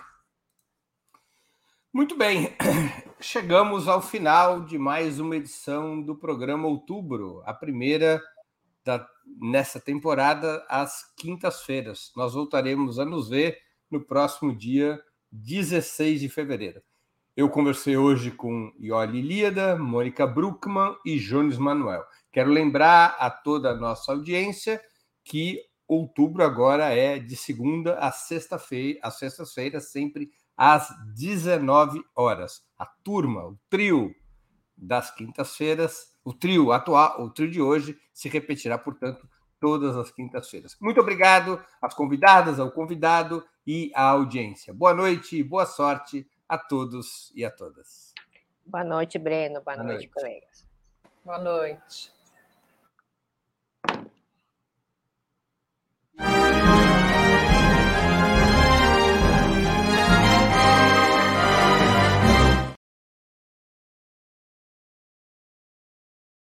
Muito 1.92 2.16
bem, 2.16 2.56
chegamos 3.20 3.88
ao 3.88 4.02
final 4.02 4.62
de 4.64 4.78
mais 4.78 5.20
uma 5.20 5.36
edição 5.36 6.02
do 6.02 6.16
programa 6.16 6.68
Outubro, 6.68 7.42
a 7.46 7.54
primeira 7.54 8.22
da, 8.84 9.08
nessa 9.42 9.80
temporada 9.80 10.66
às 10.70 11.14
quintas-feiras. 11.16 12.12
Nós 12.16 12.34
voltaremos 12.34 13.00
a 13.00 13.06
nos 13.06 13.30
ver 13.30 13.58
no 13.90 14.04
próximo 14.04 14.56
dia 14.56 15.00
16 15.32 16.20
de 16.22 16.30
fevereiro. 16.30 16.82
Eu 17.36 17.50
conversei 17.50 17.96
hoje 17.96 18.32
com 18.32 18.74
Ioli 18.80 19.22
Líada, 19.22 19.78
Mônica 19.78 20.28
Bruckmann 20.28 20.98
e 21.06 21.18
Jones 21.18 21.58
Manuel. 21.58 22.04
Quero 22.32 22.52
lembrar 22.52 23.16
a 23.20 23.30
toda 23.30 23.72
a 23.72 23.76
nossa 23.76 24.12
audiência 24.12 24.82
que 25.24 25.62
outubro 25.88 26.44
agora 26.44 26.94
é 26.94 27.18
de 27.18 27.36
segunda 27.36 27.98
a 27.98 28.12
sexta-feira, 28.12 29.00
às 29.02 29.18
sextas-feiras, 29.18 29.92
sempre 29.92 30.30
às 30.58 30.90
19 31.16 32.04
horas. 32.14 32.62
A 32.78 32.86
turma, 32.86 33.48
o 33.48 33.58
trio 33.70 34.14
das 34.78 35.10
quintas-feiras, 35.16 36.09
o 36.24 36.34
trio 36.34 36.72
atual, 36.72 37.22
o 37.22 37.30
trio 37.30 37.50
de 37.50 37.62
hoje, 37.62 37.98
se 38.14 38.30
repetirá, 38.30 38.78
portanto, 38.78 39.28
todas 39.60 39.96
as 39.98 40.12
quintas-feiras. 40.12 40.78
Muito 40.80 41.00
obrigado 41.02 41.62
às 41.82 41.94
convidadas, 41.94 42.60
ao 42.60 42.72
convidado 42.72 43.46
e 43.66 43.92
à 43.96 44.04
audiência. 44.04 44.74
Boa 44.74 44.94
noite 44.94 45.38
e 45.38 45.44
boa 45.44 45.66
sorte 45.66 46.28
a 46.48 46.58
todos 46.58 47.32
e 47.36 47.44
a 47.44 47.52
todas. 47.52 48.14
Boa 48.66 48.84
noite, 48.84 49.18
Breno. 49.18 49.62
Boa, 49.62 49.76
Boa 49.76 49.88
noite, 49.88 50.08
noite, 50.08 50.14
colegas. 50.14 50.70
Boa 51.24 51.40
noite. 51.40 52.19